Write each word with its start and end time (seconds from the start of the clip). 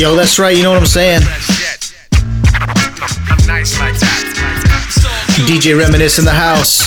Yo, 0.00 0.16
that's 0.16 0.38
right, 0.38 0.56
you 0.56 0.62
know 0.62 0.70
what 0.70 0.80
I'm 0.80 0.86
saying? 0.86 1.20
DJ 5.44 5.78
Reminisce 5.78 6.18
in 6.18 6.24
the 6.24 6.30
house. 6.30 6.80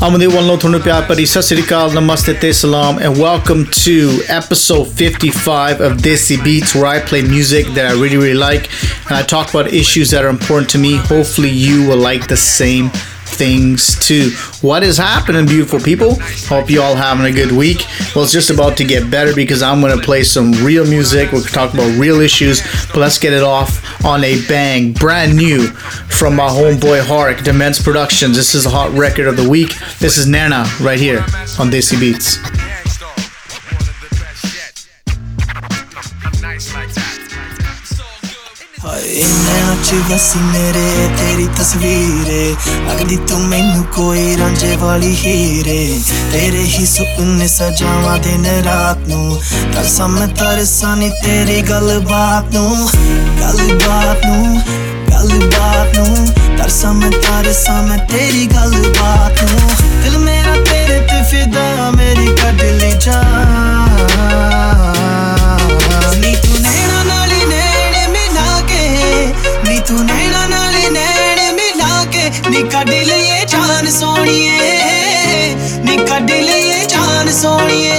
I'm 0.00 0.18
the 0.18 0.28
one 0.28 0.44
Lotonu 0.44 0.78
Pyapari, 0.78 1.26
Sasirikal, 1.26 1.90
Namaste, 1.90 2.54
Salam, 2.54 3.00
and 3.00 3.18
welcome 3.18 3.66
to 3.66 4.22
episode 4.28 4.86
55 4.86 5.82
of 5.82 5.98
Desi 5.98 6.42
Beats, 6.42 6.74
where 6.74 6.86
I 6.86 7.00
play 7.00 7.20
music 7.20 7.66
that 7.74 7.84
I 7.84 7.92
really, 8.00 8.16
really 8.16 8.32
like, 8.32 8.70
and 9.10 9.18
I 9.18 9.22
talk 9.22 9.50
about 9.50 9.70
issues 9.74 10.10
that 10.12 10.24
are 10.24 10.30
important 10.30 10.70
to 10.70 10.78
me. 10.78 10.96
Hopefully, 10.96 11.50
you 11.50 11.86
will 11.86 11.98
like 11.98 12.28
the 12.28 12.36
same 12.38 12.90
things 13.38 13.98
too. 14.04 14.30
What 14.60 14.82
is 14.82 14.98
happening, 14.98 15.46
beautiful 15.46 15.80
people? 15.80 16.18
Hope 16.48 16.68
you 16.68 16.82
all 16.82 16.96
having 16.96 17.24
a 17.24 17.32
good 17.32 17.52
week. 17.52 17.86
Well, 18.14 18.24
it's 18.24 18.32
just 18.32 18.50
about 18.50 18.76
to 18.78 18.84
get 18.84 19.10
better 19.10 19.34
because 19.34 19.62
I'm 19.62 19.80
going 19.80 19.96
to 19.96 20.04
play 20.04 20.24
some 20.24 20.52
real 20.64 20.84
music. 20.84 21.26
We're 21.26 21.38
going 21.38 21.44
to 21.44 21.52
talk 21.52 21.72
about 21.72 21.98
real 21.98 22.20
issues, 22.20 22.60
but 22.88 22.96
let's 22.96 23.18
get 23.18 23.32
it 23.32 23.42
off 23.42 24.04
on 24.04 24.24
a 24.24 24.44
bang. 24.46 24.92
Brand 24.92 25.36
new 25.36 25.68
from 25.68 26.34
my 26.36 26.48
homeboy 26.48 27.06
Hark, 27.06 27.38
Demence 27.38 27.82
Productions. 27.82 28.36
This 28.36 28.54
is 28.54 28.66
a 28.66 28.70
hot 28.70 28.92
record 28.92 29.28
of 29.28 29.36
the 29.36 29.48
week. 29.48 29.74
This 30.00 30.18
is 30.18 30.26
Naina 30.26 30.66
right 30.84 30.98
here 30.98 31.20
on 31.58 31.70
Desi 31.70 31.98
Beats. 31.98 32.67
ਨੈਣਾ 38.84 39.76
ਚ 39.84 40.12
ਵਸੀ 40.12 40.38
ਮੇਰੇ, 40.38 41.08
ਤੇਰੀ 41.18 41.46
ਤਸਵੀਰੇ। 41.46 42.56
ਲੱਗਦੀ 42.88 43.16
ਤੂੰ 43.16 43.40
ਮੈਨੂੰ 43.40 43.84
ਕੋਈ 43.84 44.36
ਰਾਂਝੇ 44.36 44.76
ਵਾਲੀ 44.76 45.16
ਹੀਰੇ। 45.16 46.00
ਤੇਰੇ 46.32 46.62
ਹੀ 46.64 46.86
ਸੁਪਨੇ 46.86 47.48
ਸਜਾਵਾਂ 47.48 48.18
ਦਿਨ 48.18 48.46
ਰਾਤ 48.46 48.98
ਨੂੰ। 48.98 49.40
ਤਰਸਾਂ 49.74 50.08
ਮੈਂ 50.08 50.28
ਤਰਸਾਂ 50.28 50.96
ਨੀ 50.96 51.10
ਤੇਰੀ 51.10 51.62
ਗੱਲ 51.62 52.00
ਬਾਤ 52.10 52.54
ਨੂੰ। 52.54 52.88
ਗੱਲ 53.40 53.78
ਬਾਤ 53.86 54.26
ਨੂੰ 54.26 54.62
ਗੱਲ 55.12 55.50
ਬਾਤ 55.58 55.98
ਨੂੰ। 55.98 56.28
ਤਰਸਾਂ 56.58 56.94
ਮੈਂ 56.94 57.10
ਤਰਸਾਂ 57.10 57.82
ਮੈਂ 57.82 57.98
ਤੇਰੀ 57.98 58.46
ਗੱਲ 58.46 58.92
ਬਾਤ 59.00 59.42
ਨੂੰ। 59.42 59.70
ਦਿਲ 60.02 60.18
ਮੇਰਾ 60.18 60.54
ਤੇਰੇ 60.54 61.00
ਤੇ 61.00 61.22
ਫਿਦਾ, 61.30 61.90
ਮੇਰੀ 61.90 62.26
ਕੱਢ 62.26 62.62
ਲਈ 62.62 62.92
ਜਾਨ। 62.92 64.67
ਤੂੰ 69.88 70.04
ਨੈਣਾ 70.04 70.46
ਨਾਲ 70.46 70.74
ਨੈਣ 70.92 71.52
ਮਿਲਾ 71.54 72.04
ਕੇ। 72.04 72.30
ਨੀ 72.50 72.62
ਕੱਢ 72.62 72.90
ਲਈਏ 72.90 73.44
ਜਾਨ 73.44 73.90
ਸੋਣੀਏ 73.90 75.54
ਨੀ 75.84 75.96
ਕੱਢ 75.96 76.30
ਲਈਏ 76.30 76.84
ਜਾਨ 76.86 77.30
ਸੋਣੀਏ 77.32 77.94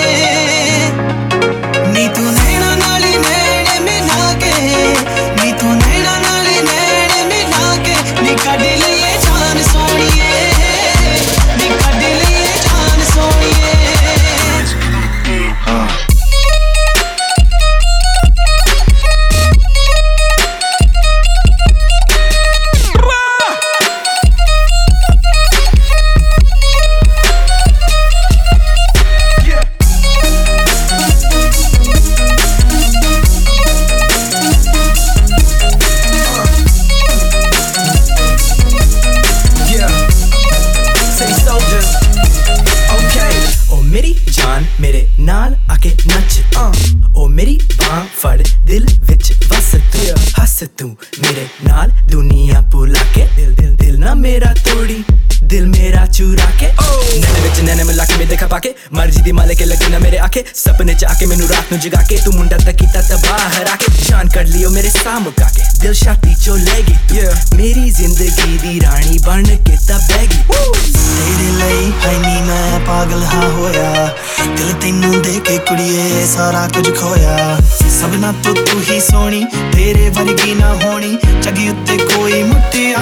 ਨੂੰ 61.71 61.79
ਜਗਾ 61.79 62.01
ਕੇ 62.09 62.17
ਤੂੰ 62.17 62.33
ਮੁੰਡਾ 62.33 62.57
ਤਾਂ 62.57 62.73
ਕੀਤਾ 62.73 63.01
ਤਬਾਹ 63.01 63.49
ਹਰਾ 63.49 63.75
ਕੇ। 63.75 63.91
ਜਾਨ 64.09 64.29
ਕੱਢ 64.29 64.47
ਲਿਓ 64.47 64.69
ਮੇਰੇ 64.69 64.89
ਸਾਹਮਣੇ 64.89 65.31
ਕਾ 65.37 65.47
ਕੇ 65.55 65.63
ਦਿਲ 65.81 65.93
ਛਾਤੀ 65.93 66.33
ਚੋ 66.35 66.55
ਲੈ 66.55 66.79
ਗਈ। 66.87 66.95
ਮੇਰੀ 67.57 67.89
ਜ਼ਿੰਦਗੀ 67.89 68.57
ਦੀ 68.57 68.79
ਰਾਣੀ 68.81 69.17
ਬਣ 69.25 69.43
ਕੇ 69.43 69.77
ਤਾਂ 69.87 69.99
ਬਹਿ 69.99 70.27
ਗਈ। 70.27 70.41
ਤੇਰੇ 70.93 71.51
ਲਈ 71.51 71.91
ਹੈ 72.05 72.13
ਨੀ 72.17 72.41
ਮੈਂ 72.41 72.79
ਪਾਗਲ 72.79 73.23
ਹਾਂ 73.23 73.49
ਹੋਇਆ। 73.49 74.15
ਦਿਲ 74.57 74.73
ਤੈਨੂੰ 74.81 75.21
ਦੇ 75.21 75.39
ਕੇ 75.45 75.57
ਕੁੜੀਏ 75.57 76.25
ਸਾਰਾ 76.25 76.67
ਕੁਝ 76.73 76.87
ਖੋਇਆ। 76.99 77.57
ਸਭਨਾ 77.99 78.33
ਤੋਂ 78.43 78.55
ਤੂੰ 78.55 78.81
ਹੀ 78.89 78.99
ਸੋਹਣੀ 78.99 79.45
ਤੇਰੇ 79.73 80.09
ਵਰਗੀ 80.09 80.55
ਨਾ 80.55 80.73
ਹੋਣੀ। 80.83 81.17
ਜਗੀ 81.41 81.69
ਉੱਤੇ 81.69 81.97
ਕੋਈ 81.97 82.43
ਮੁੱਟਿਆ 82.43 82.97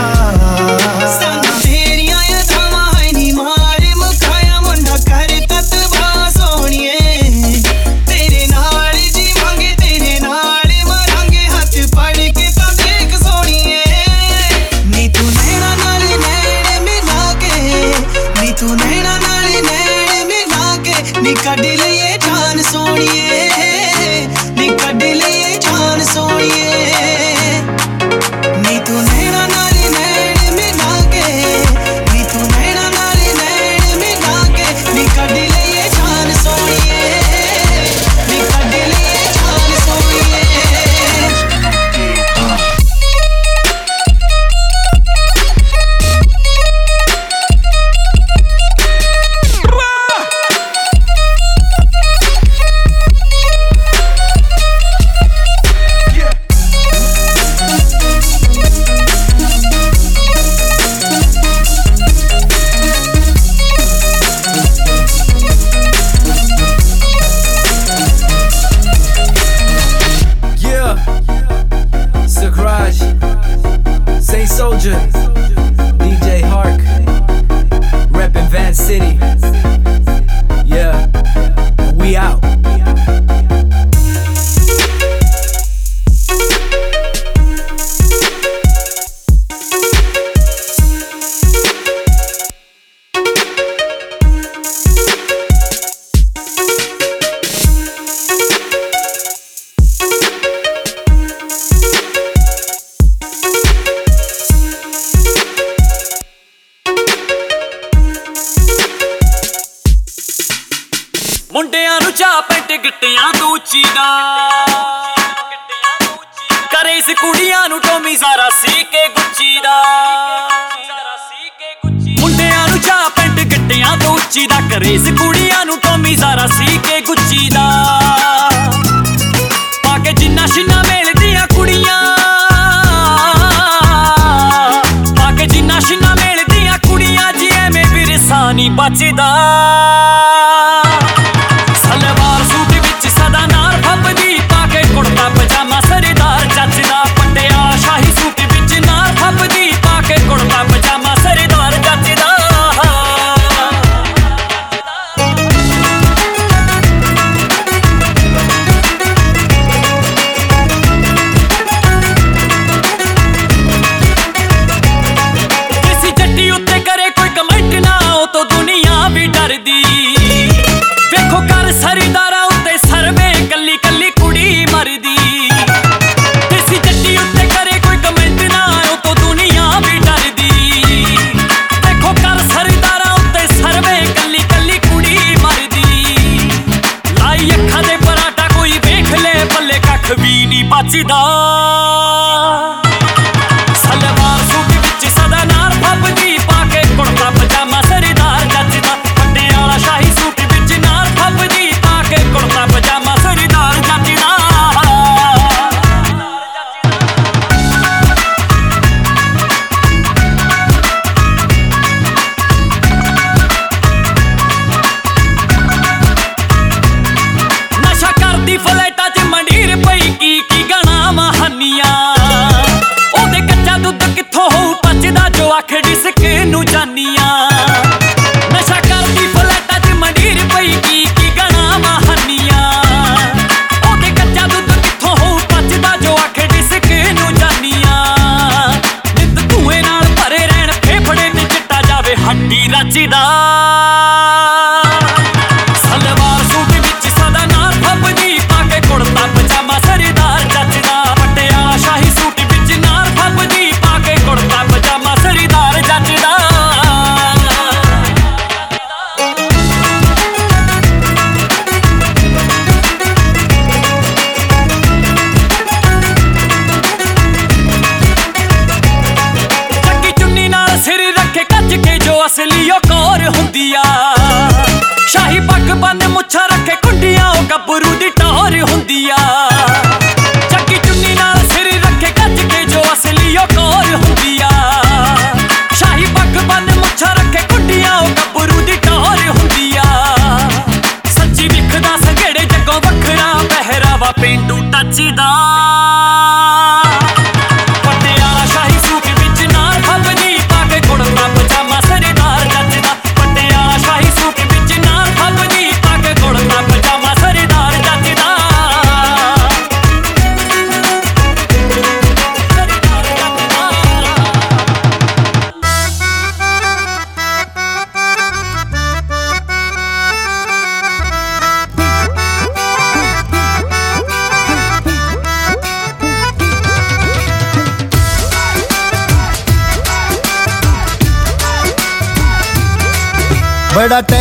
ਸਾਨੂੰ 1.20 1.62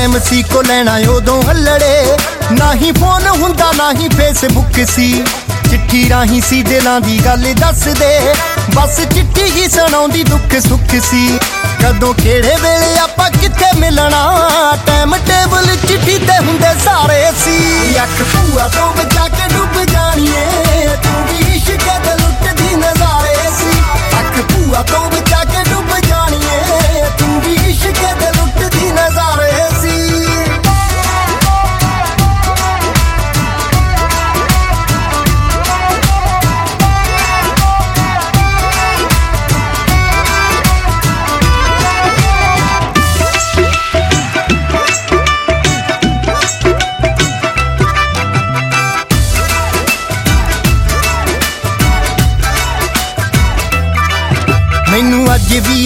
ਐਮਸੀ 0.07 0.43
ਕੋ 0.43 0.63
ਲੈਣਾ 0.63 0.97
ਉਦੋਂ 1.11 1.43
ਹੱਲੜੇ। 1.43 2.17
ਨਾ 2.53 2.75
ਹੀ 2.75 2.93
ਫੋਨ 2.93 3.27
ਹੁੰਦਾ 3.27 3.73
ਨਾ 3.77 3.93
ਹੀ 3.93 4.09
ਫੇਸਬੁੱਕ 4.09 4.87
ਸੀ। 4.87 5.25
ਚਿੱਠੀ 5.71 6.09
ਰਾਹੀਂ 6.09 6.41
ਸੀ, 6.41 6.63
ਦਿਲਾਂ 6.63 7.01
ਦੀ 7.01 7.19
ਗੱਲ 7.25 7.55
ਦੱਸਦੇ। 7.55 8.35
ਬਸ 8.75 8.97
ਚਿੱਠੀ 8.97 9.43
ਹੀ 9.43 9.69
ਸੁਣਾਉਂਦੀ, 9.69 10.23
ਦੁੱਖ 10.23 10.57
ਸੁੱਖ 10.69 10.95
ਸੀ। 11.11 11.39
ਕਦੋਂ 11.83 12.15
ਕਿਹੜੇ 12.15 12.57
ਵੇਲੇ 12.63 12.99
ਆਪਾਂ 12.99 13.31
ਕਿੱਥੇ 13.31 13.73
ਮਿਲਣਾ? 13.79 14.23
ਟਾਈਮ 14.87 15.17
ਟੇਬਲ 15.17 15.67
ਚਿੱਠੀ 15.89 16.19
ਤੇ 16.19 16.39
ਹੁੰਦੇ 16.39 16.73
ਸਾਰੇ 16.85 17.33
ਸੀ। 17.45 17.59
ਅੱਖ 18.03 18.23
ਪੂਆ 18.23 18.69
ਤੋਂ 18.69 18.93
ਬਚਾ 18.93 19.29
ਕੇ 19.29 19.55
ਡੁੱਬ 19.55 19.85
ਜਾਣੀਏ। 19.85 20.47
ਤੂੰ 21.03 21.27
ਵੀ 21.27 21.57
ਇਸ਼ਕ 21.57 21.85
ਦੇ 22.05 22.15
ਲੁੱਟਦੀ 22.15 22.75
ਨਜ਼ਾਰੇ 22.77 23.51
ਸੀ। 23.59 23.81
ਅੱਖ 24.21 24.41
ਪੂਆ 24.53 24.83
ਤੋਂ 24.83 25.11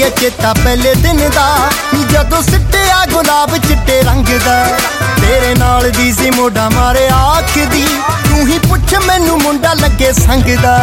ਏ 0.01 0.09
ਚੇਤਾ 0.11 0.53
ਪਹਿਲੇ 0.55 0.95
ਦਿਨ 0.95 1.19
ਦਾ 1.31 1.71
ਨੀ 1.95 2.05
ਜਦੋਂ 2.13 2.41
ਸਿੱਟਿਆ 2.43 3.05
ਗੁਲਾਬ 3.13 3.57
ਚਿੱਟੇ 3.57 4.01
ਰੰਗ 4.03 4.27
ਦਾ। 4.45 4.65
ਤੇਰੇ 5.21 5.55
ਨਾਲ 5.55 5.91
ਦੀ 5.91 6.13
ਸੀ 6.13 6.31
ਮੋਢਾ 6.31 6.69
ਮਾਰੇ 6.69 7.09
ਆਖ 7.15 7.59
ਦੀ, 7.73 7.85
ਤੂੰ 8.29 8.47
ਹੀ 8.49 8.59
ਪੁੱਛ 8.59 8.95
ਮੈਨੂੰ 9.07 9.39
ਮੁੰਡਾ 9.43 9.73
ਲੱਗੇ 9.75 10.13
ਸੰਗ 10.13 10.55
ਦਾ। 10.63 10.77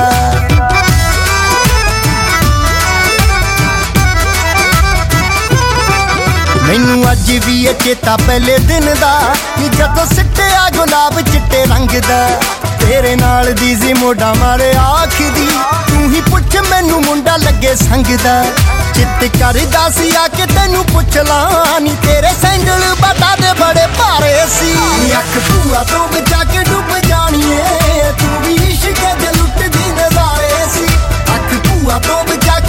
ਮੈਨੂੰ 6.67 7.11
ਅੱਜ 7.11 7.31
ਵੀ 7.45 7.63
ਇਹ 7.63 7.73
ਚੇਤਾ 7.83 8.15
ਪਹਿਲੇ 8.17 8.57
ਦਿਨ 8.59 8.93
ਦਾ 9.01 9.35
ਨੀ 9.59 9.69
ਜਦੋਂ 9.69 10.05
ਸਿੱਟਿਆ 10.05 10.69
ਗੁਲਾਬ 10.77 11.19
ਚਿੱਟੇ 11.31 11.65
ਰੰਗ 11.65 11.99
ਦਾ। 12.09 12.27
ਤੇਰੇ 12.79 13.15
ਨਾਲ 13.15 13.53
ਦੀ 13.53 13.75
ਸੀ 13.75 13.93
ਮੋਢਾ 13.93 14.33
ਮਾਰੇ 14.33 14.73
ਆਖ 14.79 15.21
ਦੀ, 15.21 15.47
ਤੂੰ 15.87 16.11
ਹੀ 16.13 16.21
ਪੁੱਛ 16.21 16.57
ਮੈਨੂੰ 16.69 17.01
ਮੁੰਡਾ 17.03 17.37
ਲੱਗੇ 17.37 17.75
ਸੰਗ 17.75 18.17
ਦਾ। 18.23 18.43
ਚਿੱਤ 18.97 19.23
ਕਰਦਾ 19.39 19.89
ਸੀ, 19.89 20.09
ਆ 20.15 20.27
ਕੇ 20.27 20.45
ਤੈਨੂੰ 20.53 20.83
ਪੁੱਛ 20.85 21.17
ਲਾਂ 21.19 21.79
ਨੀ, 21.81 21.95
ਤੇਰੇ 22.03 22.29
ਸੈਂਡਲ 22.41 22.83
ਬਾਟਾ 23.01 23.35
ਦੇ 23.41 23.53
ਬੜੇ 23.59 23.85
ਭਾਰੇ 23.97 24.35
ਸੀ। 24.49 24.71
ਅੱਖ 25.17 25.37
ਭੂਆ 25.47 25.83
ਤੋਂ 25.91 26.07
ਬਚਾ 26.07 26.43
ਕੇ 26.51 26.63
ਡੁੱਬ 26.69 26.97
ਜਾਣੀਏ, 27.07 28.11
ਤੂੰ 28.19 28.41
ਵੀ 28.43 28.55
ਇਸ਼ਕ 28.69 29.01
ਦੇ 29.21 29.31
ਲੁੱਟਦੀ 29.37 29.91
ਨਜ਼ਾਰੇ 29.91 30.65
ਸੀ। 30.73 30.85
ਅੱਖ 31.35 31.53
ਭੂਆ 31.67 31.99
ਤੋਂ 32.07 32.23
ਬਚਾ 32.23 32.59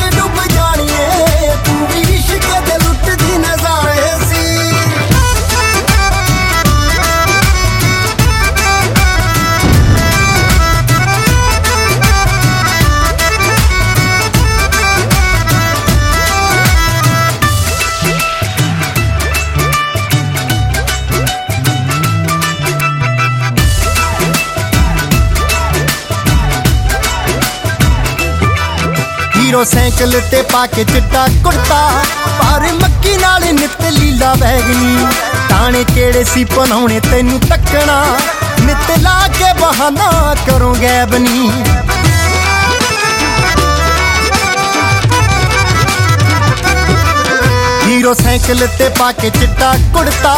ਸਾਈਕਲ 29.65 30.21
ਤੇ 30.31 30.41
ਪਾ 30.43 30.67
ਕੇ 30.67 30.85
ਚਿੱਟਾ 30.85 31.27
ਕੁੜਤਾ। 31.45 31.79
ਪਰ 32.39 32.67
ਮੱਕੀ 32.73 33.17
ਨਾਲ 33.17 33.45
ਨਿਤ 33.55 33.83
ਲੀਲਾ 33.91 34.33
ਵੈਗਨੀ 34.35 35.07
ਤਾਣੇ 35.49 35.85
ਕਿਹੜੇ 35.85 36.25
ਸੀ 36.25 36.45
ਪਨਾਉਣੇ 36.45 37.01
ਤੈਨੂੰ 37.01 37.41
ਤੱਕਣਾ। 37.41 38.05
ਨਿਤ 38.61 38.91
ਲਾ 38.99 39.17
ਕੇ 39.39 39.53
ਬਹਾਨਾ 39.61 40.35
ਕਰੋ 40.47 40.75
ਗੈਬਨੀ। 40.83 41.51
ਹੀਰੋ 47.87 48.15
ਸਾਈਕਲ 48.15 48.67
ਤੇ 48.79 48.89
ਪਾ 48.89 49.11
ਕੇ 49.13 49.31
ਚਿੱਟਾ 49.31 49.75
ਕੁੜਤਾ। 49.95 50.35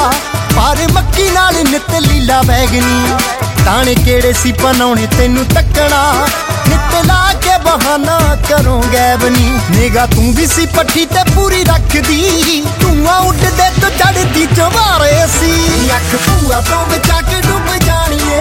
ਪਰ 0.56 0.86
ਮੱਕੀ 0.92 1.30
ਨਾਲ 1.30 1.54
ਨਿਤ 1.70 1.94
ਲੀਲਾ 2.00 2.40
ਵੈਗਨੀ 2.42 3.16
ਤਾਣੇ 3.64 3.94
ਕਿਹੜੇ 3.94 4.32
ਸੀ 4.32 4.52
ਪਨਾਉਣੇ 4.52 5.06
ਤੈਨੂੰ 5.18 5.44
ਤੱਕਣਾ। 5.44 6.28
ਨਿਤ 6.70 7.06
ਲਾ 7.06 7.32
ਕੇ 7.42 7.56
ਬਹਾਨਾ 7.64 8.18
ਕਰੋ 8.48 8.82
ਗੈਬਨੀ 8.92 9.58
ਨਿਗਾ 9.70 10.06
ਤੂੰ 10.06 10.32
ਵੀ 10.34 10.46
ਸੀ 10.46 10.66
ਪੱਠੀ 10.76 11.04
ਤੇ 11.06 11.22
ਪੂਰੀ 11.34 11.64
ਰੱਖਦੀ। 11.64 12.62
ਧੂਆਂ 12.80 13.18
ਉੱਡਦੇ 13.20 13.70
ਤੋਂ 13.80 13.90
ਚੜਦੀ 13.90 14.46
ਚਵਾਰੇ 14.56 15.26
ਸੀ 15.38 15.90
ਅੱਖ 15.96 16.14
ਭੂਆ 16.26 16.60
ਤੋਂ 16.70 16.84
ਬਚਾ 16.86 17.20
ਕੇ 17.30 17.40
ਡੁੱਬ 17.40 17.76
ਜਾਣੀਏ। 17.86 18.40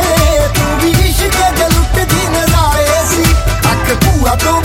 ਤੂੰ 0.55 0.79
ਵੀ 0.81 0.91
ਇਸ਼ਕ 1.09 1.37
ਦੇ 1.59 1.67
ਲੁੱਟਦੀ 1.75 2.27
ਨਜ਼ਾਰੇ 2.27 3.05
ਸੀ 3.11 3.23
ਅੱਖ 3.71 3.93
ਭੂਆ 4.05 4.35
ਤੋਂ 4.35 4.58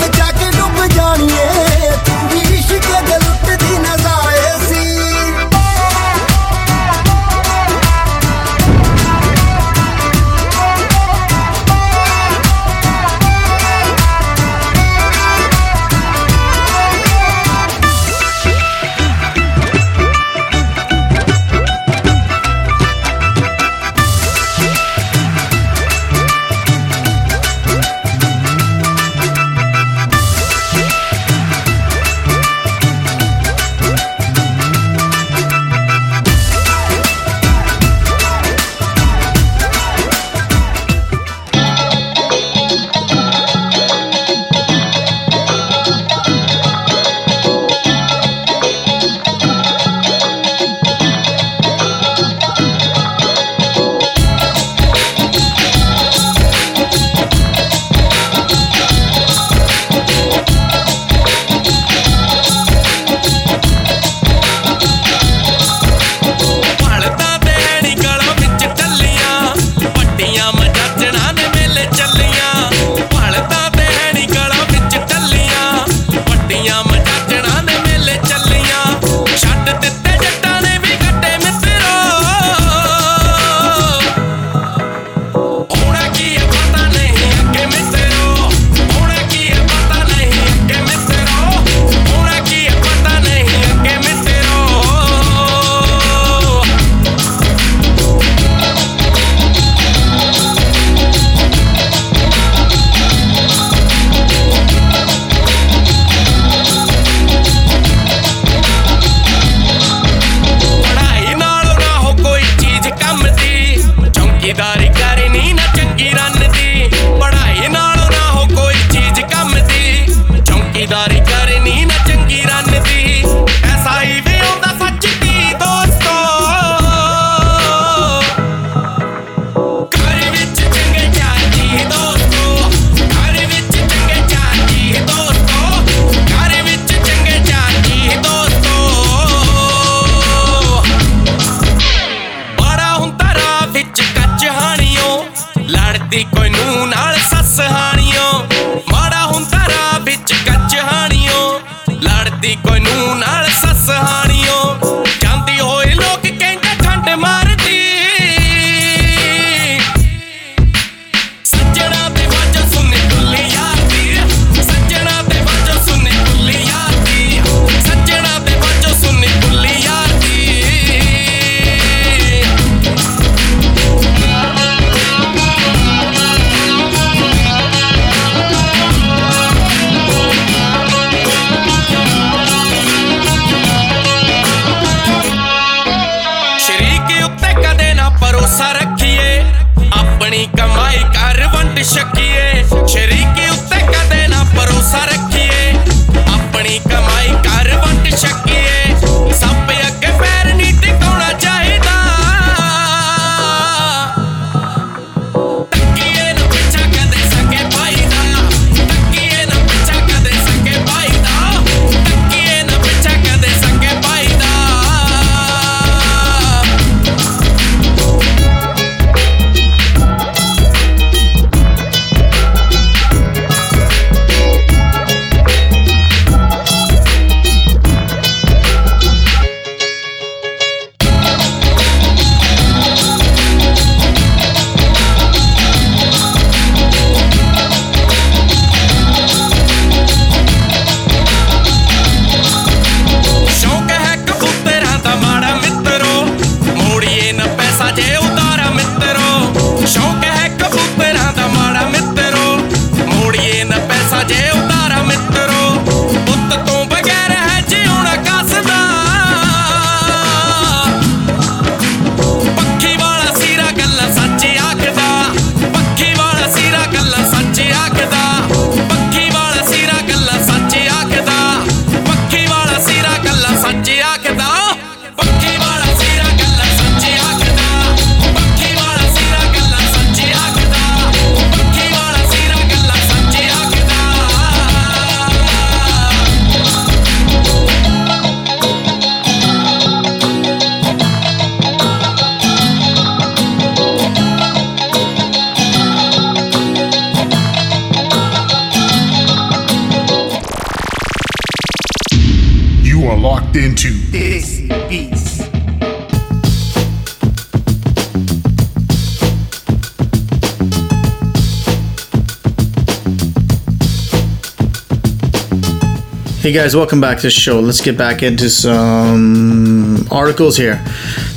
guys, 316.55 316.77
welcome 316.77 317.01
back 317.01 317.17
to 317.17 317.25
the 317.25 317.31
show. 317.31 317.59
Let's 317.59 317.81
get 317.81 317.99
back 317.99 318.23
into 318.23 318.49
some 318.49 320.07
articles 320.09 320.57
here. 320.57 320.77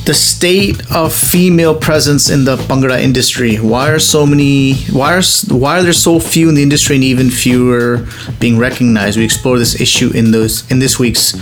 The 0.06 0.13
state 0.13 0.80
of 0.91 1.12
female 1.12 1.75
presence 1.75 2.30
in 2.30 2.45
the 2.45 2.56
Bhangra 2.56 3.01
industry. 3.01 3.56
Why 3.56 3.89
are 3.89 3.97
so 3.97 4.27
many? 4.27 4.75
Why 4.91 5.17
are 5.17 5.23
why 5.49 5.80
are 5.80 5.82
there 5.82 5.93
so 5.93 6.19
few 6.19 6.49
in 6.49 6.56
the 6.56 6.62
industry 6.62 6.97
and 6.97 7.03
even 7.03 7.32
fewer 7.32 8.06
being 8.39 8.60
recognized? 8.60 9.17
We 9.17 9.25
explore 9.25 9.58
this 9.58 9.82
issue 9.82 10.12
in 10.13 10.30
those 10.30 10.69
in 10.69 10.77
this 10.77 10.99
week's 10.99 11.34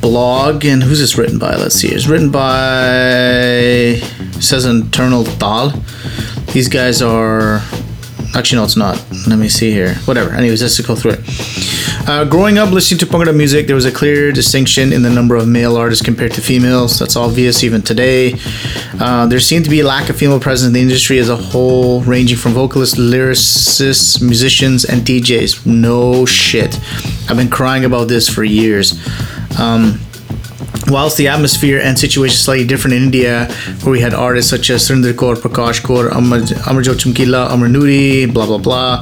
blog. 0.00 0.64
And 0.64 0.82
who's 0.82 1.00
this 1.00 1.18
written 1.18 1.38
by? 1.38 1.54
Let's 1.56 1.74
see. 1.74 1.88
It's 1.88 2.06
written 2.06 2.30
by 2.30 4.00
says 4.40 4.64
Internal 4.64 5.24
Dal. 5.24 5.74
These 6.54 6.68
guys 6.68 7.02
are 7.02 7.60
Actually, 8.34 8.60
no, 8.60 8.64
it's 8.64 8.76
not. 8.78 9.04
Let 9.26 9.38
me 9.38 9.48
see 9.50 9.72
here. 9.72 9.94
Whatever. 10.06 10.30
Anyways, 10.30 10.62
let's 10.62 10.80
go 10.80 10.94
through 10.94 11.12
it. 11.12 11.20
Uh, 12.04 12.24
growing 12.24 12.58
up 12.58 12.70
listening 12.70 12.98
to 12.98 13.06
Bhangra 13.06 13.34
music, 13.34 13.68
there 13.68 13.76
was 13.76 13.84
a 13.84 13.92
clear 13.92 14.32
distinction 14.32 14.92
in 14.92 15.02
the 15.02 15.08
number 15.08 15.36
of 15.36 15.46
male 15.46 15.76
artists 15.76 16.04
compared 16.04 16.32
to 16.32 16.40
females. 16.40 16.98
That's 16.98 17.14
obvious 17.14 17.62
even 17.62 17.80
today. 17.80 18.34
Uh, 18.98 19.26
there 19.26 19.38
seemed 19.38 19.64
to 19.66 19.70
be 19.70 19.80
a 19.80 19.86
lack 19.86 20.10
of 20.10 20.16
female 20.16 20.40
presence 20.40 20.66
in 20.66 20.72
the 20.72 20.80
industry 20.80 21.18
as 21.18 21.28
a 21.28 21.36
whole, 21.36 22.00
ranging 22.00 22.36
from 22.36 22.52
vocalists, 22.52 22.98
lyricists, 22.98 24.20
musicians, 24.20 24.84
and 24.84 25.02
DJs. 25.02 25.64
No 25.64 26.26
shit. 26.26 26.76
I've 27.30 27.36
been 27.36 27.48
crying 27.48 27.84
about 27.84 28.08
this 28.08 28.28
for 28.28 28.42
years. 28.42 28.94
Um, 29.60 30.00
whilst 30.88 31.16
the 31.16 31.28
atmosphere 31.28 31.80
and 31.80 31.98
situation 31.98 32.34
is 32.34 32.40
slightly 32.40 32.66
different 32.66 32.96
in 32.96 33.04
India, 33.04 33.46
where 33.82 33.92
we 33.92 34.00
had 34.00 34.12
artists 34.12 34.50
such 34.50 34.70
as 34.70 34.88
Surinder 34.88 35.12
Kaur, 35.12 35.36
Prakash 35.36 35.80
Kaur, 35.80 36.10
Amar, 36.10 36.40
Amarjot 36.40 36.98
Chamkila, 36.98 37.52
Amar 37.52 37.68
Nuri, 37.68 38.32
blah 38.32 38.46
blah 38.46 38.58
blah, 38.58 39.00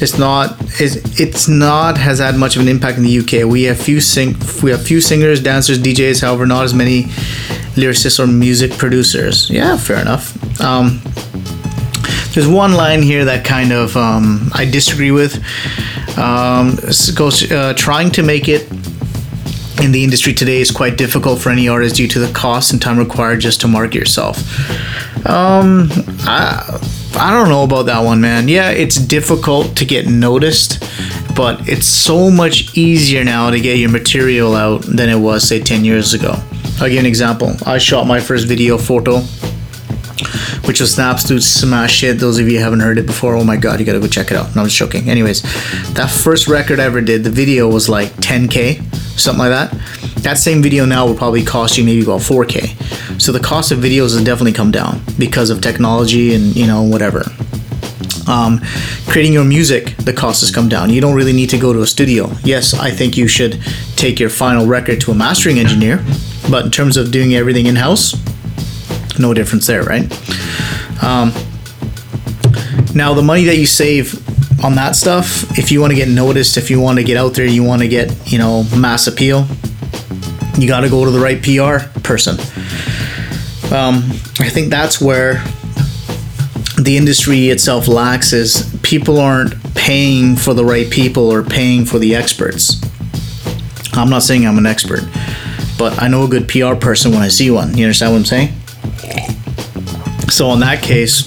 it's 0.00 0.18
not 0.18 0.58
it's, 0.80 1.20
it's 1.20 1.48
not 1.48 1.98
has 1.98 2.18
had 2.18 2.36
much 2.36 2.56
of 2.56 2.62
an 2.62 2.68
impact 2.68 2.96
in 2.98 3.04
the 3.04 3.18
UK. 3.18 3.46
We 3.48 3.64
have 3.64 3.78
few 3.78 4.00
sing 4.00 4.34
we 4.62 4.70
have 4.70 4.82
few 4.82 5.00
singers, 5.00 5.42
dancers, 5.42 5.78
DJs, 5.78 6.22
however, 6.22 6.46
not 6.46 6.64
as 6.64 6.74
many 6.74 7.04
lyricists 7.74 8.18
or 8.18 8.26
music 8.26 8.72
producers. 8.72 9.50
Yeah, 9.50 9.76
fair 9.76 10.00
enough. 10.00 10.36
Um, 10.60 11.00
there's 12.32 12.48
one 12.48 12.74
line 12.74 13.02
here 13.02 13.24
that 13.24 13.44
kind 13.44 13.72
of 13.72 13.96
um, 13.96 14.50
I 14.54 14.64
disagree 14.64 15.10
with. 15.10 15.36
Um, 16.18 16.76
goes 17.14 17.50
uh, 17.50 17.74
trying 17.76 18.10
to 18.12 18.22
make 18.22 18.48
it 18.48 18.70
in 19.82 19.92
the 19.92 20.04
industry 20.04 20.34
today 20.34 20.60
is 20.60 20.70
quite 20.70 20.96
difficult 20.98 21.40
for 21.40 21.50
any 21.50 21.68
artist 21.68 21.96
due 21.96 22.08
to 22.08 22.18
the 22.18 22.32
cost 22.32 22.72
and 22.72 22.82
time 22.82 22.98
required 22.98 23.40
just 23.40 23.60
to 23.62 23.68
market 23.68 23.94
yourself. 23.94 24.38
Um, 25.26 25.88
I, 26.20 26.78
I 27.16 27.32
don't 27.32 27.48
know 27.48 27.64
about 27.64 27.86
that 27.86 28.00
one, 28.00 28.20
man. 28.20 28.48
Yeah, 28.48 28.70
it's 28.70 28.96
difficult 28.96 29.76
to 29.76 29.84
get 29.84 30.06
noticed, 30.06 30.82
but 31.34 31.68
it's 31.68 31.86
so 31.86 32.30
much 32.30 32.76
easier 32.76 33.24
now 33.24 33.50
to 33.50 33.60
get 33.60 33.78
your 33.78 33.90
material 33.90 34.54
out 34.54 34.82
than 34.82 35.08
it 35.08 35.18
was, 35.18 35.46
say, 35.46 35.60
10 35.60 35.84
years 35.84 36.14
ago. 36.14 36.34
I'll 36.80 36.88
give 36.88 37.00
an 37.00 37.06
example. 37.06 37.54
I 37.66 37.78
shot 37.78 38.06
my 38.06 38.20
first 38.20 38.46
video 38.46 38.78
photo, 38.78 39.18
which 40.66 40.80
was 40.80 40.94
Snaps 40.94 41.24
Dude 41.24 41.42
Smash 41.42 41.92
Shit. 41.92 42.18
Those 42.18 42.38
of 42.38 42.48
you 42.48 42.58
haven't 42.58 42.80
heard 42.80 42.96
it 42.96 43.06
before, 43.06 43.34
oh 43.34 43.44
my 43.44 43.56
god, 43.56 43.80
you 43.80 43.86
gotta 43.86 44.00
go 44.00 44.06
check 44.06 44.30
it 44.30 44.36
out. 44.36 44.54
No, 44.54 44.62
I'm 44.62 44.68
just 44.68 44.78
joking. 44.78 45.10
Anyways, 45.10 45.42
that 45.94 46.08
first 46.10 46.48
record 46.48 46.80
I 46.80 46.84
ever 46.84 47.00
did, 47.02 47.24
the 47.24 47.30
video 47.30 47.68
was 47.68 47.88
like 47.88 48.12
10k, 48.14 48.82
something 49.18 49.40
like 49.40 49.50
that. 49.50 49.72
That 50.22 50.38
same 50.38 50.62
video 50.62 50.86
now 50.86 51.06
will 51.06 51.16
probably 51.16 51.44
cost 51.44 51.76
you 51.76 51.84
maybe 51.84 52.02
about 52.02 52.20
4k. 52.20 52.76
So 53.20 53.32
the 53.32 53.40
cost 53.40 53.70
of 53.70 53.80
videos 53.80 54.14
has 54.14 54.24
definitely 54.24 54.54
come 54.54 54.70
down 54.70 55.02
because 55.18 55.50
of 55.50 55.60
technology 55.60 56.34
and 56.34 56.56
you 56.56 56.66
know 56.66 56.82
whatever. 56.82 57.22
Um, 58.26 58.60
creating 59.06 59.34
your 59.34 59.44
music, 59.44 59.94
the 59.98 60.14
cost 60.14 60.40
has 60.40 60.50
come 60.50 60.70
down. 60.70 60.88
You 60.88 61.02
don't 61.02 61.14
really 61.14 61.34
need 61.34 61.50
to 61.50 61.58
go 61.58 61.74
to 61.74 61.82
a 61.82 61.86
studio. 61.86 62.30
Yes, 62.44 62.72
I 62.72 62.90
think 62.90 63.18
you 63.18 63.28
should 63.28 63.62
take 63.96 64.18
your 64.18 64.30
final 64.30 64.66
record 64.66 65.02
to 65.02 65.10
a 65.10 65.14
mastering 65.14 65.58
engineer, 65.58 66.02
but 66.50 66.64
in 66.64 66.70
terms 66.70 66.96
of 66.96 67.10
doing 67.10 67.34
everything 67.34 67.66
in 67.66 67.76
house, 67.76 68.14
no 69.18 69.34
difference 69.34 69.66
there, 69.66 69.82
right? 69.82 70.04
Um, 71.02 71.30
now, 72.94 73.12
the 73.12 73.22
money 73.22 73.44
that 73.44 73.58
you 73.58 73.66
save 73.66 74.14
on 74.64 74.76
that 74.76 74.96
stuff, 74.96 75.58
if 75.58 75.70
you 75.70 75.82
want 75.82 75.90
to 75.90 75.96
get 75.96 76.08
noticed, 76.08 76.56
if 76.56 76.70
you 76.70 76.80
want 76.80 76.98
to 76.98 77.04
get 77.04 77.18
out 77.18 77.34
there, 77.34 77.44
you 77.44 77.64
want 77.64 77.82
to 77.82 77.88
get, 77.88 78.32
you 78.32 78.38
know, 78.38 78.64
mass 78.74 79.06
appeal, 79.06 79.46
you 80.56 80.66
got 80.66 80.80
to 80.80 80.88
go 80.88 81.04
to 81.04 81.10
the 81.10 81.20
right 81.20 81.42
PR 81.42 81.86
person. 82.00 82.36
Um, 83.72 84.02
I 84.40 84.48
think 84.48 84.70
that's 84.70 85.00
where 85.00 85.34
the 86.76 86.96
industry 86.96 87.48
itself 87.50 87.86
lacks 87.86 88.32
is 88.32 88.76
people 88.82 89.20
aren't 89.20 89.54
paying 89.74 90.34
for 90.34 90.54
the 90.54 90.64
right 90.64 90.90
people 90.90 91.32
or 91.32 91.42
paying 91.42 91.84
for 91.84 91.98
the 91.98 92.14
experts. 92.14 92.80
I'm 93.92 94.10
not 94.10 94.22
saying 94.22 94.46
I'm 94.46 94.58
an 94.58 94.66
expert, 94.66 95.02
but 95.78 96.02
I 96.02 96.08
know 96.08 96.24
a 96.24 96.28
good 96.28 96.48
PR 96.48 96.74
person 96.74 97.12
when 97.12 97.22
I 97.22 97.28
see 97.28 97.50
one. 97.50 97.76
You 97.76 97.84
understand 97.84 98.12
what 98.12 98.18
I'm 98.18 98.24
saying? 98.24 98.48
So 100.30 100.52
in 100.52 100.60
that 100.60 100.82
case, 100.82 101.24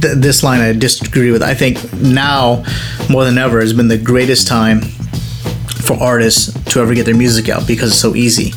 th- 0.00 0.16
this 0.18 0.42
line 0.42 0.60
I 0.60 0.72
disagree 0.72 1.30
with. 1.30 1.42
I 1.42 1.54
think 1.54 1.92
now 1.94 2.64
more 3.10 3.24
than 3.24 3.38
ever 3.38 3.60
has 3.60 3.72
been 3.72 3.88
the 3.88 3.98
greatest 3.98 4.46
time 4.46 4.80
for 4.80 5.94
artists 6.02 6.52
to 6.72 6.80
ever 6.80 6.94
get 6.94 7.06
their 7.06 7.16
music 7.16 7.48
out 7.48 7.66
because 7.66 7.90
it's 7.90 8.00
so 8.00 8.14
easy. 8.14 8.50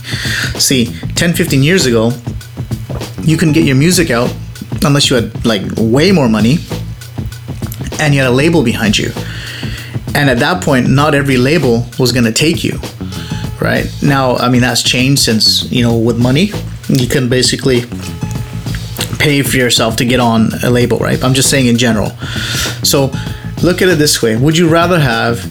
See, 0.59 0.85
10, 1.15 1.33
15 1.33 1.63
years 1.63 1.85
ago, 1.85 2.11
you 3.29 3.37
couldn't 3.37 3.53
get 3.53 3.63
your 3.63 3.75
music 3.75 4.09
out 4.09 4.33
unless 4.83 5.09
you 5.09 5.15
had 5.15 5.45
like 5.45 5.61
way 5.77 6.11
more 6.11 6.27
money 6.27 6.57
and 7.99 8.13
you 8.13 8.21
had 8.21 8.29
a 8.29 8.33
label 8.33 8.63
behind 8.63 8.97
you. 8.97 9.11
And 10.15 10.29
at 10.29 10.39
that 10.39 10.63
point, 10.63 10.89
not 10.89 11.13
every 11.13 11.37
label 11.37 11.85
was 11.99 12.11
going 12.11 12.25
to 12.25 12.31
take 12.31 12.63
you. 12.63 12.79
Right 13.61 13.85
now, 14.01 14.35
I 14.37 14.49
mean, 14.49 14.61
that's 14.61 14.81
changed 14.81 15.21
since, 15.21 15.69
you 15.71 15.83
know, 15.83 15.97
with 15.97 16.17
money, 16.17 16.51
you 16.87 17.07
can 17.07 17.29
basically 17.29 17.81
pay 19.19 19.43
for 19.43 19.57
yourself 19.57 19.97
to 19.97 20.05
get 20.05 20.19
on 20.19 20.49
a 20.63 20.69
label, 20.69 20.97
right? 20.97 21.21
I'm 21.23 21.33
just 21.33 21.49
saying 21.49 21.67
in 21.67 21.77
general. 21.77 22.09
So 22.83 23.11
look 23.61 23.81
at 23.81 23.89
it 23.89 23.97
this 23.97 24.21
way 24.21 24.37
Would 24.37 24.57
you 24.57 24.69
rather 24.69 24.99
have 24.99 25.43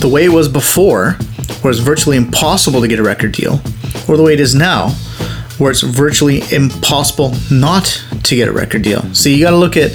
the 0.00 0.08
way 0.08 0.24
it 0.24 0.30
was 0.30 0.48
before, 0.48 1.12
where 1.60 1.70
it's 1.70 1.78
virtually 1.78 2.16
impossible 2.16 2.80
to 2.80 2.88
get 2.88 2.98
a 2.98 3.02
record 3.02 3.32
deal, 3.32 3.60
or 4.08 4.16
the 4.16 4.22
way 4.22 4.32
it 4.32 4.40
is 4.40 4.54
now, 4.54 4.96
where 5.62 5.70
it's 5.70 5.82
virtually 5.82 6.42
impossible 6.52 7.34
not 7.50 8.04
to 8.24 8.36
get 8.36 8.48
a 8.48 8.52
record 8.52 8.82
deal. 8.82 9.02
So 9.14 9.28
you 9.28 9.44
got 9.44 9.50
to 9.50 9.56
look 9.56 9.76
at 9.76 9.92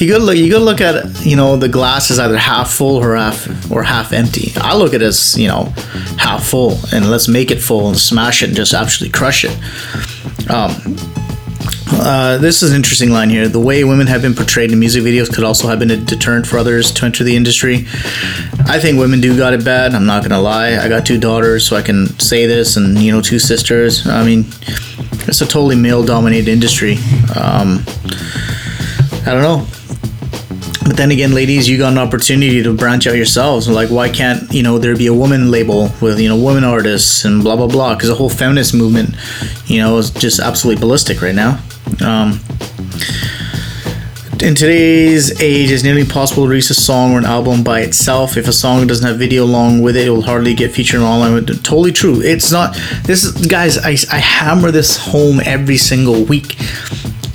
you 0.00 0.08
got 0.08 0.18
to 0.18 0.24
look 0.24 0.36
you 0.36 0.50
got 0.50 0.58
to 0.58 0.64
look 0.64 0.80
at 0.80 1.24
you 1.24 1.36
know 1.36 1.56
the 1.56 1.68
glass 1.68 2.10
is 2.10 2.18
either 2.18 2.36
half 2.36 2.70
full 2.70 2.96
or 2.96 3.16
half 3.16 3.70
or 3.70 3.82
half 3.82 4.12
empty. 4.12 4.52
I 4.56 4.76
look 4.76 4.94
at 4.94 5.02
it 5.02 5.06
as 5.06 5.36
you 5.36 5.48
know 5.48 5.72
half 6.18 6.48
full 6.48 6.78
and 6.92 7.10
let's 7.10 7.28
make 7.28 7.50
it 7.50 7.60
full 7.60 7.88
and 7.88 7.96
smash 7.96 8.42
it 8.42 8.48
and 8.48 8.56
just 8.56 8.74
absolutely 8.74 9.18
crush 9.18 9.44
it. 9.44 10.50
Um, 10.50 10.96
uh, 11.88 12.38
this 12.38 12.62
is 12.62 12.70
an 12.70 12.76
interesting 12.76 13.10
line 13.10 13.30
here. 13.30 13.48
The 13.48 13.60
way 13.60 13.84
women 13.84 14.06
have 14.08 14.20
been 14.20 14.34
portrayed 14.34 14.72
in 14.72 14.78
music 14.78 15.02
videos 15.02 15.32
could 15.32 15.44
also 15.44 15.68
have 15.68 15.78
been 15.78 15.90
a 15.90 15.96
deterrent 15.96 16.46
for 16.46 16.58
others 16.58 16.90
to 16.92 17.04
enter 17.04 17.24
the 17.24 17.36
industry. 17.36 17.86
I 18.66 18.78
think 18.80 18.98
women 18.98 19.20
do 19.20 19.36
got 19.36 19.54
it 19.54 19.64
bad. 19.64 19.94
I'm 19.94 20.06
not 20.06 20.22
gonna 20.22 20.40
lie. 20.40 20.76
I 20.76 20.88
got 20.88 21.06
two 21.06 21.18
daughters, 21.18 21.66
so 21.66 21.76
I 21.76 21.82
can 21.82 22.06
say 22.18 22.46
this, 22.46 22.76
and 22.76 22.98
you 22.98 23.12
know, 23.12 23.20
two 23.20 23.38
sisters. 23.38 24.06
I 24.06 24.24
mean, 24.24 24.44
it's 25.28 25.40
a 25.40 25.46
totally 25.46 25.76
male-dominated 25.76 26.48
industry. 26.48 26.94
Um, 27.34 27.82
I 29.26 29.32
don't 29.32 29.42
know. 29.42 29.66
but 30.86 30.96
then 30.96 31.10
again, 31.10 31.32
ladies, 31.34 31.68
you 31.68 31.78
got 31.78 31.92
an 31.92 31.98
opportunity 31.98 32.62
to 32.62 32.72
branch 32.72 33.06
out 33.06 33.16
yourselves. 33.16 33.68
Like, 33.68 33.90
why 33.90 34.08
can't 34.08 34.50
you 34.52 34.62
know 34.62 34.78
there 34.78 34.96
be 34.96 35.08
a 35.08 35.14
woman 35.14 35.50
label 35.50 35.90
with 36.00 36.20
you 36.20 36.28
know 36.28 36.36
women 36.36 36.62
artists 36.64 37.24
and 37.24 37.42
blah 37.42 37.56
blah 37.56 37.66
blah? 37.66 37.94
Because 37.94 38.08
the 38.08 38.14
whole 38.14 38.30
feminist 38.30 38.72
movement, 38.74 39.16
you 39.66 39.78
know, 39.78 39.98
is 39.98 40.10
just 40.10 40.38
absolutely 40.38 40.80
ballistic 40.80 41.20
right 41.22 41.34
now. 41.34 41.60
Um, 42.04 42.40
in 44.42 44.54
today's 44.54 45.40
age, 45.40 45.70
it's 45.70 45.82
nearly 45.82 46.02
impossible 46.02 46.44
to 46.44 46.48
release 46.48 46.70
a 46.70 46.74
song 46.74 47.12
or 47.12 47.18
an 47.18 47.24
album 47.24 47.62
by 47.62 47.80
itself. 47.80 48.36
If 48.36 48.48
a 48.48 48.52
song 48.52 48.86
doesn't 48.86 49.06
have 49.06 49.18
video 49.18 49.44
along 49.44 49.82
with 49.82 49.96
it, 49.96 50.08
it 50.08 50.10
will 50.10 50.22
hardly 50.22 50.54
get 50.54 50.72
featured 50.72 51.00
online. 51.00 51.44
Totally 51.46 51.92
true. 51.92 52.20
It's 52.20 52.52
not. 52.52 52.76
This 53.04 53.24
is, 53.24 53.46
guys. 53.46 53.78
I, 53.78 53.96
I 54.14 54.18
hammer 54.18 54.70
this 54.70 54.96
home 54.96 55.40
every 55.44 55.76
single 55.76 56.24
week. 56.24 56.56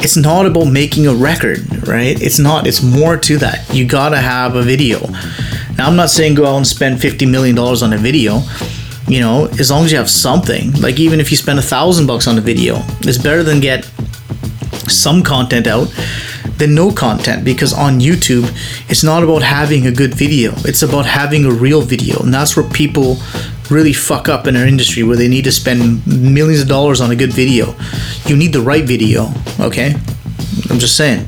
It's 0.03 0.17
not 0.17 0.45
about 0.45 0.65
making 0.65 1.07
a 1.07 1.13
record, 1.13 1.87
right? 1.87 2.19
It's 2.21 2.39
not. 2.39 2.67
It's 2.67 2.83
more 2.83 3.17
to 3.17 3.37
that. 3.37 3.73
You 3.73 3.85
gotta 3.85 4.17
have 4.17 4.55
a 4.55 4.61
video. 4.61 4.99
Now, 5.77 5.87
I'm 5.87 5.95
not 5.95 6.09
saying 6.09 6.35
go 6.35 6.45
out 6.45 6.57
and 6.57 6.67
spend 6.67 7.01
fifty 7.01 7.25
million 7.25 7.55
dollars 7.55 7.81
on 7.81 7.93
a 7.93 7.97
video. 7.97 8.41
You 9.07 9.21
know, 9.21 9.47
as 9.59 9.71
long 9.71 9.85
as 9.85 9.91
you 9.91 9.97
have 9.97 10.09
something. 10.09 10.71
Like 10.73 10.99
even 10.99 11.19
if 11.19 11.31
you 11.31 11.37
spend 11.37 11.59
a 11.59 11.63
thousand 11.63 12.07
bucks 12.07 12.27
on 12.27 12.37
a 12.37 12.41
video, 12.41 12.77
it's 13.01 13.17
better 13.17 13.43
than 13.43 13.59
get 13.59 13.85
some 14.87 15.23
content 15.23 15.67
out 15.67 15.93
than 16.61 16.75
no 16.75 16.91
content 16.91 17.43
because 17.43 17.73
on 17.73 17.99
YouTube, 17.99 18.45
it's 18.87 19.03
not 19.03 19.23
about 19.23 19.41
having 19.41 19.87
a 19.87 19.91
good 19.91 20.13
video, 20.13 20.53
it's 20.57 20.83
about 20.83 21.07
having 21.07 21.43
a 21.43 21.51
real 21.51 21.81
video. 21.81 22.21
And 22.21 22.31
that's 22.31 22.55
where 22.55 22.69
people 22.69 23.17
really 23.71 23.93
fuck 23.93 24.29
up 24.29 24.45
in 24.45 24.55
our 24.55 24.67
industry 24.67 25.01
where 25.01 25.17
they 25.17 25.27
need 25.27 25.45
to 25.45 25.51
spend 25.51 26.05
millions 26.05 26.61
of 26.61 26.67
dollars 26.67 27.01
on 27.01 27.09
a 27.09 27.15
good 27.15 27.33
video. 27.33 27.73
You 28.25 28.37
need 28.37 28.53
the 28.53 28.61
right 28.61 28.83
video, 28.83 29.33
okay? 29.59 29.95
I'm 30.69 30.77
just 30.77 30.95
saying. 30.95 31.25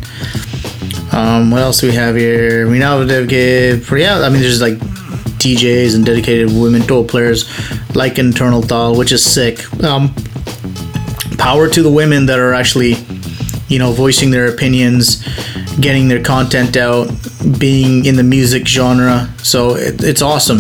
Um, 1.11 1.49
what 1.49 1.61
else 1.61 1.81
do 1.81 1.87
we 1.87 1.93
have 1.95 2.15
here? 2.15 2.69
We 2.69 2.77
now 2.77 3.03
dedicate 3.03 3.83
for 3.83 3.97
yeah, 3.97 4.19
I 4.19 4.29
mean 4.29 4.41
there's 4.41 4.61
like 4.61 4.77
DJs 5.41 5.95
and 5.95 6.05
dedicated 6.05 6.49
women 6.49 6.83
tour 6.83 7.03
players 7.03 7.49
like 7.95 8.19
Internal 8.19 8.61
Thought, 8.61 8.97
which 8.97 9.11
is 9.11 9.25
sick. 9.25 9.57
Um, 9.83 10.13
power 11.39 11.67
to 11.67 11.81
the 11.81 11.91
women 11.91 12.27
that 12.27 12.39
are 12.39 12.53
actually 12.53 12.93
you 13.73 13.79
know, 13.79 13.91
voicing 13.91 14.29
their 14.29 14.47
opinions, 14.47 15.23
getting 15.79 16.07
their 16.07 16.21
content 16.21 16.77
out, 16.77 17.09
being 17.59 18.05
in 18.05 18.15
the 18.15 18.23
music 18.23 18.67
genre. 18.67 19.27
So 19.39 19.75
it, 19.75 20.03
it's 20.03 20.21
awesome. 20.21 20.59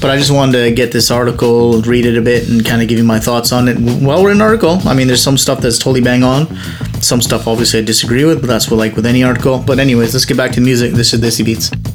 But 0.00 0.10
I 0.10 0.16
just 0.16 0.30
wanted 0.30 0.64
to 0.64 0.72
get 0.72 0.90
this 0.90 1.10
article, 1.10 1.82
read 1.82 2.06
it 2.06 2.16
a 2.16 2.22
bit, 2.22 2.48
and 2.48 2.64
kind 2.64 2.80
of 2.80 2.88
give 2.88 2.96
you 2.96 3.04
my 3.04 3.20
thoughts 3.20 3.52
on 3.52 3.68
it. 3.68 3.76
Well, 3.78 4.22
we're 4.22 4.32
an 4.32 4.40
article. 4.40 4.78
I 4.86 4.94
mean, 4.94 5.06
there's 5.06 5.22
some 5.22 5.36
stuff 5.36 5.60
that's 5.60 5.78
totally 5.78 6.00
bang 6.00 6.22
on. 6.22 6.46
Some 7.02 7.20
stuff, 7.20 7.46
obviously, 7.46 7.80
I 7.80 7.82
disagree 7.82 8.24
with, 8.24 8.40
but 8.40 8.46
that's 8.46 8.70
what 8.70 8.78
like 8.78 8.96
with 8.96 9.04
any 9.04 9.22
article. 9.22 9.62
But 9.64 9.78
anyways, 9.78 10.14
let's 10.14 10.24
get 10.24 10.38
back 10.38 10.52
to 10.52 10.62
music. 10.62 10.92
This 10.92 11.12
is 11.12 11.20
Desi 11.20 11.44
Beats. 11.44 11.89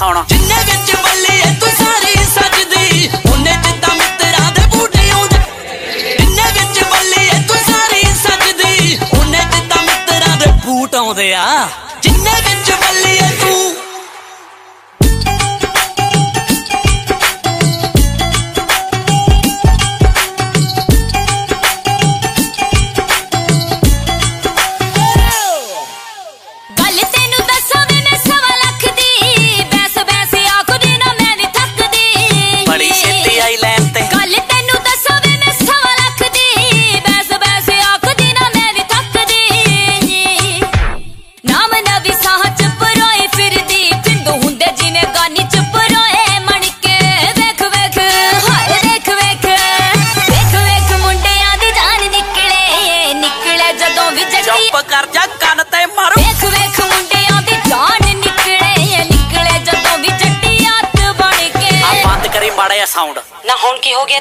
ਫਸਾਉਣਾ 0.00 0.24
ਜਿੰਨੇ 0.28 0.54
ਵਿੱਚ 0.66 0.99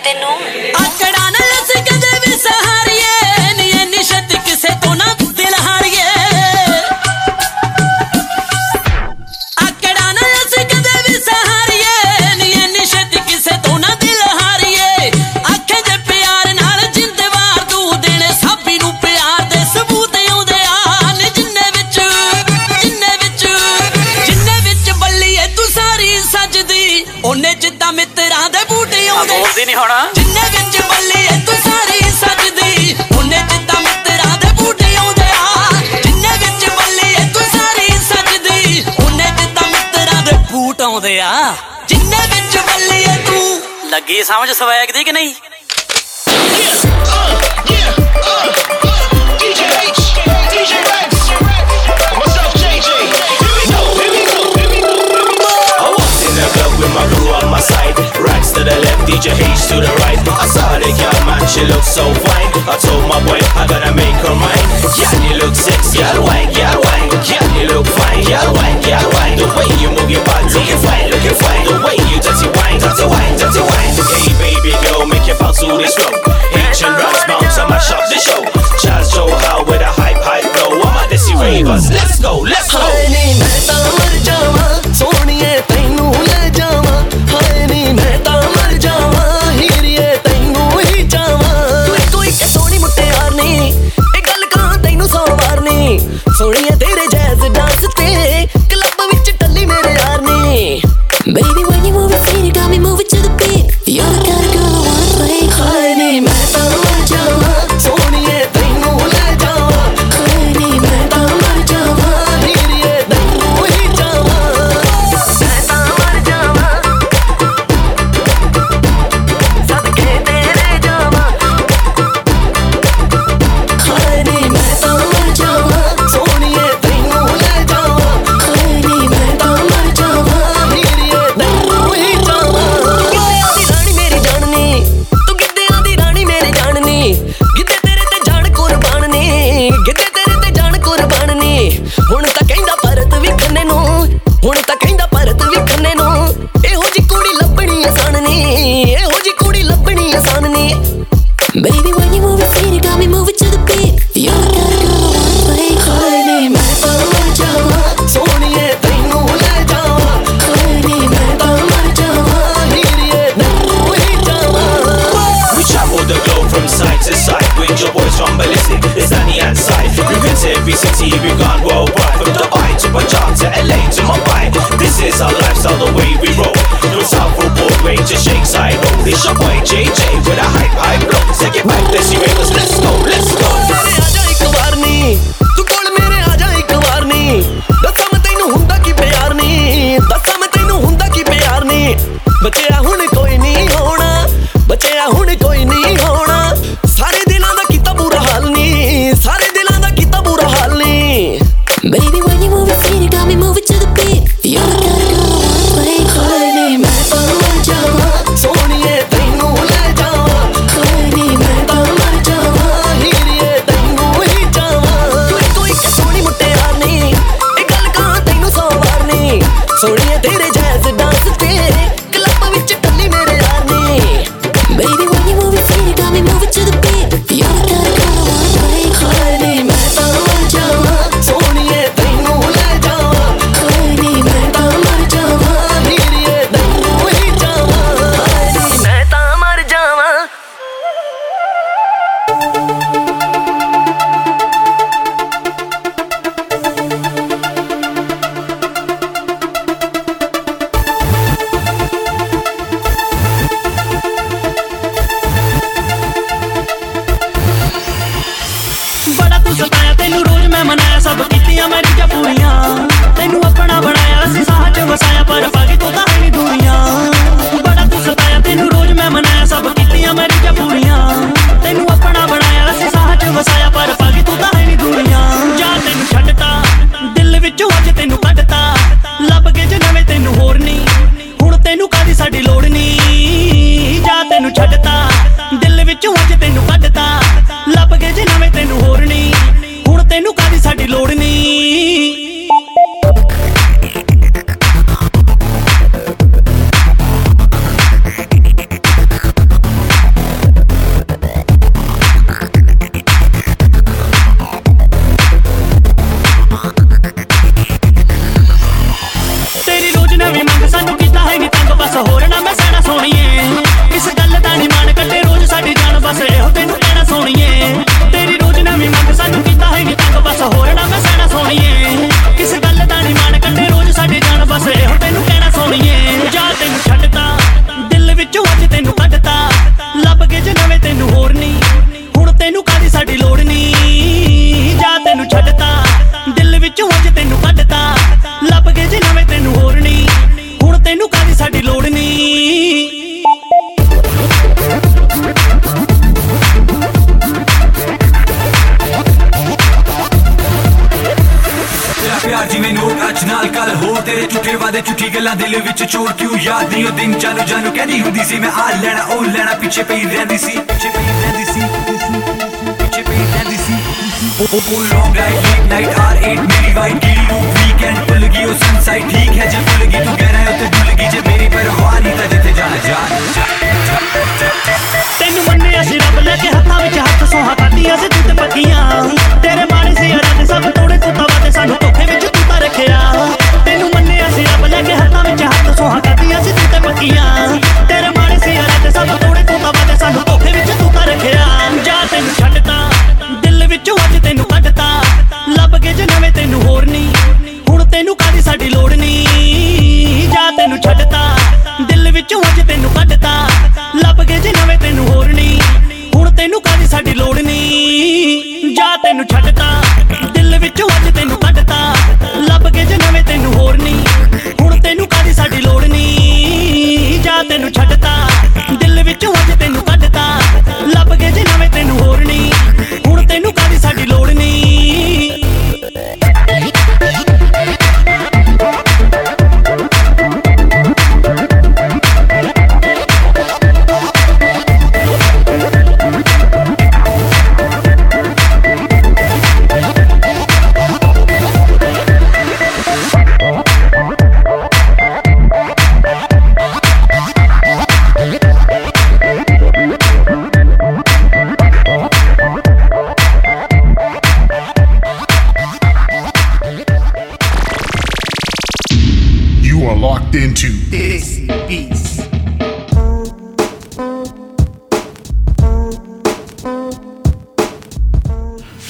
de 0.04 0.14
nuevo. 0.16 0.39
ये 44.20 44.24
समझ 44.26 44.50
सवाया 44.52 44.86
कि 44.86 45.12
नहीं 45.12 45.34
DJ 59.10 59.32
H 59.36 59.64
to 59.68 59.78
the 59.84 59.90
right. 60.00 60.20
I 60.42 60.46
saw 60.48 60.78
the 60.80 60.90
girl, 61.00 61.20
man, 61.26 61.42
she 61.48 61.64
looks 61.66 61.88
so 61.88 62.04
fine. 62.24 62.50
I 62.70 62.78
told 62.78 63.04
my 63.10 63.20
boy, 63.26 63.42
I 63.58 63.66
gotta 63.72 63.92
make 63.96 64.20
her 64.24 64.36
mine. 64.44 64.68
Yeah, 65.00 65.16
you 65.26 65.36
look 65.42 65.56
sexy, 65.56 65.98
girl, 65.98 66.24
wine, 66.28 66.54
girl, 66.54 66.78
wine. 66.86 67.10
Yeah, 67.26 67.44
you 67.58 67.68
look 67.74 67.88
fine, 67.88 68.24
girl, 68.30 68.54
wine, 68.54 68.80
girl, 68.86 69.08
wine. 69.16 69.36
The 69.42 69.48
way 69.58 69.70
you 69.82 69.90
move 69.98 70.12
your 70.12 70.24
body, 70.24 70.62
you 70.70 70.78
fine. 70.86 70.99
Let's 81.88 82.20
go, 82.20 82.40
let's 82.40 82.74
go. 82.74 83.99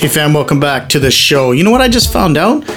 Fam, 0.09 0.33
welcome 0.33 0.59
back 0.59 0.89
to 0.89 0.99
the 0.99 1.11
show. 1.11 1.51
You 1.51 1.63
know 1.63 1.69
what 1.69 1.81
I 1.81 1.87
just 1.87 2.11
found 2.11 2.35
out? 2.35 2.67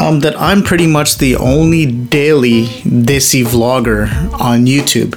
Um, 0.00 0.20
that 0.20 0.38
I'm 0.38 0.62
pretty 0.62 0.86
much 0.86 1.18
the 1.18 1.34
only 1.36 1.86
daily 1.86 2.66
Desi 2.84 3.44
vlogger 3.44 4.08
on 4.38 4.66
YouTube. 4.66 5.16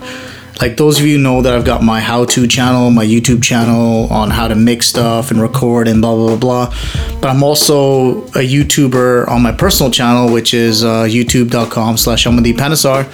Like 0.61 0.77
those 0.77 0.99
of 0.99 1.05
you 1.05 1.19
know 1.19 1.41
that 1.43 1.53
I've 1.53 1.65
got 1.65 1.83
my 1.83 1.99
how-to 1.99 2.47
channel, 2.47 2.89
my 2.89 3.05
YouTube 3.05 3.43
channel 3.43 4.07
on 4.11 4.31
how 4.31 4.47
to 4.47 4.55
mix 4.55 4.87
stuff 4.87 5.29
and 5.31 5.39
record 5.41 5.87
and 5.87 6.01
blah 6.01 6.15
blah 6.15 6.37
blah. 6.37 6.65
blah. 6.69 7.19
But 7.21 7.29
I'm 7.29 7.43
also 7.43 8.23
a 8.29 8.45
YouTuber 8.45 9.27
on 9.27 9.43
my 9.43 9.51
personal 9.51 9.91
channel, 9.91 10.33
which 10.33 10.53
is 10.53 10.83
uh, 10.83 11.03
youtube.com 11.03 11.97
slash 11.97 12.25
Amadi 12.25 12.53
Panasar. 12.53 13.05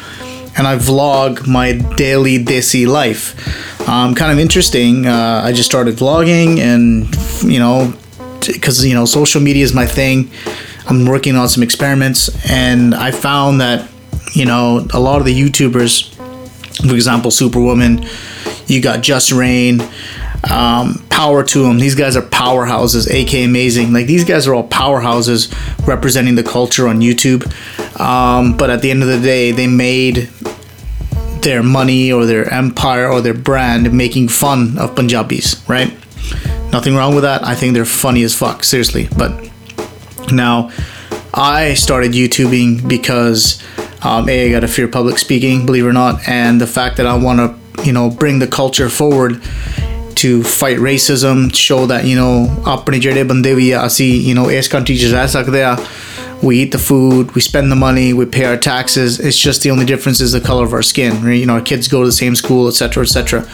And 0.57 0.65
I 0.65 0.77
vlog 0.77 1.45
my 1.45 1.73
daily 1.73 2.43
Desi 2.43 2.87
life. 2.87 3.35
Um, 3.89 4.15
kind 4.15 4.31
of 4.31 4.39
interesting. 4.39 5.05
Uh, 5.05 5.41
I 5.43 5.51
just 5.51 5.69
started 5.69 5.95
vlogging 5.95 6.59
and, 6.59 7.13
you 7.43 7.59
know, 7.59 7.93
because, 8.53 8.85
you 8.85 8.93
know, 8.93 9.05
social 9.05 9.41
media 9.41 9.63
is 9.63 9.73
my 9.73 9.85
thing. 9.85 10.29
I'm 10.87 11.05
working 11.05 11.35
on 11.35 11.49
some 11.49 11.63
experiments 11.63 12.29
and 12.49 12.93
I 12.93 13.11
found 13.11 13.61
that, 13.61 13.89
you 14.33 14.45
know, 14.45 14.85
a 14.93 14.99
lot 14.99 15.19
of 15.19 15.25
the 15.25 15.39
YouTubers, 15.39 16.13
for 16.87 16.93
example, 16.93 17.31
Superwoman, 17.31 18.05
you 18.67 18.81
got 18.81 18.99
JusReign, 18.99 19.81
um, 20.49 21.03
power 21.09 21.43
to 21.43 21.63
them. 21.63 21.79
These 21.79 21.95
guys 21.95 22.15
are 22.15 22.21
powerhouses, 22.21 23.07
AK 23.07 23.45
Amazing. 23.45 23.93
Like 23.93 24.05
these 24.05 24.23
guys 24.23 24.47
are 24.47 24.53
all 24.53 24.67
powerhouses 24.67 25.51
representing 25.87 26.35
the 26.35 26.43
culture 26.43 26.87
on 26.87 26.99
YouTube. 26.99 27.45
Um, 27.99 28.57
but 28.57 28.69
at 28.69 28.81
the 28.81 28.91
end 28.91 29.01
of 29.01 29.09
the 29.09 29.19
day, 29.19 29.51
they 29.51 29.67
made 29.67 30.29
their 31.41 31.63
money 31.63 32.11
or 32.11 32.25
their 32.25 32.51
empire 32.51 33.07
or 33.07 33.21
their 33.21 33.33
brand 33.33 33.93
making 33.93 34.27
fun 34.27 34.77
of 34.77 34.95
Punjabis, 34.95 35.67
right? 35.69 35.93
Nothing 36.74 36.94
wrong 36.94 37.14
with 37.14 37.24
that. 37.24 37.44
I 37.44 37.54
think 37.54 37.74
they're 37.74 37.84
funny 37.84 38.22
as 38.22 38.34
fuck, 38.34 38.64
seriously. 38.64 39.08
But 39.16 39.50
now, 40.32 40.70
I 41.34 41.74
started 41.74 42.12
YouTubing 42.12 42.88
because 42.88 43.62
um, 44.02 44.28
a 44.28 44.48
I 44.48 44.50
got 44.50 44.64
a 44.64 44.68
fear 44.68 44.86
of 44.86 44.92
public 44.92 45.18
speaking, 45.18 45.66
believe 45.66 45.84
it 45.84 45.88
or 45.88 45.92
not, 45.92 46.28
and 46.28 46.60
the 46.60 46.66
fact 46.66 46.96
that 46.96 47.06
I 47.06 47.16
want 47.16 47.38
to, 47.40 47.84
you 47.84 47.92
know, 47.92 48.10
bring 48.10 48.38
the 48.38 48.46
culture 48.46 48.88
forward 48.88 49.42
to 50.16 50.42
fight 50.42 50.76
racism, 50.76 51.54
show 51.54 51.86
that 51.86 52.04
you 52.04 52.16
know 52.16 52.46
ਆਪਣੇ 52.70 52.98
ਜਿਹੜੇ 52.98 53.22
ਬੰਦੇ 53.24 53.54
ਵੀ 53.54 53.70
ਆ 53.70 53.86
ਅਸੀਂ 53.86 54.08
you 54.28 54.34
know 54.38 54.50
ਇਸ 54.52 54.68
country 54.74 54.96
'ਚ 54.98 55.12
ਰਹਿ 55.12 55.28
ਸਕਦੇ 55.28 55.62
ਆ 55.62 55.76
we 56.42 56.58
eat 56.62 56.72
the 56.72 56.78
food, 56.78 57.32
we 57.34 57.42
spend 57.42 57.70
the 57.70 57.76
money, 57.76 58.12
we 58.18 58.24
pay 58.24 58.44
our 58.50 58.56
taxes. 58.56 59.20
It's 59.20 59.38
just 59.38 59.62
the 59.62 59.70
only 59.70 59.84
difference 59.84 60.20
is 60.26 60.32
the 60.32 60.40
color 60.40 60.64
of 60.64 60.72
our 60.72 60.82
skin. 60.82 61.22
Right? 61.22 61.38
You 61.40 61.46
know, 61.46 61.54
our 61.54 61.60
kids 61.60 61.88
go 61.94 62.00
to 62.00 62.06
the 62.06 62.12
same 62.12 62.34
school, 62.34 62.68
etc., 62.68 63.02
etc. 63.02 63.46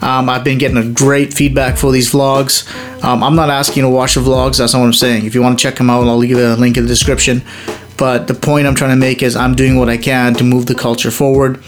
Um, 0.00 0.28
I've 0.28 0.44
been 0.44 0.58
getting 0.58 0.76
a 0.76 0.88
great 0.88 1.32
feedback 1.32 1.76
for 1.76 1.90
these 1.90 2.12
vlogs. 2.12 2.66
Um, 3.02 3.22
I'm 3.22 3.34
not 3.34 3.50
asking 3.50 3.82
to 3.82 3.88
watch 3.88 4.14
the 4.14 4.20
vlogs. 4.20 4.58
That's 4.58 4.72
not 4.72 4.80
what 4.80 4.86
I'm 4.86 4.92
saying. 4.92 5.24
If 5.24 5.34
you 5.34 5.42
want 5.42 5.58
to 5.58 5.62
check 5.62 5.76
them 5.76 5.90
out, 5.90 6.06
I'll 6.06 6.16
leave 6.16 6.36
a 6.36 6.54
link 6.56 6.76
in 6.76 6.84
the 6.84 6.88
description. 6.88 7.42
But 7.96 8.26
the 8.26 8.34
point 8.34 8.66
I'm 8.66 8.74
trying 8.74 8.90
to 8.90 8.96
make 8.96 9.22
is 9.22 9.36
I'm 9.36 9.54
doing 9.54 9.78
what 9.78 9.88
I 9.88 9.96
can 9.96 10.34
to 10.34 10.44
move 10.44 10.66
the 10.66 10.74
culture 10.74 11.10
forward. 11.10 11.62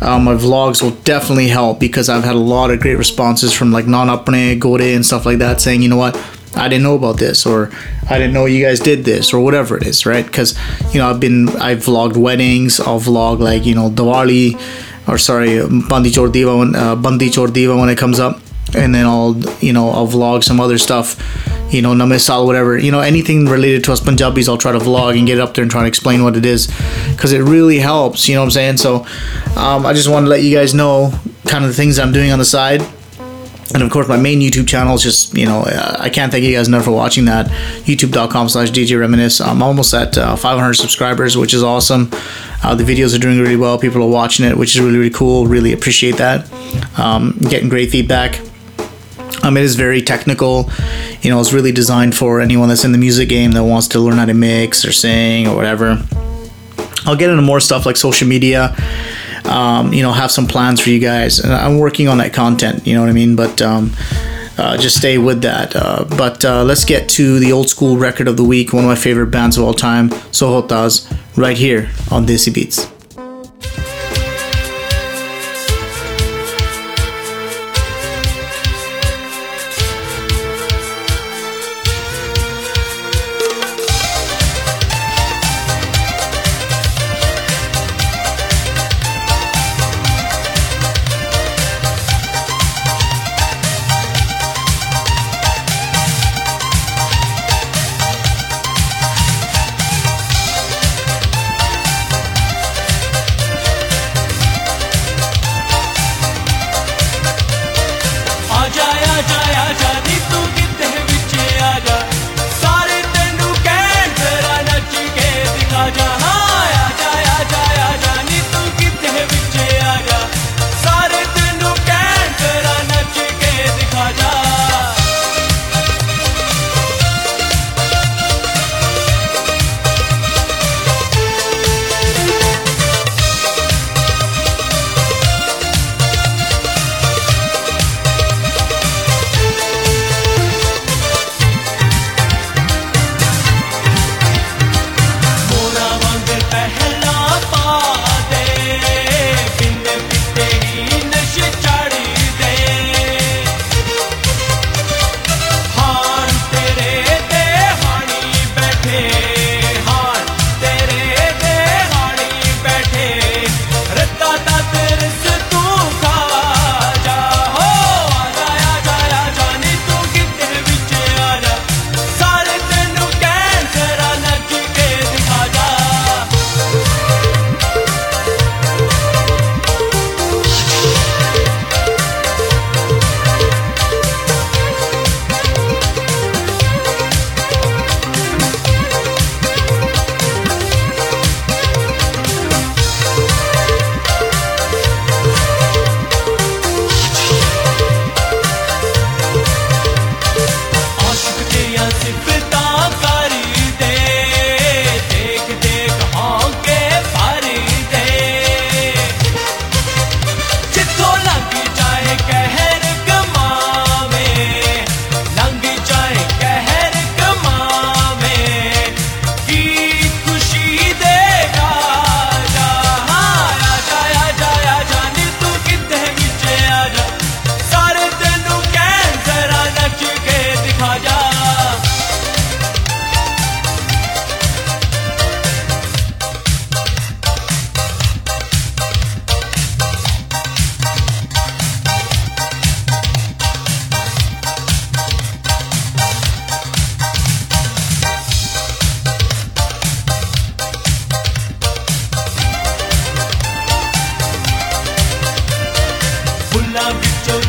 Um, 0.00 0.24
my 0.24 0.34
vlogs 0.34 0.82
will 0.82 0.92
definitely 1.02 1.48
help 1.48 1.80
because 1.80 2.08
I've 2.08 2.24
had 2.24 2.34
a 2.34 2.38
lot 2.38 2.70
of 2.70 2.80
great 2.80 2.96
responses 2.96 3.52
from 3.52 3.72
like 3.72 3.86
non 3.86 4.08
apne, 4.08 4.58
Gore, 4.58 4.80
and 4.80 5.04
stuff 5.04 5.26
like 5.26 5.38
that 5.38 5.60
saying, 5.60 5.82
you 5.82 5.88
know 5.88 5.96
what, 5.96 6.16
I 6.56 6.68
didn't 6.68 6.84
know 6.84 6.94
about 6.94 7.18
this, 7.18 7.44
or 7.44 7.70
I 8.08 8.18
didn't 8.18 8.32
know 8.32 8.46
you 8.46 8.64
guys 8.64 8.80
did 8.80 9.04
this, 9.04 9.34
or 9.34 9.40
whatever 9.40 9.76
it 9.76 9.86
is, 9.86 10.06
right? 10.06 10.24
Because 10.24 10.56
you 10.94 10.98
know 10.98 11.10
I've 11.10 11.20
been 11.20 11.50
I've 11.50 11.80
vlogged 11.80 12.16
weddings, 12.16 12.80
I'll 12.80 13.00
vlog 13.00 13.40
like 13.40 13.66
you 13.66 13.74
know 13.74 13.90
Diwali, 13.90 14.54
or 15.08 15.18
sorry 15.18 15.60
Bandi 15.88 16.12
Chor 16.12 16.28
Divas 16.28 16.58
when 16.58 16.74
uh, 16.74 16.96
Bandi 16.96 17.30
Chor 17.30 17.48
Divas 17.48 17.78
when 17.78 17.88
it 17.88 17.98
comes 17.98 18.18
up, 18.18 18.40
and 18.74 18.94
then 18.94 19.06
I'll 19.06 19.36
you 19.60 19.72
know 19.72 19.90
I'll 19.90 20.08
vlog 20.08 20.44
some 20.44 20.60
other 20.60 20.78
stuff, 20.78 21.16
you 21.72 21.82
know 21.82 21.94
Name 21.94 22.18
Sal 22.18 22.46
whatever, 22.46 22.76
you 22.78 22.90
know 22.90 23.00
anything 23.00 23.46
related 23.46 23.84
to 23.84 23.92
us 23.92 24.00
Punjabis 24.00 24.48
I'll 24.48 24.58
try 24.58 24.72
to 24.72 24.78
vlog 24.78 25.16
and 25.18 25.26
get 25.26 25.38
it 25.38 25.40
up 25.40 25.54
there 25.54 25.62
and 25.62 25.70
try 25.70 25.82
to 25.82 25.88
explain 25.88 26.24
what 26.24 26.36
it 26.36 26.44
is, 26.44 26.66
because 27.12 27.32
it 27.32 27.40
really 27.40 27.78
helps, 27.78 28.28
you 28.28 28.34
know 28.34 28.40
what 28.40 28.46
I'm 28.46 28.50
saying? 28.50 28.76
So 28.78 29.06
um, 29.56 29.86
I 29.86 29.92
just 29.92 30.08
want 30.08 30.26
to 30.26 30.30
let 30.30 30.42
you 30.42 30.54
guys 30.54 30.74
know 30.74 31.12
kind 31.46 31.64
of 31.64 31.70
the 31.70 31.76
things 31.76 31.98
I'm 31.98 32.12
doing 32.12 32.32
on 32.32 32.38
the 32.38 32.44
side 32.44 32.82
and 33.74 33.82
of 33.82 33.90
course 33.90 34.08
my 34.08 34.16
main 34.16 34.40
youtube 34.40 34.68
channel 34.68 34.94
is 34.94 35.02
just 35.02 35.36
you 35.36 35.44
know 35.44 35.60
uh, 35.60 35.96
i 35.98 36.08
can't 36.08 36.30
thank 36.30 36.44
you 36.44 36.54
guys 36.54 36.68
enough 36.68 36.84
for 36.84 36.92
watching 36.92 37.24
that. 37.26 37.46
Youtube.com 37.86 38.48
slash 38.48 38.70
dj 38.70 38.98
reminisce. 38.98 39.40
I'm 39.40 39.62
almost 39.62 39.92
at 39.94 40.16
uh, 40.16 40.36
500 40.36 40.74
subscribers 40.74 41.36
which 41.36 41.54
is 41.54 41.62
awesome. 41.62 42.08
Uh, 42.62 42.74
the 42.74 42.84
videos 42.84 43.14
are 43.14 43.18
doing 43.18 43.38
really 43.38 43.56
well. 43.56 43.78
People 43.78 44.02
are 44.02 44.08
watching 44.08 44.46
it 44.46 44.56
which 44.56 44.74
is 44.74 44.80
really 44.80 44.98
really 44.98 45.10
cool. 45.10 45.46
Really 45.46 45.72
appreciate 45.72 46.16
that. 46.16 46.50
Um, 46.98 47.36
getting 47.50 47.68
great 47.68 47.90
feedback. 47.90 48.40
Um, 49.42 49.56
it 49.56 49.62
is 49.62 49.76
very 49.76 50.02
technical. 50.02 50.70
You 51.22 51.30
know 51.30 51.40
it's 51.40 51.52
really 51.52 51.72
designed 51.72 52.14
for 52.14 52.40
anyone 52.40 52.68
that's 52.68 52.84
in 52.84 52.92
the 52.92 52.98
music 52.98 53.28
game 53.28 53.52
that 53.52 53.64
wants 53.64 53.88
to 53.88 53.98
learn 53.98 54.18
how 54.18 54.26
to 54.26 54.34
mix 54.34 54.84
or 54.84 54.92
sing 54.92 55.46
or 55.46 55.54
whatever. 55.54 56.02
I'll 57.04 57.16
get 57.16 57.30
into 57.30 57.42
more 57.42 57.60
stuff 57.60 57.86
like 57.86 57.96
social 57.96 58.26
media 58.26 58.74
um, 59.46 59.92
you 59.92 60.02
know, 60.02 60.12
have 60.12 60.30
some 60.30 60.46
plans 60.46 60.80
for 60.80 60.90
you 60.90 60.98
guys. 60.98 61.38
And 61.38 61.52
I'm 61.52 61.78
working 61.78 62.08
on 62.08 62.18
that 62.18 62.32
content, 62.32 62.86
you 62.86 62.94
know 62.94 63.00
what 63.00 63.10
I 63.10 63.12
mean? 63.12 63.36
But 63.36 63.62
um, 63.62 63.92
uh, 64.58 64.76
just 64.76 64.96
stay 64.96 65.18
with 65.18 65.42
that. 65.42 65.74
Uh, 65.76 66.04
but 66.16 66.44
uh, 66.44 66.64
let's 66.64 66.84
get 66.84 67.08
to 67.10 67.38
the 67.38 67.52
old 67.52 67.68
school 67.68 67.96
record 67.96 68.28
of 68.28 68.36
the 68.36 68.44
week, 68.44 68.72
one 68.72 68.84
of 68.84 68.88
my 68.88 68.96
favorite 68.96 69.28
bands 69.28 69.56
of 69.58 69.64
all 69.64 69.74
time, 69.74 70.10
Sahotas, 70.32 71.10
right 71.36 71.56
here 71.56 71.90
on 72.10 72.26
Desi 72.26 72.52
Beats. 72.52 72.90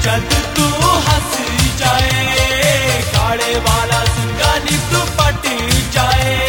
जब 0.08 0.30
तू 0.58 0.66
हंस 1.05 1.32
जाए 1.80 3.01
काले 3.16 3.55
वाला 3.68 4.03
सिंगाली 4.14 4.78
तू 4.91 5.01
पट 5.20 5.49
जाए। 5.95 6.47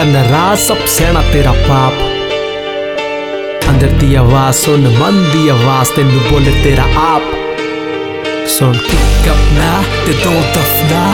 तन 0.00 0.16
रासप 0.26 0.84
सहना 0.88 1.20
तेरा 1.22 1.50
पाप 1.64 1.98
अंदर 3.68 3.90
दी 4.00 4.14
आवाज 4.20 4.54
सुन 4.54 4.86
मन 4.94 5.18
दी 5.32 5.42
आवाज 5.54 5.90
तेन 5.96 6.08
बोले 6.30 6.52
तेरा 6.62 6.86
आप 7.02 7.26
सुन 8.54 8.72
किक 8.86 9.28
अपना 9.34 9.68
ते 10.06 10.16
दो 10.24 10.34
दफना 10.56 11.04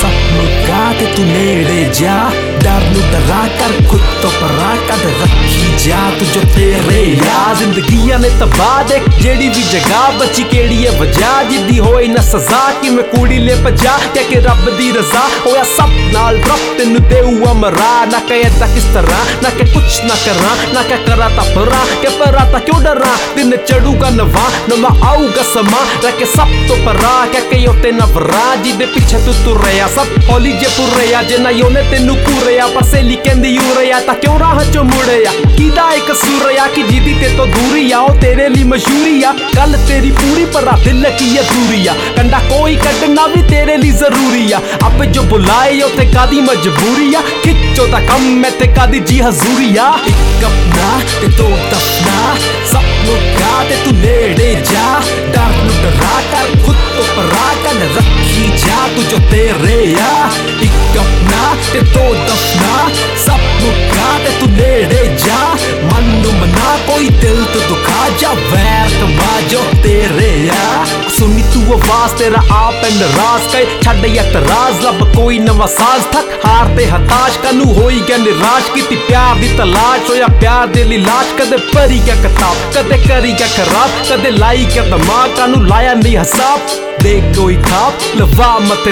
सब 0.00 0.23
मुस्कुराते 0.34 1.06
तू 1.16 1.24
नेड़े 1.24 1.84
जा। 2.00 2.16
डाबलू 2.64 3.00
डरा 3.12 3.46
कर, 3.56 3.72
खुद 3.88 4.00
तो 4.22 4.28
परा 4.28 4.76
कद 4.88 5.02
रखी 5.22 5.76
जा। 5.84 5.98
तुझे 6.18 6.40
तेरे 6.40 7.00
या 7.00 7.54
जिंदगियाँ 7.54 8.18
ने 8.18 8.30
तबा 8.30 8.82
दे 8.82 8.98
जेड़ी 9.22 9.48
भी 9.48 9.62
जगह 9.62 10.18
बची, 10.18 10.42
केड़ी 10.42 10.76
है 10.76 11.00
वजह? 11.00 11.42
जिद्दी 11.42 11.76
होई 11.76 12.08
ना 12.08 12.22
सजा, 12.22 12.80
कि 12.80 12.90
मैं 12.90 13.04
कुड़ी 13.10 13.38
ले 13.38 13.54
पजा? 13.54 13.96
क्या 14.12 14.22
के 14.22 14.38
रब 14.38 14.64
दी 14.78 14.90
रजा? 14.90 15.24
होया 15.46 15.64
सब 15.64 15.92
नाल 16.14 16.36
रब, 16.36 16.62
तेन 16.78 16.98
दे 16.98 17.20
हुआ 17.20 17.52
मरा। 17.52 18.04
ना 18.04 18.18
कहे 18.18 18.48
ता 18.60 18.74
किस 18.74 18.84
तरह? 18.84 19.24
ना 19.42 19.50
के 19.50 19.64
कुछ 19.74 20.04
ना 20.04 20.14
करा, 20.14 20.54
ना 20.72 20.82
क्या 20.82 20.96
करा 20.96 21.28
ता 21.28 21.42
परा। 21.42 21.84
के 22.02 22.08
परा 22.18 22.44
ता 22.52 22.58
क्यों 22.58 22.82
डरा? 22.84 23.14
दिन 23.36 23.56
चढ़ूगा 23.68 24.10
नवा 24.10 24.48
न 24.68 24.80
मैं 24.80 25.00
आऊगा 25.08 25.42
समा। 25.42 25.84
ना 26.04 26.10
के 26.10 26.26
सब 26.26 26.56
तो 26.68 26.74
परा। 26.86 27.14
क्या 27.26 27.40
कहो 27.40 27.74
ते 27.82 27.92
नवरा 27.92 28.44
जी 28.56 28.72
दे 28.72 28.86
पीछे 28.86 29.24
तू 29.26 29.32
तू 29.44 29.54
रहा, 29.54 29.86
सब 29.86 30.23
ਹੌਲੀ 30.28 30.52
ਜੇ 30.52 30.66
ਪੁਰਿਆ 30.76 31.22
ਜੇ 31.22 31.38
ਨਾ 31.38 31.50
ਉਹਨੇ 31.64 31.82
ਤੈਨੂੰ 31.90 32.16
ਪੂਰਿਆ 32.16 32.66
ਪਰ 32.66 32.82
ਸੇਲੀ 32.82 33.16
ਕਹਿੰਦੀ 33.16 33.58
ਉਰਿਆ, 33.58 34.00
ਤਾਂ 34.00 34.14
ਕਿਉਂ 34.14 34.38
ਰਾਹ 34.38 34.64
ਚੋਂ 34.72 34.84
ਮੁੜਿਆ? 34.84 35.32
ਕਿਦਾ 35.56 35.92
ਇੱਕ 35.94 36.12
ਸੁਰਿਆ 36.16 36.66
ਕਿ 36.66 36.82
ਜਿਹਦੀ 36.82 37.14
ਤੇ 37.14 37.28
ਤੋਂ 37.36 37.46
ਦੂਰੀ 37.46 37.92
ਆ, 37.92 37.98
ਉਹ 37.98 38.14
ਤੇਰੇ 38.14 38.48
ਲਈ 38.48 38.62
ਮਸ਼ਹੂਰੀ 38.62 39.22
ਆ? 39.22 39.34
ਗੱਲ 39.56 39.78
ਤੇਰੀ 39.88 40.10
ਪੂਰੀ, 40.10 40.44
ਪਰ 40.44 40.68
ਆ 40.68 40.76
ਦਿਲ 40.84 41.10
ਕੀ 41.18 41.40
ਅਧੂਰੀ 41.40 41.86
ਆ? 41.86 41.94
ਕੰਡਾ 42.16 42.38
ਕੋਈ 42.38 42.76
ਕੱਢਣਾ 42.76 43.26
ਵੀ 43.26 43.42
ਤੇਰੇ 43.42 43.76
ਲਈ 43.76 43.90
ਜ਼ਰੂਰੀ 43.90 44.52
ਆ। 44.52 44.60
ਆਪੇ 44.82 45.06
ਜੋ 45.06 45.22
ਬੁਲਾਏ, 45.22 45.80
ਉਥੇ 45.82 46.06
ਕਾਦੀ 46.06 46.40
ਮਜਬੂਰੀ 46.40 47.14
ਆ? 47.14 47.22
ਖਿੱਚੋ 47.44 47.86
ਤਾਂ 47.86 48.00
ਕੰਮ, 48.00 48.44
ਇੱਥੇ 48.44 48.66
ਕਾਦੀ 48.66 49.00
ਜੀ 49.00 49.20
ਹਜ਼ੂਰੀ 49.20 49.76
ਆ? 49.76 49.92
ਇੱਕ 50.06 50.44
ਆਪਣਾ 50.44 51.00
ਤੇ 51.20 51.26
ਦੋ 51.26 51.50
ਦਫਨਾ, 51.70 52.36
ਸਭ 52.72 52.82
ਨੂੰ 53.04 53.16
ਕਾ 53.40 53.64
ਤੇ 53.64 53.76
ਤੂੰ 53.84 53.94
ਨੇੜੇ 53.94 54.56
ਜਾ। 54.72 55.00
ਡਰ 55.32 55.62
ਨੂੰ 55.64 55.74
ਡਰਾ 55.82 56.20
ਕਰ, 56.32 56.56
ਖੁਦ 56.66 56.76
ਤੋਂ 56.96 57.04
ਪਰਾ 57.16 57.54
ਕਰ, 57.64 57.80
ਰੱਖੀ 57.96 58.23
ਜਾ 58.34 58.88
ਤੂੰ 58.94 59.08
ਜੋ 59.08 59.16
ਤੇਰੇ 59.30 59.96
ਆ? 60.00 60.30
ਇੱਕ 60.62 60.98
ਆਪਣਾ 60.98 61.54
ਤੇ 61.72 61.80
ਦੋ 61.80 62.14
ਦਫਨਾ। 62.14 62.90
ਸਭ 63.26 63.40
ਨੂੰ 63.40 63.88
ਕਾ 63.88 64.18
ਤੇ 64.18 64.30
ਤੂੰ 64.40 64.50
ਨੇੜੇ 64.50 65.16
ਜਾ। 65.26 65.56
ਮਨ 65.92 66.04
ਨੂੰ 66.04 66.34
ਮਨਾ, 66.34 66.76
ਕੋਈ 66.86 67.08
ਦਿਲ 67.08 67.44
ਤੋਂ 67.44 67.60
ਦੁਖਾ। 67.68 68.08
ਜਾ 68.20 68.32
ਵੈਰ 68.32 68.90
ਕਮਾ 69.00 69.40
ਜੋ 69.40 69.64
ਤੇਰੇ 69.82 70.50
ਆ। 70.50 70.84
ਸੁਣੀ 71.18 71.44
ਤੂੰ 71.54 71.74
ਆਵਾਜ਼, 71.74 72.12
ਤੇਰਾ 72.12 72.42
ਆਪ 72.50 72.84
ਐਂਡ 72.84 73.02
ਰਾਸ 73.02 73.54
ਕਈ 73.54 73.66
ਛੱਡ 73.82 74.04
ਇਤਰਾਜ਼ 74.04 74.80
ਲੱਭ 74.80 75.14
ਕੋਈ 75.16 75.38
ਨਵਾਂ 75.38 75.66
ਸਾਜ਼। 75.66 76.04
ਥੱਕ 76.04 76.46
ਹਾਰ 76.46 76.66
ਹਤਾਸ਼, 76.66 77.38
ਕਨੂੰ 77.38 77.74
ਹੋਈ 77.74 78.02
ਗਿਆ 78.08 78.16
ਨਿਰਾਸ਼। 78.16 78.70
ਕੀਤੀ 78.74 78.96
ਪਿਆਰ 78.96 79.34
ਦੀ 79.34 79.48
ਤਲਾਸ਼, 79.58 80.10
ਹੋਇਆ 80.10 80.26
ਪਿਆਰ 80.26 80.66
ਦੇ 80.66 80.84
ਲਈ 80.84 80.96
ਲਾਸ਼। 80.96 81.42
ਕਦੇ 81.42 81.56
ਪਰੀ 81.56 82.02
ਗਿਆ 82.06 82.14
ਕਿਤਾਬ, 82.14 82.56
ਕਦੇ 82.74 82.98
ਕਰੀ 83.08 83.32
ਗਿਆ 83.32 83.46
ਖਰਾਬ। 83.56 83.90
ਕਦੇ 84.10 84.30
ਲਾਈ 84.30 84.66
ਗਿਆ 84.74 84.84
ਦਿਮਾਗ, 84.84 85.30
ਕਾਨੂੰ 85.30 85.66
ਲਾਇਆ 85.68 85.94
ਨਹੀਂ 85.94 86.18
ਹਿਸਾਬ। 86.18 86.60
ਦੇ 87.04 87.22
ਕੋਈ 87.36 87.56
ਥਾਪ 87.68 88.02
ਲਵਾ 88.16 88.46
ਮਤ 88.58 88.88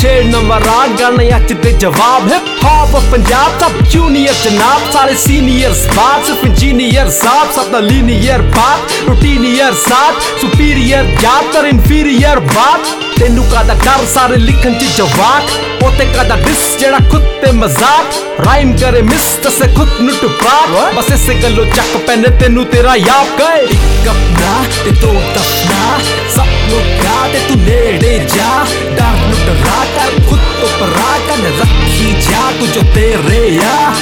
ਛੇ 0.00 0.22
ਨੰਬਰ 0.22 0.66
ਆ 0.68 0.86
ਗਾਣੇ 1.00 1.28
ਅੱਜ 1.36 1.52
ਦੇ 1.52 1.72
ਜਵਾਬ 1.72 2.26
ਹਿਪ 2.32 2.64
ਹੌਪ 2.64 2.96
ਪੰਜਾਬ 3.12 3.58
ਸਭ 3.60 3.82
ਜੂਨੀਅਰ 3.92 4.34
ਜਨਾਬ, 4.44 4.90
ਸਾਰੇ 4.92 5.14
ਸੀਨੀਅਰਸ 5.14 5.86
ਬਾਤ 5.96 6.26
ਸਿਰਫ 6.26 6.44
ਇੰਜੀਨੀਅਰ 6.44 7.10
ਸਾਬ 7.10 7.52
ਸਭ 7.52 7.70
ਦਾ 7.70 7.80
ਲੀਨੀਅਰ 7.80 8.42
ਬਾਤ 8.56 8.92
ਰੂਟੀਨੀਅਰ 9.08 9.74
ਸਾਥ 9.88 10.22
ਸੁਪੀਰੀਅਰ 10.40 11.04
ਜਾਤਰ 11.22 11.66
ਇਨਫੀਰੀਅਰ 11.66 12.40
ਬਾਤ। 12.40 13.07
ਤੈਨੂੰ 13.20 13.44
ਕਾਦਾ 13.44 13.74
ਡਰ? 13.74 14.06
ਸਾਰੇ 14.14 14.36
ਲਿਖਣ 14.36 14.74
ਚ 14.74 14.84
ਜਵਾਕ। 14.96 15.82
ਉਤੇ 15.82 16.04
ਕਾਦਾ 16.04 16.36
ਡਿਸ? 16.36 16.78
ਜਿਹੜਾ 16.78 16.98
ਖੁਦ 17.10 17.22
ਤੇ 17.22 17.50
ਮਜ਼ਾਕ। 17.52 18.14
ਰਾਈਮ 18.46 18.76
ਕਰੇ 18.76 19.02
ਮਿਸ 19.02 19.24
ਤਸੇ 19.42 19.68
ਖੁਦ 19.74 19.88
ਨੂੰ 20.00 20.14
ਟੁਪਾਕ। 20.22 20.94
ਬਸ 20.94 21.10
ਇਸੇ 21.12 21.34
ਗੱਲੋਂ 21.34 21.64
ਚੱਕ 21.64 21.96
ਪੈਨੇ 21.96 22.28
ਤੈਨੂੰ 22.28 22.64
ਤੇਰਾ 22.64 22.96
ਯਾਦ 22.96 23.26
ਗਏ 23.38 23.64
ਇੱਕ 23.64 24.08
ਆਪਣਾ 24.08 24.64
ਤੇ 24.84 24.90
ਦੋ 24.90 25.12
ਦਫਨਾ 25.34 25.98
ਸਭ 26.36 26.46
ਨੂੰ 26.68 26.80
ਕਾ 27.04 27.28
ਤੇ 27.28 27.40
ਤੂੰ 27.48 27.56
ਨੇੜੇ 27.56 28.18
ਜਾ। 28.36 28.66
ਡਰ 28.96 29.16
ਨੂੰ 29.26 29.38
ਡਰਾ 29.46 29.84
ਕਰ 29.96 30.22
ਖੁਦ 30.28 30.40
ਤੋਂ 30.60 30.68
ਪਰਾ 30.80 31.18
ਕਰ 31.28 31.42
ਰੱਖੀ 31.60 32.14
ਜਾ 32.30 32.50
ਤੂੰ 32.58 32.70
ਜੋ 32.72 32.80
ਤੇਰੇ 32.94 33.58
ਆ। 33.64 33.92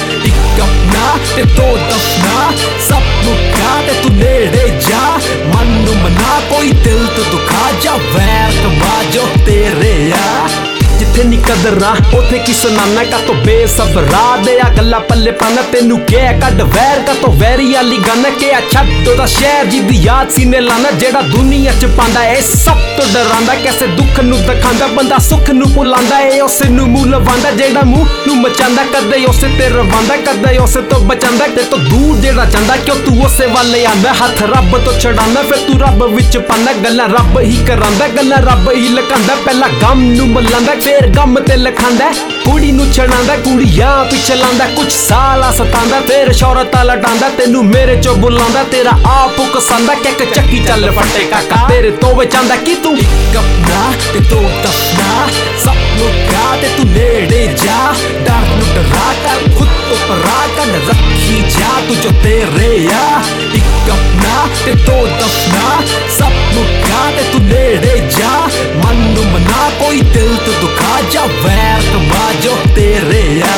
अपना 0.59 1.17
ते 1.35 1.45
तो 1.45 1.77
दफना। 1.77 2.51
सब 2.87 3.03
मुक्का 3.25 3.81
ते 3.81 4.03
तू 4.03 4.09
नेड़े 4.09 4.79
जा। 4.89 5.17
मन 5.17 6.01
मना, 6.03 6.39
कोई 6.39 6.71
दिल 6.71 7.07
तो 7.07 7.23
दुखा 7.23 7.71
जा। 7.79 7.91
वैर 7.91 8.63
तो 8.63 8.69
कमा 8.69 9.03
जो 9.03 9.25
तेरे 9.45 10.11
आ। 10.11 10.66
ਜਿੱਥੇ 10.99 11.23
ਨੀ 11.23 11.37
ਕਦਰਾਂ, 11.37 11.93
ਉਥੇ 12.17 12.37
ਕੀ 12.39 12.53
ਸੁਣਾਨਾ 12.53 13.03
ਕਾ 13.03 13.17
ਤੋ 13.27 13.33
ਬੇਸਬਰਾ 13.45 14.37
ਦੇ 14.45 14.59
ਆ 14.59 14.69
ਗੱਲਾਂ 14.77 14.99
ਪੱਲੇ 14.99 15.31
ਪਾਣਾ 15.31 15.61
ਤੈਨੂੰ 15.71 15.99
ਕਹਿ, 16.07 16.39
ਕੱਢ 16.41 16.61
ਵੈਰ 16.63 17.01
ਕਾ 17.07 17.13
ਤੋ 17.13 17.31
ਵੈਰੀ 17.33 17.71
ਵਾਲੀ 17.73 17.97
ਗਨ 17.97 18.23
ਕੇ 18.39 18.51
ਆ 18.53 18.61
ਛੱਡ 18.71 19.07
ਉਹਦਾ 19.07 19.25
ਸ਼ਹਿਰ 19.25 19.65
ਜਿਹਦੀ 19.65 19.97
ਯਾਦ 19.97 20.29
ਸੀਨੇ 20.31 20.59
ਲਾਣਾ 20.61 20.91
ਜਿਹੜਾ 20.91 21.21
ਦੁਨੀਆ 21.21 21.73
ਚ 21.81 21.85
ਪਾਉਂਦਾ 21.97 22.23
ਏ। 22.25 22.41
ਸਭ 22.41 22.79
ਤੋਂ 22.97 23.05
ਡਰਾਂਦਾ 23.13 23.55
ਕਿਸੇ 23.55 23.87
ਦੁੱਖ 23.87 24.19
ਨੂੰ 24.19 24.37
ਦਿਖਾਉਂਦਾ, 24.39 24.87
ਬੰਦਾ 24.87 25.17
ਸੁੱਖ 25.19 25.49
ਨੂੰ 25.49 25.69
ਭੁਲਾਉਂਦਾ 25.73 26.19
ਏ। 26.19 26.39
ਉਸੇ 26.41 26.69
ਨੂੰ 26.69 26.87
ਮੂੰਹ 26.87 27.05
ਲਵਾਉਂਦਾ, 27.05 27.51
ਜਿਹੜਾ 27.51 27.81
ਮੂੰਹ 27.83 28.07
ਨੂੰ 28.27 28.37
ਮਚਾਉਂਦਾ, 28.37 28.83
ਕਦੇ 28.93 29.23
ਉਸੇ 29.25 29.47
ਤੇ 29.59 29.69
ਰਵਾਂਦਾ 29.69 30.15
ਕਦੇ 30.25 30.57
ਉਸੇ 30.57 30.81
ਤੋਂ 30.81 30.99
ਬਚਾਉਂਦਾ। 31.01 31.47
ਤੇ 31.47 31.63
ਤੋਂ 31.63 31.77
ਦੂਰ 31.79 32.17
ਜਿਹੜਾ 32.17 32.45
ਜਾਂਦਾ, 32.45 32.75
ਕਿਉਂ 32.75 32.95
ਤੂੰ 33.05 33.25
ਉਸੇ 33.25 33.45
ਵੱਲ 33.47 33.75
ਆਂਦਾ 33.85 34.13
ਹੱਥ 34.13 34.41
ਰੱਬ 34.53 34.77
ਤੋਂ 34.77 34.93
ਛਡਾਉਂਦਾ, 34.99 35.41
ਫਿਰ 35.41 35.57
ਤੂੰ 35.67 35.79
ਰੱਬ 35.79 36.03
ਵਿੱਚ 36.15 36.37
ਪਾਉਂਦਾ। 36.39 36.73
ਗੱਲਾਂ 36.83 37.07
ਰੱਬ 37.09 37.39
ਹੀ 37.39 37.57
ਕਰਾਂਦਾ 37.67 38.07
ਗੱਲਾਂ 38.17 38.41
ਰੱਬ 38.41 38.69
ਹੀ 38.71 38.87
ਲਕਾਂਦਾ 38.89 39.35
ਪਹਿਲਾਂ 39.45 39.69
ਗਮ 39.81 40.03
ਨੂੰ 40.11 40.27
ਮਲਾਂਦਾ 40.27 40.75
ਫੇਰ 40.87 41.07
ਗਮ 41.07 41.39
ਤੇ 41.39 41.55
ਲਖਾਂਦਾ 41.55 42.09
ਕੁੜੀ 42.47 42.71
ਨੂੰ 42.71 42.85
ਛਡਾਉਂਦਾ 42.93 43.35
ਕੁੜੀਆਂ 43.35 44.05
ਪਿੱਛੇ 44.05 44.35
ਲਾਂਦਾ, 44.35 44.65
ਕੁਛ 44.75 44.91
ਸਾਲਾ 44.91 45.51
ਸਤਾਂਦਾ, 45.51 45.99
ਫੇਰ 45.99 46.31
ਸ਼ੌਹਰਤ 46.33 46.75
ਲਟਾਂਦਾ, 46.85 47.29
ਤੈਨੂੰ 47.29 47.63
ਮੇਰੇ 47.65 47.95
ਚੋਂ 48.01 48.15
ਬੁਲਾਉਂਦਾ, 48.15 48.63
ਤੇਰਾ 48.63 48.91
ਆਪ 49.05 49.41
ਕਸਾਂਦਾ 49.55 49.93
ਕਿੱਕ 49.93 50.23
ਚੱਕੀ 50.33 50.59
ਚੱਲ 50.59 50.91
ਫੱਟੇ 50.91 51.23
ਕਾਕਾ, 51.23 51.65
ਤੇਰੇ 51.69 51.91
ਤੋਂ 51.91 52.13
ਬਚਾਂਦਾ 52.15 52.55
ਕੀ 52.55 52.75
ਤੂੰ? 52.75 52.97
ਇੱਕ 52.97 53.37
ਆਪਣਾ 53.37 53.91
ਤੇ 54.13 54.19
ਦੋ 54.19 54.41
ਦਫਨਾ 54.63 55.27
ਸਭ 55.65 55.75
ਨੂੰ 55.97 56.09
ਕਾ 56.31 56.55
ਤੇ 56.61 56.69
ਤੂੰ 56.77 56.85
ਨੇੜੇ 56.85 57.45
ਜਾ, 57.63 57.93
ਡਰ 58.25 58.47
ਨੂੰ 58.47 58.67
ਡਰਾ 58.75 59.13
ਕਰ, 59.23 59.49
ਖੁਦ 59.57 59.67
ਤੋਂ 59.89 59.97
ਪਰਾ 60.07 60.47
ਕਰ, 60.57 60.73
ਰੱਖੀ 60.89 61.43
ਜਾ, 61.49 61.81
ਤੂੰ 61.87 61.95
ਜੋ 62.01 62.09
ਤੇਰੇ 62.23 62.87
ਆ। 62.93 63.21
ਇੱਕ 63.53 63.89
ਆਪਣਾ 63.89 64.47
ਤੇ 64.65 64.73
ਦੋ 64.73 65.05
ਦਫਨਾ 65.19 65.81
ਸਭ 66.17 66.31
ਨੂੰ 66.53 66.65
ਕਾ 66.83 67.09
ਤੇ 67.11 67.23
ਤੂੰ 67.31 67.41
ਨੇੜੇ 67.41 68.01
ਜਾ, 68.17 68.31
ਮਨ 68.75 68.95
ਨੂੰ 68.95 69.25
ਮਨਾ, 69.25 69.69
ਕੋਈ 69.79 70.01
ਦਿਲ 70.13 70.35
ਤੋਂ 70.45 70.53
ਦੁਖਾ, 70.61 71.01
ਜਾ 71.11 71.25
ਵੈਰ 71.43 71.81
ਕਮਾ 71.93 72.31
जो 72.43 72.55
तेरे 72.75 73.21
या 73.39 73.55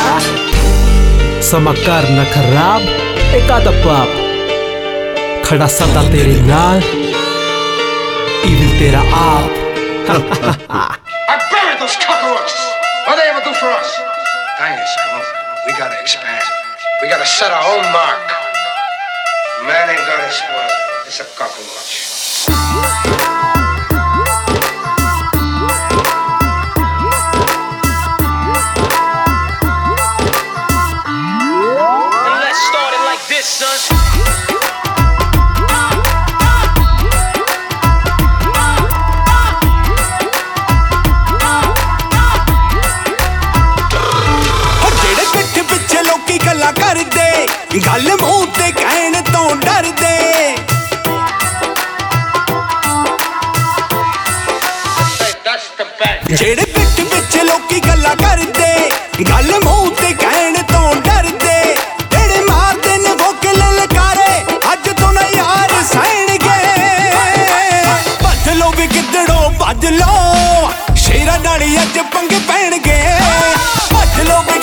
समाकार 1.50 2.06
न 2.12 2.24
खराब 2.34 2.82
एक 3.36 3.52
आधा 3.52 3.72
पाप 3.86 4.10
खड़ा 5.46 5.68
सदा 5.78 6.04
तेरे 6.12 6.36
नाल 6.50 6.84
इविल 8.52 8.72
तेरा 8.80 9.02
आप 9.22 9.58
I 10.10 11.36
buried 11.52 11.80
those 11.82 11.98
cockroaches. 12.06 12.62
What 13.08 13.16
they 13.20 13.28
ever 13.32 13.44
do 13.48 13.54
for 13.60 13.70
us? 13.80 13.92
Dinosaur. 14.60 15.22
We 15.68 15.72
gotta 15.82 16.00
expand. 16.00 16.46
We 17.04 17.10
gotta 17.14 17.30
set 17.36 17.52
our 17.52 17.66
own 17.76 17.86
mark. 18.00 18.26
Man 19.70 19.86
ain't 19.94 20.06
gonna 20.10 20.32
spoil. 20.42 20.74
It's 21.06 21.20
a 21.20 21.28
cockroach. 21.38 23.19
ਜਿਹੜੇ 56.30 56.66
ਪਿੱਠ 56.66 57.00
ਵਿੱਚ 57.14 57.36
ਲੋਕੀ 57.44 57.80
ਗੱਲਾਂ 57.80 58.16
ਕਰਦੇ, 58.16 58.90
ਗੱਲ 59.30 59.52
ਮੂੰਹ 59.64 59.90
ਤੇ 60.02 60.12
ਕਹਿਣ 60.14 60.56
ਤੋਂ 60.72 60.94
ਡਰਦੇ, 60.96 61.76
ਜਿਹੜੇ 62.12 62.42
ਮਾਰਦੇ 62.50 62.98
ਨੇ 62.98 63.14
ਵੋਕਲ 63.22 63.58
ਲਕਾਰੇ 63.76 64.28
ਅੱਜ 64.74 64.90
ਤੋਂ 65.00 65.12
ਨਾ 65.14 65.22
ਯਾਰ 65.36 65.72
ਸਹਿਣਗੇ। 65.84 66.60
ਭੱਜ 68.24 68.50
ਲੋ 68.58 68.70
ਵੀ 68.78 68.88
ਗਿੱਦੜੋ, 68.88 69.50
ਭੱਜ 69.60 69.86
ਲੋ 69.88 70.72
ਸ਼ੇਰਾਂ 70.96 71.40
ਨਾਲ 71.40 71.64
ਅੱਜ 71.84 72.00
ਪੰਗੇ 72.14 72.40
ਪੈਣਗੇ। 72.48 73.02
ਭੱਜ 73.94 74.22
ਲੋ 74.28 74.42
ਵੀ 74.42 74.60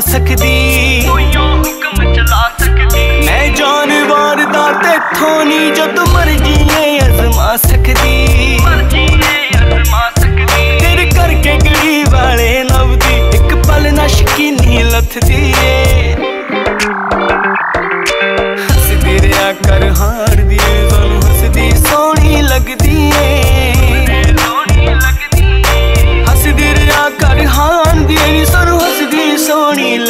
ਸਕਦੀ। 0.00 1.06
ਹੁਕਮ 1.06 2.14
ਚਲਾ 2.14 2.50
ਸਕਦੀ। 2.60 3.26
ਮੈਂ 3.26 3.48
ਜਾਨਵਰ 3.48 4.44
ਦਾ 4.44 4.72
ਤੇਥੋਂ 4.72 5.44
ਨਹੀਂ 5.44 5.72
ਜਦ 5.72 5.98
ਮਰਜ਼ੀ 6.08 6.68
ਏ 6.82 6.98
ਅਜ਼ਮਾ 6.98 7.56
ਸਕਦੀ। 7.56 8.58
ਮਰਜ਼ੀ 8.62 9.04
ਏ 9.04 9.48
ਅਜ਼ਮਾ 9.58 10.10
ਸਕਦੀ। 10.20 10.78
ਤੇਰੇ 10.78 11.06
ਕਰਕੇ 11.06 11.56
ਗਲੀ 11.56 12.04
ਵਾਲੇ 12.10 12.64
ਨਵਦੀ 12.64 13.28
ਇੱਕ 13.34 13.54
ਪਲ 13.68 13.94
ਨਾ 13.94 14.06
ਸ਼ਕੀਨੀ 14.06 14.82
ਲੱਥਦੀ 14.82 15.54
ਏ। 15.64 16.14
ਹੱਸਦੀ 18.54 19.18
ਰਿਆ 19.18 19.52
ਕਰ 19.52 19.90
ਹਾਰਦੀ 19.98 20.29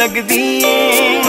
ਲੱਗਦੀ 0.00 0.42
ਏ 0.64 1.20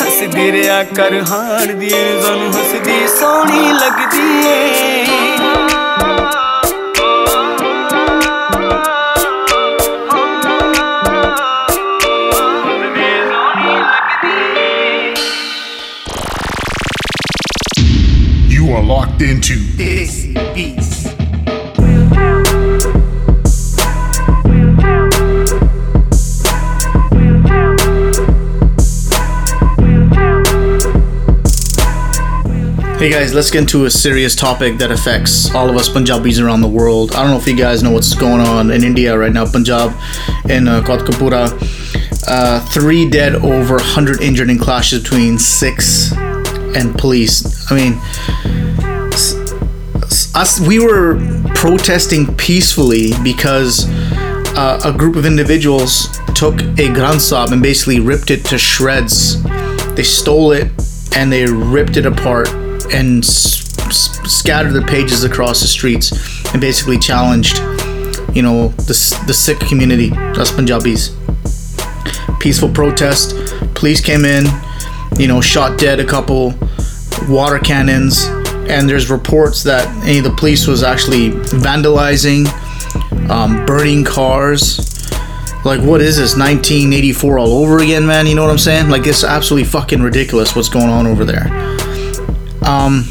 ਹੱਸਦੀ 0.00 0.50
ਰਿਆ 0.52 0.82
ਕਰ 0.96 1.20
ਹਾਰਦੀ 1.30 1.90
ਏ 1.94 2.20
ਸਾਨੂੰ 2.22 2.52
ਹੱਸਦੀ 2.52 3.06
ਸੋਹਣੀ 3.18 3.72
ਲੱਗਦੀ 3.72 4.28
ਏ 4.46 4.88
You 18.48 18.72
are 18.74 18.82
locked 18.82 19.22
into 19.22 19.54
Hey 33.05 33.11
guys, 33.11 33.35
let's 33.35 33.51
get 33.51 33.59
into 33.59 33.85
a 33.85 33.91
serious 33.91 34.33
topic 34.35 34.79
that 34.79 34.89
affects 34.89 35.53
all 35.53 35.69
of 35.69 35.75
us 35.75 35.87
Punjabis 35.87 36.39
around 36.39 36.61
the 36.61 36.67
world. 36.67 37.13
I 37.13 37.21
don't 37.21 37.29
know 37.29 37.37
if 37.37 37.45
you 37.45 37.55
guys 37.55 37.83
know 37.83 37.91
what's 37.91 38.15
going 38.15 38.41
on 38.41 38.71
in 38.71 38.83
India 38.83 39.15
right 39.15 39.31
now, 39.31 39.45
Punjab, 39.45 39.91
in 40.49 40.67
uh, 40.67 40.81
Kotkapura. 40.81 41.53
Uh, 42.27 42.65
three 42.71 43.07
dead, 43.07 43.35
over 43.35 43.75
100 43.75 44.23
injured 44.23 44.49
in 44.49 44.57
clashes 44.57 45.03
between 45.03 45.37
Sikhs 45.37 46.13
and 46.13 46.97
police. 46.97 47.71
I 47.71 47.75
mean, 47.75 47.93
us 50.33 50.59
we 50.67 50.79
were 50.79 51.19
protesting 51.53 52.35
peacefully 52.37 53.11
because 53.23 53.85
uh, 54.57 54.81
a 54.83 54.91
group 54.91 55.15
of 55.15 55.27
individuals 55.27 56.07
took 56.33 56.55
a 56.55 56.89
Granth 56.89 57.21
Sahib 57.21 57.53
and 57.53 57.61
basically 57.61 57.99
ripped 57.99 58.31
it 58.31 58.43
to 58.45 58.57
shreds. 58.57 59.43
They 59.93 60.01
stole 60.01 60.53
it 60.53 60.71
and 61.15 61.31
they 61.31 61.45
ripped 61.45 61.97
it 61.97 62.07
apart 62.07 62.64
and 62.93 63.23
s- 63.23 63.73
scattered 64.31 64.73
the 64.73 64.81
pages 64.81 65.23
across 65.23 65.61
the 65.61 65.67
streets 65.67 66.11
and 66.53 66.61
basically 66.61 66.97
challenged, 66.97 67.57
you 68.35 68.41
know, 68.41 68.69
the 68.69 69.23
the 69.27 69.33
Sikh 69.33 69.59
community, 69.61 70.11
us 70.13 70.51
Punjabis. 70.51 71.15
Peaceful 72.39 72.69
protest. 72.69 73.35
Police 73.73 74.01
came 74.01 74.23
in, 74.23 74.45
you 75.17 75.27
know, 75.27 75.41
shot 75.41 75.79
dead 75.79 75.99
a 75.99 76.05
couple, 76.05 76.53
water 77.27 77.57
cannons, 77.59 78.25
and 78.69 78.87
there's 78.87 79.09
reports 79.09 79.63
that 79.63 79.87
any 80.05 80.19
of 80.19 80.23
the 80.25 80.31
police 80.31 80.67
was 80.67 80.83
actually 80.83 81.31
vandalizing, 81.31 82.45
um, 83.29 83.65
burning 83.65 84.03
cars. 84.03 84.79
Like, 85.65 85.81
what 85.81 86.01
is 86.01 86.17
this? 86.17 86.37
1984 86.37 87.39
all 87.39 87.63
over 87.63 87.79
again, 87.79 88.05
man? 88.05 88.27
You 88.27 88.35
know 88.35 88.43
what 88.43 88.51
I'm 88.51 88.59
saying? 88.59 88.89
Like, 88.89 89.07
it's 89.07 89.23
absolutely 89.23 89.67
fucking 89.67 89.99
ridiculous 90.01 90.55
what's 90.55 90.69
going 90.69 90.89
on 90.89 91.07
over 91.07 91.25
there. 91.25 91.45
Um, 92.65 93.07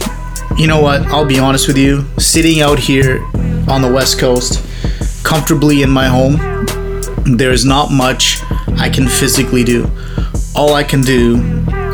you 0.56 0.66
know 0.66 0.80
what? 0.80 1.02
I'll 1.06 1.24
be 1.24 1.38
honest 1.38 1.68
with 1.68 1.78
you. 1.78 2.04
Sitting 2.18 2.60
out 2.60 2.78
here 2.78 3.24
on 3.68 3.82
the 3.82 3.92
West 3.92 4.18
Coast, 4.18 4.64
comfortably 5.24 5.82
in 5.82 5.90
my 5.90 6.06
home, 6.06 6.36
there's 7.24 7.64
not 7.64 7.90
much 7.90 8.42
I 8.78 8.90
can 8.90 9.08
physically 9.08 9.64
do. 9.64 9.90
All 10.54 10.74
I 10.74 10.84
can 10.84 11.00
do 11.00 11.40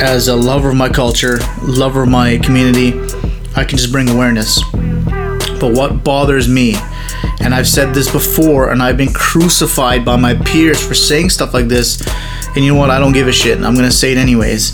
as 0.00 0.28
a 0.28 0.36
lover 0.36 0.70
of 0.70 0.76
my 0.76 0.88
culture, 0.88 1.38
lover 1.62 2.02
of 2.02 2.08
my 2.08 2.38
community, 2.38 2.98
I 3.56 3.64
can 3.64 3.78
just 3.78 3.92
bring 3.92 4.08
awareness. 4.08 4.62
But 5.60 5.72
what 5.74 6.02
bothers 6.02 6.48
me, 6.48 6.74
and 7.40 7.54
I've 7.54 7.68
said 7.68 7.94
this 7.94 8.10
before, 8.10 8.70
and 8.70 8.82
I've 8.82 8.96
been 8.96 9.12
crucified 9.12 10.04
by 10.04 10.16
my 10.16 10.34
peers 10.34 10.82
for 10.82 10.94
saying 10.94 11.30
stuff 11.30 11.52
like 11.52 11.68
this, 11.68 12.00
and 12.56 12.64
you 12.64 12.72
know 12.72 12.80
what? 12.80 12.90
I 12.90 12.98
don't 12.98 13.12
give 13.12 13.28
a 13.28 13.32
shit. 13.32 13.56
And 13.56 13.66
I'm 13.66 13.74
gonna 13.74 13.90
say 13.90 14.12
it 14.12 14.18
anyways. 14.18 14.72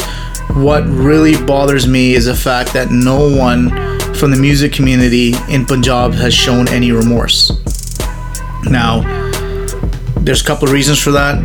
What 0.54 0.84
really 0.86 1.36
bothers 1.44 1.86
me 1.86 2.14
is 2.14 2.26
the 2.26 2.34
fact 2.34 2.72
that 2.72 2.90
no 2.90 3.28
one 3.36 3.70
from 4.14 4.30
the 4.30 4.38
music 4.38 4.72
community 4.72 5.34
in 5.48 5.66
Punjab 5.66 6.14
has 6.14 6.32
shown 6.32 6.68
any 6.68 6.92
remorse. 6.92 7.50
Now, 8.64 9.02
there's 10.16 10.42
a 10.42 10.44
couple 10.44 10.66
of 10.66 10.72
reasons 10.72 10.98
for 11.00 11.12
that. 11.12 11.36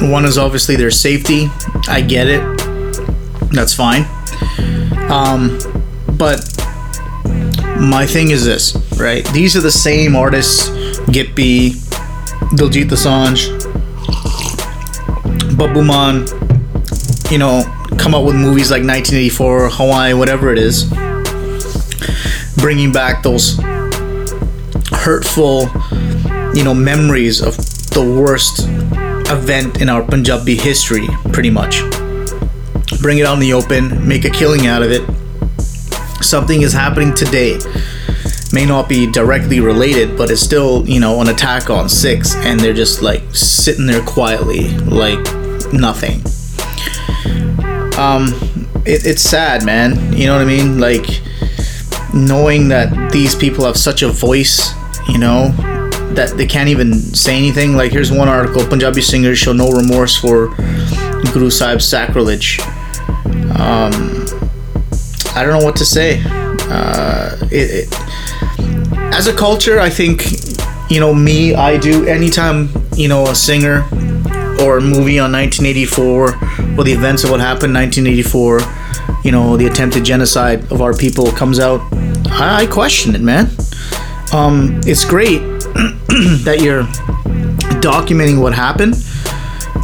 One 0.00 0.24
is 0.24 0.38
obviously 0.38 0.76
their 0.76 0.90
safety. 0.90 1.48
I 1.88 2.00
get 2.00 2.26
it. 2.28 2.42
That's 3.50 3.74
fine. 3.74 4.02
Um, 5.10 5.58
but 6.16 6.40
my 7.78 8.06
thing 8.06 8.30
is 8.30 8.44
this, 8.44 8.74
right? 8.98 9.24
These 9.32 9.56
are 9.56 9.60
the 9.60 9.70
same 9.70 10.16
artists, 10.16 10.68
Gippy, 11.10 11.70
Diljit 12.56 12.88
Dosanjh, 12.88 13.48
Babbu 15.56 15.84
Maan, 15.84 16.26
you 17.30 17.38
know, 17.38 17.62
come 17.98 18.14
up 18.14 18.24
with 18.24 18.36
movies 18.36 18.70
like 18.70 18.82
1984, 18.82 19.70
Hawayein, 19.70 20.18
whatever 20.18 20.52
it 20.52 20.58
is, 20.58 20.84
bringing 22.56 22.92
back 22.92 23.22
those 23.22 23.58
hurtful, 24.92 25.68
you 26.54 26.64
know, 26.64 26.74
memories 26.74 27.40
of 27.42 27.56
the 27.90 28.02
worst 28.02 28.66
event 29.30 29.80
in 29.80 29.88
our 29.88 30.02
Punjabi 30.02 30.56
history, 30.56 31.06
pretty 31.32 31.50
much. 31.50 31.82
Bring 33.00 33.18
it 33.18 33.26
out 33.26 33.34
in 33.34 33.40
the 33.40 33.52
open, 33.52 34.06
make 34.06 34.24
a 34.24 34.30
killing 34.30 34.66
out 34.66 34.82
of 34.82 34.90
it. 34.90 35.02
Something 36.22 36.62
is 36.62 36.72
happening 36.72 37.14
today. 37.14 37.58
May 38.52 38.64
not 38.64 38.88
be 38.88 39.10
directly 39.10 39.60
related, 39.60 40.16
but 40.16 40.30
it's 40.30 40.40
still, 40.40 40.88
you 40.88 41.00
know, 41.00 41.20
an 41.20 41.28
attack 41.28 41.68
on 41.68 41.88
Sikhs, 41.88 42.34
and 42.36 42.58
they're 42.58 42.72
just 42.72 43.02
like 43.02 43.22
sitting 43.34 43.86
there 43.86 44.02
quietly, 44.02 44.70
like 44.78 45.20
nothing. 45.72 46.22
Um, 47.98 48.28
it, 48.86 49.04
it's 49.04 49.22
sad, 49.22 49.64
man. 49.64 50.12
You 50.12 50.26
know 50.26 50.34
what 50.34 50.42
I 50.42 50.44
mean? 50.44 50.78
Like 50.78 51.20
knowing 52.14 52.68
that 52.68 53.12
these 53.12 53.34
people 53.34 53.64
have 53.64 53.76
such 53.76 54.02
a 54.02 54.08
voice, 54.08 54.72
you 55.08 55.18
know, 55.18 55.48
that 56.14 56.34
they 56.36 56.46
can't 56.46 56.68
even 56.68 56.94
say 56.94 57.36
anything. 57.36 57.74
Like 57.74 57.90
here's 57.90 58.12
one 58.12 58.28
article: 58.28 58.64
Punjabi 58.64 59.02
singers 59.02 59.38
show 59.38 59.52
no 59.52 59.70
remorse 59.70 60.16
for 60.16 60.48
Guru 61.32 61.50
Sahib's 61.50 61.84
sacrilege. 61.84 62.60
Um, 63.58 63.92
I 65.34 65.42
don't 65.42 65.58
know 65.58 65.64
what 65.64 65.76
to 65.76 65.84
say. 65.84 66.22
Uh, 66.70 67.36
it, 67.50 67.88
it, 67.90 69.14
as 69.14 69.26
a 69.26 69.34
culture, 69.34 69.80
I 69.80 69.90
think 69.90 70.24
you 70.88 71.00
know 71.00 71.12
me. 71.12 71.54
I 71.54 71.76
do 71.76 72.06
anytime 72.06 72.68
you 72.94 73.08
know 73.08 73.26
a 73.26 73.34
singer 73.34 73.86
or 74.60 74.78
a 74.78 74.80
movie 74.80 75.18
on 75.18 75.32
1984 75.32 76.47
or 76.78 76.84
the 76.84 76.92
events 76.92 77.24
of 77.24 77.30
what 77.30 77.40
happened 77.40 77.76
in 77.76 77.82
1984 77.82 78.60
you 79.24 79.32
know, 79.32 79.56
the 79.56 79.66
attempted 79.66 80.04
genocide 80.04 80.70
of 80.70 80.80
our 80.80 80.94
people 80.94 81.30
comes 81.32 81.58
out, 81.58 81.80
I, 82.30 82.62
I 82.62 82.66
question 82.66 83.14
it, 83.14 83.20
man. 83.20 83.50
Um, 84.32 84.80
it's 84.84 85.04
great 85.04 85.40
that 86.44 86.60
you're 86.62 86.84
documenting 87.80 88.40
what 88.40 88.54
happened, 88.54 88.94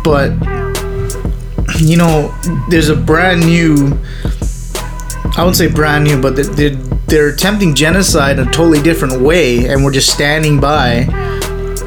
but 0.04 0.32
you 1.80 1.96
know, 1.96 2.34
there's 2.68 2.88
a 2.88 2.96
brand 2.96 3.44
new. 3.44 3.98
I 5.36 5.40
wouldn't 5.40 5.56
say 5.56 5.68
brand 5.68 6.04
new, 6.04 6.20
but 6.20 6.36
they're, 6.36 6.70
they're 6.70 7.28
attempting 7.30 7.74
genocide 7.74 8.38
in 8.38 8.48
a 8.48 8.52
totally 8.52 8.80
different 8.80 9.20
way, 9.20 9.66
and 9.66 9.84
we're 9.84 9.92
just 9.92 10.12
standing 10.12 10.60
by 10.60 11.06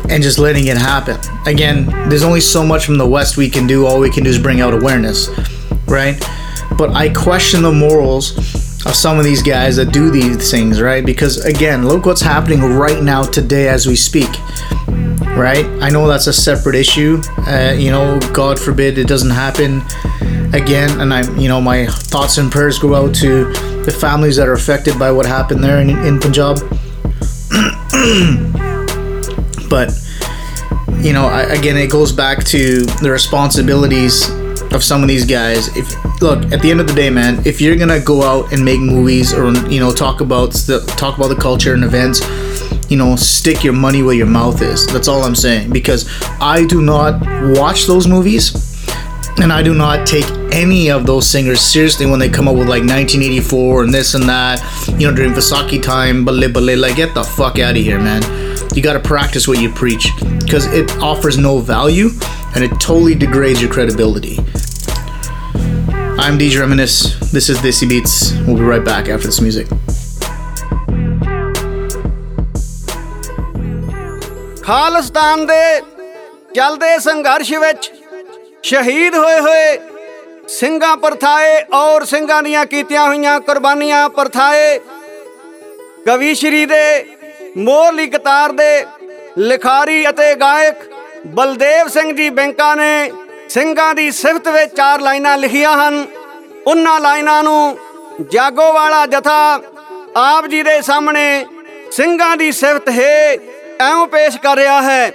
and 0.09 0.23
just 0.23 0.39
letting 0.39 0.67
it 0.67 0.77
happen. 0.77 1.17
Again, 1.45 1.85
there's 2.09 2.23
only 2.23 2.41
so 2.41 2.65
much 2.65 2.85
from 2.85 2.97
the 2.97 3.07
West 3.07 3.37
we 3.37 3.49
can 3.49 3.67
do. 3.67 3.85
All 3.85 3.99
we 3.99 4.09
can 4.09 4.23
do 4.23 4.29
is 4.29 4.39
bring 4.39 4.61
out 4.61 4.73
awareness, 4.73 5.29
right? 5.87 6.19
But 6.77 6.91
I 6.91 7.09
question 7.09 7.61
the 7.61 7.71
morals 7.71 8.37
of 8.85 8.95
some 8.95 9.17
of 9.17 9.23
these 9.23 9.41
guys 9.41 9.75
that 9.77 9.91
do 9.91 10.09
these 10.09 10.49
things, 10.51 10.81
right? 10.81 11.05
Because 11.05 11.43
again, 11.45 11.87
look 11.87 12.05
what's 12.05 12.21
happening 12.21 12.61
right 12.61 13.03
now 13.03 13.23
today 13.23 13.67
as 13.67 13.87
we 13.87 13.95
speak, 13.95 14.29
right? 15.35 15.65
I 15.81 15.89
know 15.89 16.07
that's 16.07 16.27
a 16.27 16.33
separate 16.33 16.75
issue. 16.75 17.21
Uh, 17.39 17.75
you 17.77 17.91
know, 17.91 18.19
God 18.33 18.59
forbid 18.59 18.97
it 18.97 19.07
doesn't 19.07 19.31
happen 19.31 19.81
again. 20.53 21.01
And 21.01 21.13
I'm, 21.13 21.37
you 21.37 21.49
know, 21.49 21.59
my 21.59 21.87
thoughts 21.87 22.37
and 22.37 22.51
prayers 22.51 22.79
go 22.79 22.95
out 22.95 23.13
to 23.15 23.51
the 23.83 23.91
families 23.91 24.35
that 24.37 24.47
are 24.47 24.53
affected 24.53 24.97
by 24.99 25.11
what 25.11 25.25
happened 25.25 25.63
there 25.63 25.81
in, 25.81 25.89
in 25.89 26.19
Punjab. 26.19 26.57
but 29.69 29.91
you 30.99 31.13
know, 31.13 31.27
I, 31.27 31.41
again, 31.43 31.77
it 31.77 31.91
goes 31.91 32.11
back 32.11 32.43
to 32.45 32.81
the 32.81 33.11
responsibilities 33.11 34.29
of 34.73 34.83
some 34.83 35.01
of 35.01 35.07
these 35.07 35.25
guys. 35.25 35.75
If 35.77 35.95
look 36.21 36.51
at 36.51 36.61
the 36.61 36.71
end 36.71 36.79
of 36.79 36.87
the 36.87 36.93
day, 36.93 37.09
man, 37.09 37.45
if 37.45 37.61
you're 37.61 37.75
gonna 37.75 37.99
go 37.99 38.23
out 38.23 38.51
and 38.51 38.63
make 38.63 38.79
movies 38.79 39.33
or 39.33 39.51
you 39.69 39.79
know 39.79 39.91
talk 39.93 40.21
about 40.21 40.53
the 40.53 40.79
talk 40.97 41.17
about 41.17 41.29
the 41.29 41.35
culture 41.35 41.73
and 41.73 41.83
events, 41.83 42.21
you 42.89 42.97
know, 42.97 43.15
stick 43.15 43.63
your 43.63 43.73
money 43.73 44.01
where 44.01 44.15
your 44.15 44.27
mouth 44.27 44.61
is. 44.61 44.87
That's 44.87 45.07
all 45.07 45.23
I'm 45.23 45.35
saying. 45.35 45.71
Because 45.71 46.09
I 46.39 46.65
do 46.65 46.81
not 46.81 47.21
watch 47.57 47.85
those 47.85 48.07
movies, 48.07 48.53
and 49.39 49.51
I 49.53 49.61
do 49.61 49.73
not 49.73 50.07
take 50.07 50.25
any 50.51 50.89
of 50.89 51.05
those 51.05 51.29
singers 51.29 51.61
seriously 51.61 52.05
when 52.05 52.19
they 52.19 52.29
come 52.29 52.47
up 52.47 52.55
with 52.55 52.67
like 52.67 52.83
1984 52.83 53.83
and 53.83 53.93
this 53.93 54.13
and 54.15 54.23
that. 54.23 54.61
You 54.99 55.09
know, 55.09 55.15
during 55.15 55.33
Vaisakhi 55.33 55.81
time, 55.81 56.25
balle, 56.25 56.75
like 56.75 56.95
get 56.95 57.13
the 57.13 57.23
fuck 57.23 57.59
out 57.59 57.77
of 57.77 57.83
here, 57.83 57.99
man. 57.99 58.46
You 58.77 58.83
got 58.83 58.93
to 58.93 58.99
practice 58.99 59.47
what 59.47 59.59
you 59.59 59.71
preach 59.71 60.05
because 60.39 60.67
it 60.67 60.91
offers 60.99 61.35
no 61.35 61.57
value 61.57 62.09
and 62.53 62.63
it 62.63 62.69
totally 62.79 63.15
degrades 63.15 63.59
your 63.59 63.71
credibility. 63.73 64.37
I'm 66.23 66.37
DJ 66.37 66.59
Reminisce. 66.59 67.15
This 67.31 67.49
is 67.49 67.57
Desi 67.57 67.89
Beats. 67.89 68.33
We'll 68.45 68.55
be 68.55 68.61
right 68.61 68.85
back 68.85 69.09
after 69.09 69.25
this 69.25 69.41
music. 69.41 69.67
Khalistan 74.61 75.45
ਦੇ 75.45 75.81
ਚੱਲਦੇ 76.55 76.97
ਸੰਘਰਸ਼ 76.99 77.53
ਵਿੱਚ 77.53 77.91
ਸ਼ਹੀਦ 78.63 79.15
ਹੋਏ 79.15 79.39
ਹੋਏ 79.39 79.77
ਸਿੰਘਾਂ 80.59 80.95
ਪਰਥਾਏ 80.97 81.61
ਔਰ 81.73 82.05
ਸਿੰਘਾਂ 82.05 82.41
ਦੀਆਂ 82.43 82.65
ਕੀਤੀਆਂ 82.65 83.07
ਹੋਈਆਂ 83.07 83.39
ਕੁਰਬਾਨੀਆਂ 83.41 84.07
ਪਰਥਾਏ 84.09 84.79
ਕਵੀ 86.05 86.33
ਸ਼੍ਰੀ 86.35 86.65
ਦੇ 86.65 86.83
ਮੋਹਰਲੀ 87.57 88.07
ਕਤਾਰ 88.07 88.51
ਦੇ 88.51 88.85
ਲਿਖਾਰੀ 89.37 90.09
ਅਤੇ 90.09 90.33
ਗਾਇਕ 90.35 90.75
ਬਲਦੇਵ 91.27 91.87
ਸਿੰਘ 91.87 92.11
ਜੀ 92.15 92.29
ਬੈਂਕਾ 92.29 92.73
ਨੇ 92.75 93.11
ਸਿੰਘਾਂ 93.49 93.93
ਦੀ 93.95 94.09
ਸਿਫਤ 94.11 94.47
ਵਿੱਚ 94.47 94.75
ਚਾਰ 94.75 95.01
ਲਾਈਨਾਂ 95.01 95.37
ਲਿਖੀਆਂ 95.37 95.71
ਹਨ। 95.77 96.05
ਉਹਨਾਂ 96.67 96.99
ਲਾਈਨਾਂ 96.99 97.43
ਨੂੰ 97.43 97.77
ਜਾਗੋ 98.31 98.71
ਵਾਲਾ 98.73 99.05
ਜਥਾ 99.05 99.61
ਆਪ 100.15 100.47
ਜੀ 100.47 100.61
ਦੇ 100.63 100.81
ਸਾਹਮਣੇ 100.81 101.45
ਸਿੰਘਾਂ 101.91 102.35
ਦੀ 102.37 102.51
ਸਿਫਤ 102.51 102.89
ਹੈ 102.89 103.37
ਐਉਂ 103.79 104.07
ਪੇਸ਼ 104.07 104.37
ਕਰ 104.37 104.55
ਰਿਹਾ 104.55 104.81
ਹੈ। 104.81 105.11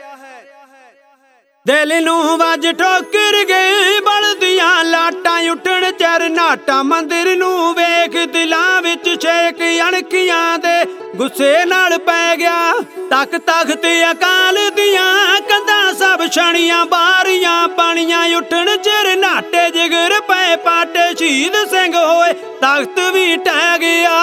ਦਿਲ 1.67 1.93
ਨੂੰ 2.05 2.39
ਵੱਜ 2.39 2.67
ਠੋਕਰ 2.69 3.35
ਗਏ, 3.49 4.01
ਬਲਦੀਆਂ 4.01 4.85
ਲਾਟਾਂ, 4.85 5.39
ਉੱਠਣ 5.51 5.91
ਚਰਨਾਟਾ 5.91 6.83
ਮੰਦਿਰ 6.83 7.37
ਨੂੰ 7.37 7.75
ਵੇਖ 7.75 8.17
ਦਿਲਾਂ 8.33 8.81
ਵਿੱਚ 8.83 9.05
ਛੇਕ 9.23 9.63
ਅਣਕੀਆਂ 9.89 10.59
ਦੇ 10.59 10.85
ਗੁੱਸੇ 11.17 11.65
ਨਾਲ 11.65 11.97
ਪੈ 11.99 12.37
ਗਿਆ। 12.37 12.73
ਤੱਕ 13.11 13.37
ਤਖਤ 13.39 13.87
ਅਕਾਲ 14.11 14.59
ਦੀਆਂ 14.71 15.41
ਕੰਧਾਂ 15.49 15.93
ਸਭ 15.93 16.27
ਛਣੀਆਂ, 16.31 16.85
ਬਾਰੀਆਂ 16.87 17.69
ਪਾਣੀਆਂ, 17.69 18.25
ਉੱਠਣ 18.37 18.77
ਚਰਨਾਟੇ 18.77 19.69
ਜਿਗਰ 19.71 20.21
ਪਏ, 20.21 20.57
ਪਾਟੇ 20.57 21.15
ਸ਼ਹੀਦ 21.19 21.57
ਸਿੰਘ 21.71 21.95
ਹੋਏ, 21.97 22.33
ਤਖਤ 22.63 22.99
ਵੀ 23.15 23.37
ਟਹਿ 23.37 23.79
ਗਿਆ। 23.79 24.19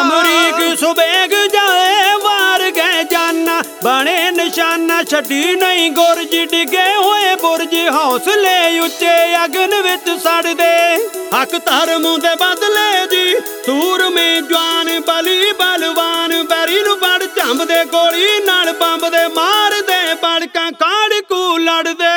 ਅਮਰੀਕ 0.00 0.78
ਸੁਬੇਗ 0.80 1.33
ਬਣੇ 4.74 4.86
ਨਿਸ਼ਾਨਾ 4.86 5.02
ਛੱਡੀ 5.02 5.54
ਨਹੀਂ 5.54 5.90
ਗੁਰਜ, 5.90 6.34
ਡਿੱਗੇ 6.50 6.86
ਹੋਏ 6.96 7.34
ਬੁਰਜ। 7.34 7.74
ਹੌਸਲੇ 7.90 8.78
ਉੱਚੇ 8.78 9.44
ਅਗਨ 9.44 9.74
ਵਿੱਚ 9.82 10.08
ਸੜਦੇ। 10.22 10.96
ਹੱਕ 11.34 11.56
ਧਰਮ 11.58 12.02
ਦੇ 12.20 12.34
ਬਦਲੇ 12.34 13.06
ਜੀ 13.12 13.34
ਸੂਰਮੇ 13.66 14.40
ਜਵਾਨ 14.40 15.00
ਬਲੀ 15.00 15.52
ਬਲਵਾਨ। 15.52 16.42
ਬੈਰੀ 16.42 16.82
ਨੂੰ 16.82 16.96
ਫੜ 16.96 17.22
ਝੰਬਦੇ, 17.36 17.84
ਗੋਲੀ 17.84 18.44
ਨਾਲ 18.46 18.72
ਬੰਬ 18.72 19.08
ਦੇ 19.10 19.26
ਮਾਰਦੇ, 19.28 20.14
ਬਲਕਾਂ 20.14 20.70
ਕਾੜਕੂ 20.72 21.56
ਲੜਦੇ। 21.58 22.12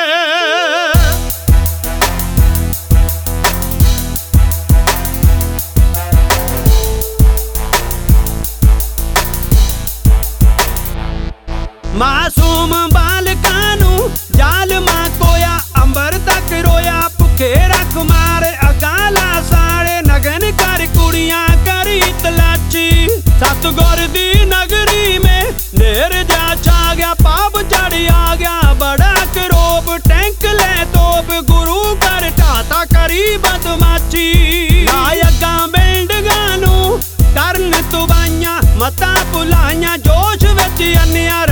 ਮਾਸੂਮ 11.98 12.72
ਬਾਲਕਾਂ 12.88 13.76
ਨੂੰ 13.76 14.10
ਜ਼ਾਲਮਾ 14.36 15.08
ਕੋਇਆ 15.20 15.60
ਅੰਬਰ 15.82 16.18
ਤੱਕ 16.26 16.52
ਰੋਇਆ, 16.66 17.08
ਭੁੱਖੇ 17.18 17.54
ਰੱਖ 17.68 17.96
ਮਾਰੇ 18.10 18.50
ਅਗਾਲਾ 18.68 19.40
ਸਾੜੇ 19.50 20.00
ਨਗਨ 20.02 20.50
ਕਰ 20.58 20.86
ਕੁੜੀਆਂ 20.94 21.46
ਕਰੀ 21.66 22.00
ਤਲਾਚੀ। 22.22 23.08
ਸਤਗੁਰ 23.40 24.06
ਦੀ 24.12 24.44
ਨਗਰੀ 24.44 25.18
ਮੇ 25.18 25.40
ਨੇਰ 25.78 26.22
ਜਾ 26.22 26.54
ਛਾ 26.62 26.94
ਗਿਆ, 26.94 27.12
ਪਾਪ 27.14 27.60
ਚੜ 27.62 27.92
ਆ 28.12 28.34
ਗਿਆ, 28.36 28.72
ਬੜਾ 28.74 29.14
ਕਰੋਬ 29.34 29.96
ਟੈਂਕ 30.08 30.46
ਲੈ 30.54 30.84
ਤੋਪ, 30.92 31.32
ਗੁਰੂ 31.50 31.96
ਕਰ 31.96 32.30
ਢਾਤਾ 32.38 32.84
ਕਰੀ 32.94 33.36
ਬਦਮਾਚੀ 33.38 34.86
ਲਾਇਕਾਂ 34.86 35.66
ਬਿਲਡਿੰਗਾਂ 35.68 36.58
ਨੂੰ 36.58 37.00
ਕਰਨ 37.34 37.70
ਤੁਬਾਈਆਂ 37.90 38.60
ਮਤਾਂ 38.76 39.14
ਭੁਲਾਈਆਂ, 39.32 39.96
ਜੋਸ਼ 39.98 40.44
ਵਿੱਚ 40.44 40.98
ਅੰਨਿਆ 41.02 41.44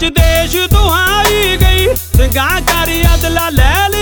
ਕੀਤੀ 0.00 0.06
ਮੱਚ 0.06 0.18
ਦੇਸ਼ 0.18 0.56
ਦੁਹਾਈ 0.56 1.56
ਗਈ। 1.56 1.86
ਸਿੰਘਾਂ 1.96 2.60
ਕਰ 2.60 3.14
ਅਦਲਾ 3.14 3.48
ਲੈ। 3.48 3.93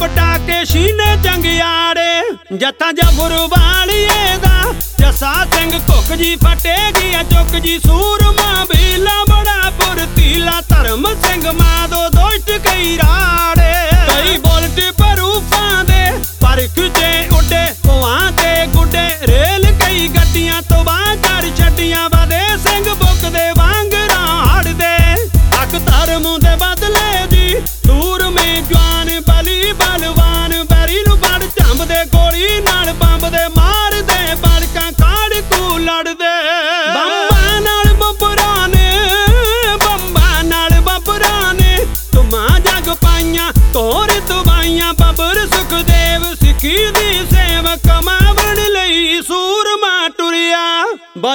ਪਟਾ 0.00 0.36
ਕੇ 0.46 0.64
ਸ਼ੀਨੇ 0.64 1.16
ਜੰਗਿਆੜੇ 1.22 2.56
ਜੱਥਾ 2.56 2.90
ਜਫਰ 2.92 3.34
ਵਾਲੀਏ 3.48 4.36
ਦਾ 4.38 4.72
ਜਸਾ 5.00 5.32
ਸਿੰਘ 5.54 5.78
ਕੁੱਕ 5.80 6.12
ਜੀ 6.14 6.34
ਫਟੇ 6.36 6.76
ਗਿਆ 6.92 7.22
ਚੁੱਕ 7.24 7.56
ਜੀ 7.56 7.78
ਸੂਰਮਾ 7.78 8.64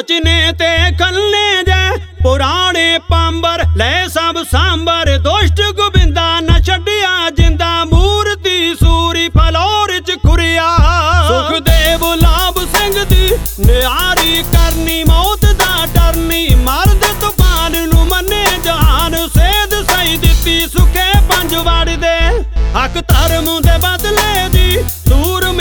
ਬਚਨੇ 0.05 0.51
ਤੇ 0.51 0.67
ਖੱਲੇ 0.97 1.63
ਜੇ। 1.63 2.05
ਪੁਰਾਣੇ 2.23 2.97
ਪਾਂਬਰ, 3.09 3.63
ਲੈ 3.77 4.07
ਸਭ 4.07 4.35
ਸਾਂਬਰ। 4.51 5.17
ਦੁਸ਼ਟ 5.17 5.61
ਗੋਬਿੰਦਾ 5.75 6.39
ਨਾ 6.39 6.59
ਛੱਡਿਆ 6.59 7.29
ਜਿੰਦਾ। 7.29 7.69
ਮੂਰਤੀ 7.85 8.75
ਸੂਰੀ 8.75 9.27
ਫਲੋਰ 9.29 9.99
ਚ 9.99 10.17
ਖੁਰਿਆ। 10.27 10.67
ਸੁਖਦੇਵ 11.27 12.05
ਲਾਭ 12.13 12.59
ਸਿੰਘ 12.75 13.03
ਦੀ 13.03 13.31
ਨਿਆਰੀ 13.59 14.43
ਕਰਨੀ, 14.53 15.03
ਮੌਤ 15.03 15.45
ਦਾ 15.53 15.85
ਡਰਨੀ। 15.95 16.47
ਮਰਦ 16.55 17.05
ਤੂਫਾਨ 17.21 17.87
ਨੂੰ 17.87 18.05
ਮੰਨੇ 18.07 18.45
ਜਹਾਨ 18.63 19.15
ਸੇਧ 19.37 19.73
ਸਹੀ 19.91 20.17
ਦਿੱਤੀ, 20.17 20.67
ਸੁਖੇ 20.67 21.11
ਪੰਜ 21.29 21.55
ਵੜ 21.55 21.89
ਦੇ 21.95 22.17
ਹੱਕ 22.77 23.01
ਧਰਮ 23.07 23.49
ਦੇ 23.61 23.77
ਬਦਲੇ 23.77 24.47
ਦੀ 24.49 24.83
ਸੂਰ 25.09 25.51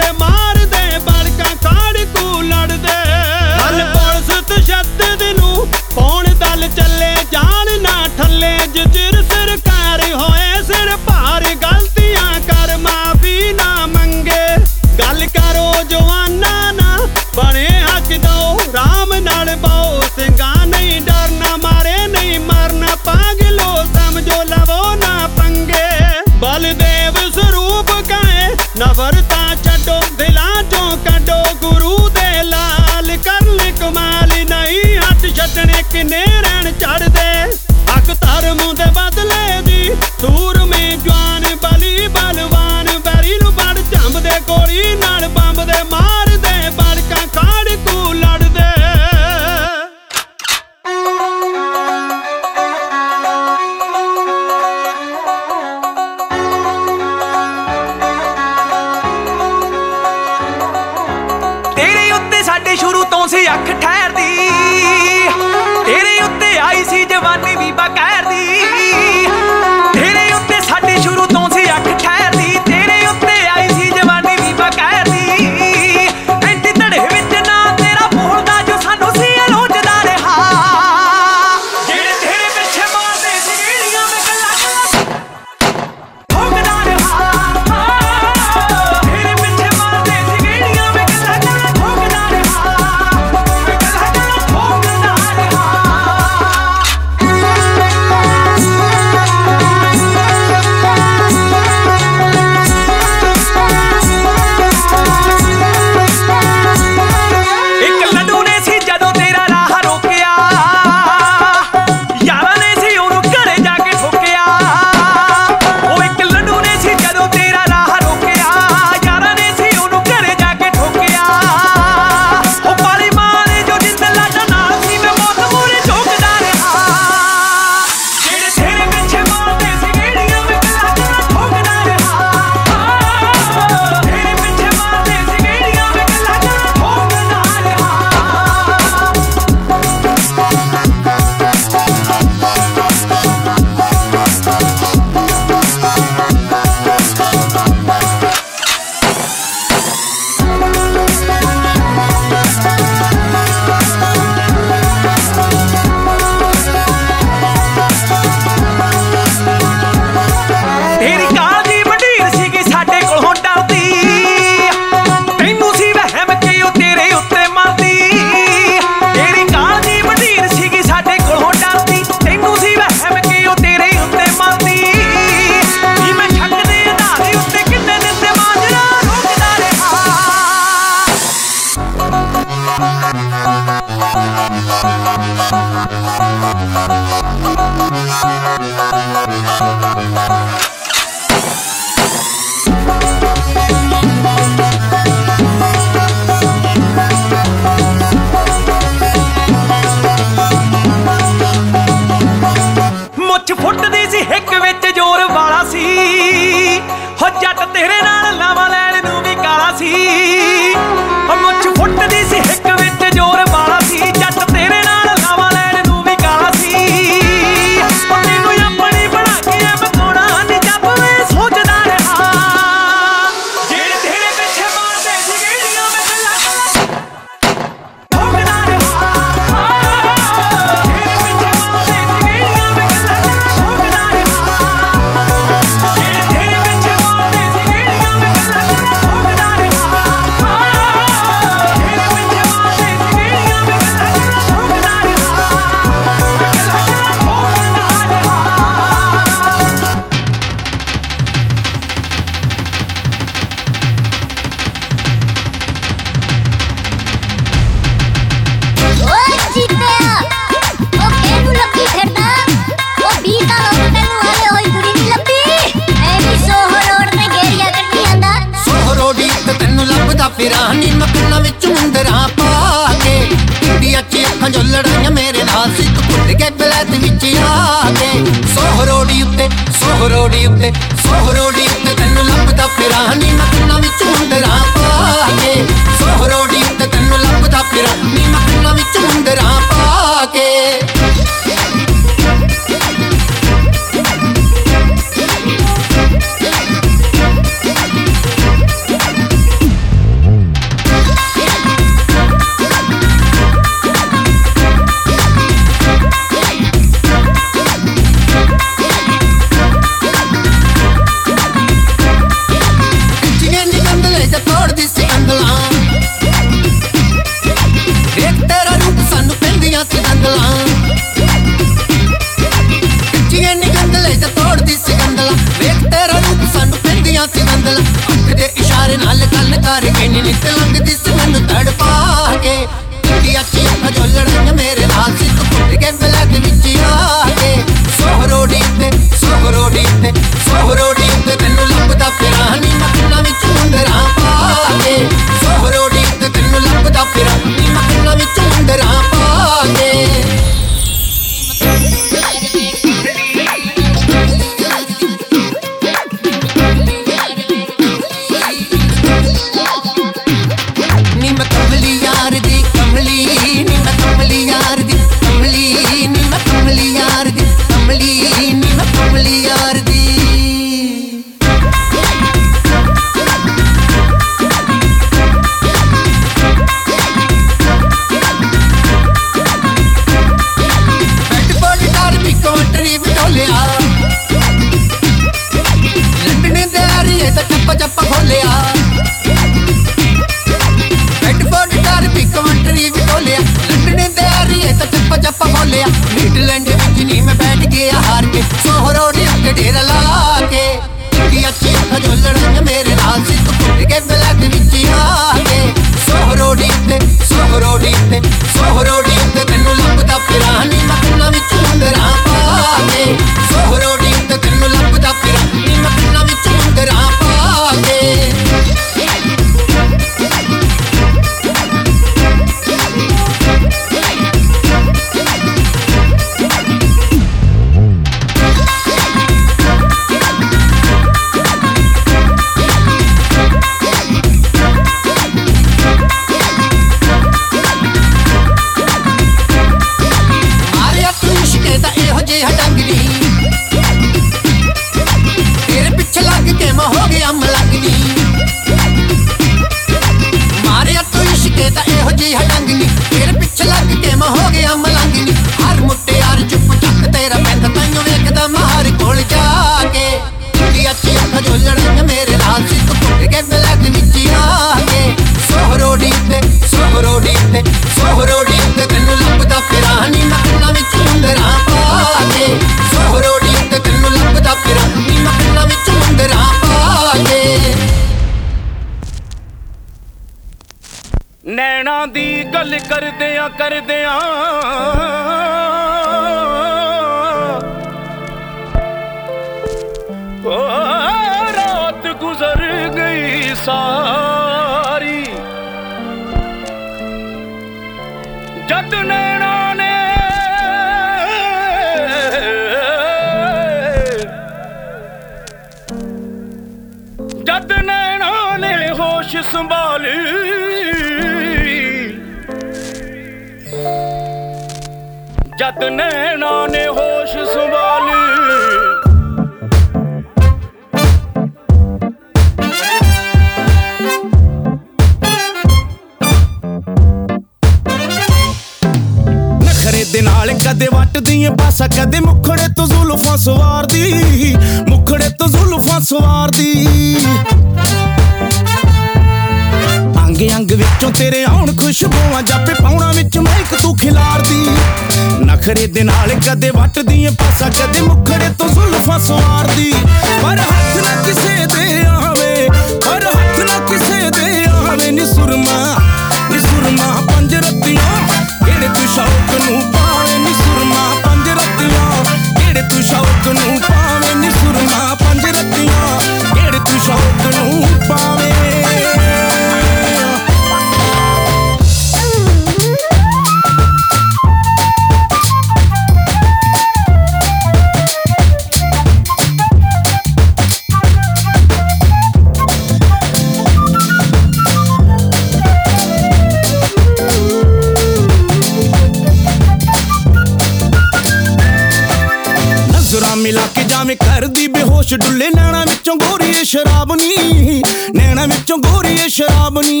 ਨੈਣਾ 598.68 598.76
ਵਿੱਚੋਂ 598.76 598.76
ਗੋਰੀਏ 598.84 599.28
ਸ਼ਰਾਬ 599.28 599.78
ਨੀ। 599.80 600.00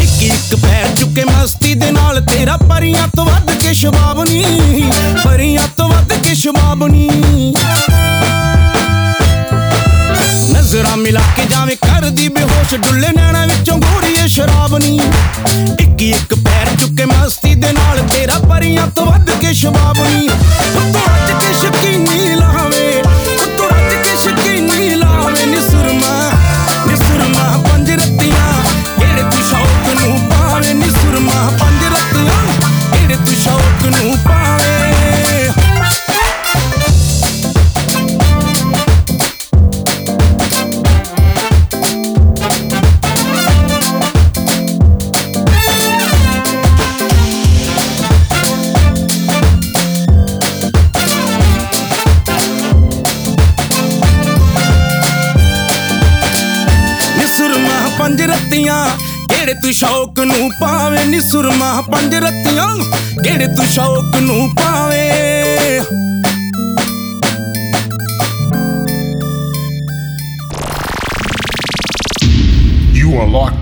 ਇੱਕ 0.00 0.22
ਇੱਕ 0.22 0.54
ਪੈਰ 0.62 0.94
ਚੁੱਕੇ 0.96 1.24
ਮਸਤੀ 1.24 1.74
ਦੇ 1.74 1.90
ਨਾਲ 1.90 2.20
ਤੇਰਾ 2.26 2.56
ਪਰੀਆਂ 2.70 3.06
ਤੋਂ 3.16 3.24
ਵੱਧ 3.26 3.50
ਕੇ 3.62 3.72
ਸ਼ਬਾਬ 3.74 4.22
ਨੀ। 4.24 4.44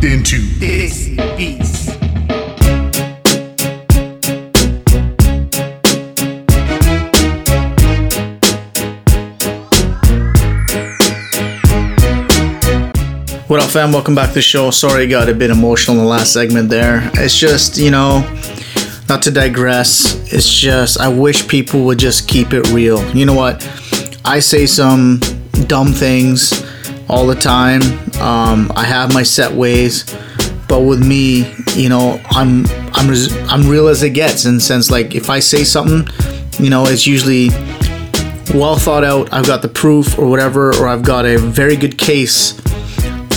Into 0.08 0.36
Desi 0.36 1.16
Beats. 1.36 1.90
What 13.48 13.60
up, 13.62 13.68
fam? 13.68 13.92
Welcome 13.92 14.14
back 14.14 14.28
to 14.28 14.34
the 14.36 14.40
show. 14.40 14.70
Sorry, 14.70 15.02
I 15.02 15.06
got 15.06 15.28
a 15.28 15.34
bit 15.34 15.50
emotional 15.50 15.98
in 15.98 16.02
the 16.02 16.08
last 16.08 16.32
segment 16.32 16.70
there. 16.70 17.10
It's 17.12 17.36
just, 17.36 17.76
you 17.76 17.90
know, 17.90 18.20
not 19.10 19.20
to 19.24 19.30
digress, 19.30 20.14
it's 20.32 20.48
just, 20.48 20.98
I 20.98 21.08
wish 21.08 21.46
people 21.46 21.84
would 21.84 21.98
just 21.98 22.26
keep 22.26 22.54
it 22.54 22.66
real. 22.70 23.04
You 23.14 23.26
know 23.26 23.34
what? 23.34 23.62
I 24.24 24.38
say 24.38 24.64
some 24.64 25.20
dumb 25.66 25.92
things 25.92 26.64
all 27.10 27.26
the 27.26 27.34
time. 27.34 27.82
Um, 28.20 28.72
I 28.74 28.84
have 28.84 29.14
my 29.14 29.22
set 29.22 29.52
ways, 29.52 30.04
but 30.68 30.80
with 30.80 31.04
me, 31.04 31.54
you 31.74 31.88
know, 31.88 32.20
I'm 32.30 32.66
I'm 32.92 33.08
res- 33.08 33.34
I'm 33.48 33.68
real 33.68 33.88
as 33.88 34.02
it 34.02 34.10
gets 34.10 34.44
in 34.44 34.56
the 34.56 34.60
sense 34.60 34.90
like 34.90 35.14
if 35.14 35.30
I 35.30 35.38
say 35.38 35.64
something, 35.64 36.06
you 36.58 36.70
know, 36.70 36.84
it's 36.86 37.06
usually 37.06 37.50
well 38.54 38.76
thought 38.76 39.04
out. 39.04 39.32
I've 39.32 39.46
got 39.46 39.62
the 39.62 39.68
proof 39.68 40.18
or 40.18 40.28
whatever, 40.28 40.70
or 40.76 40.88
I've 40.88 41.02
got 41.02 41.26
a 41.26 41.38
very 41.38 41.76
good 41.76 41.96
case 41.96 42.58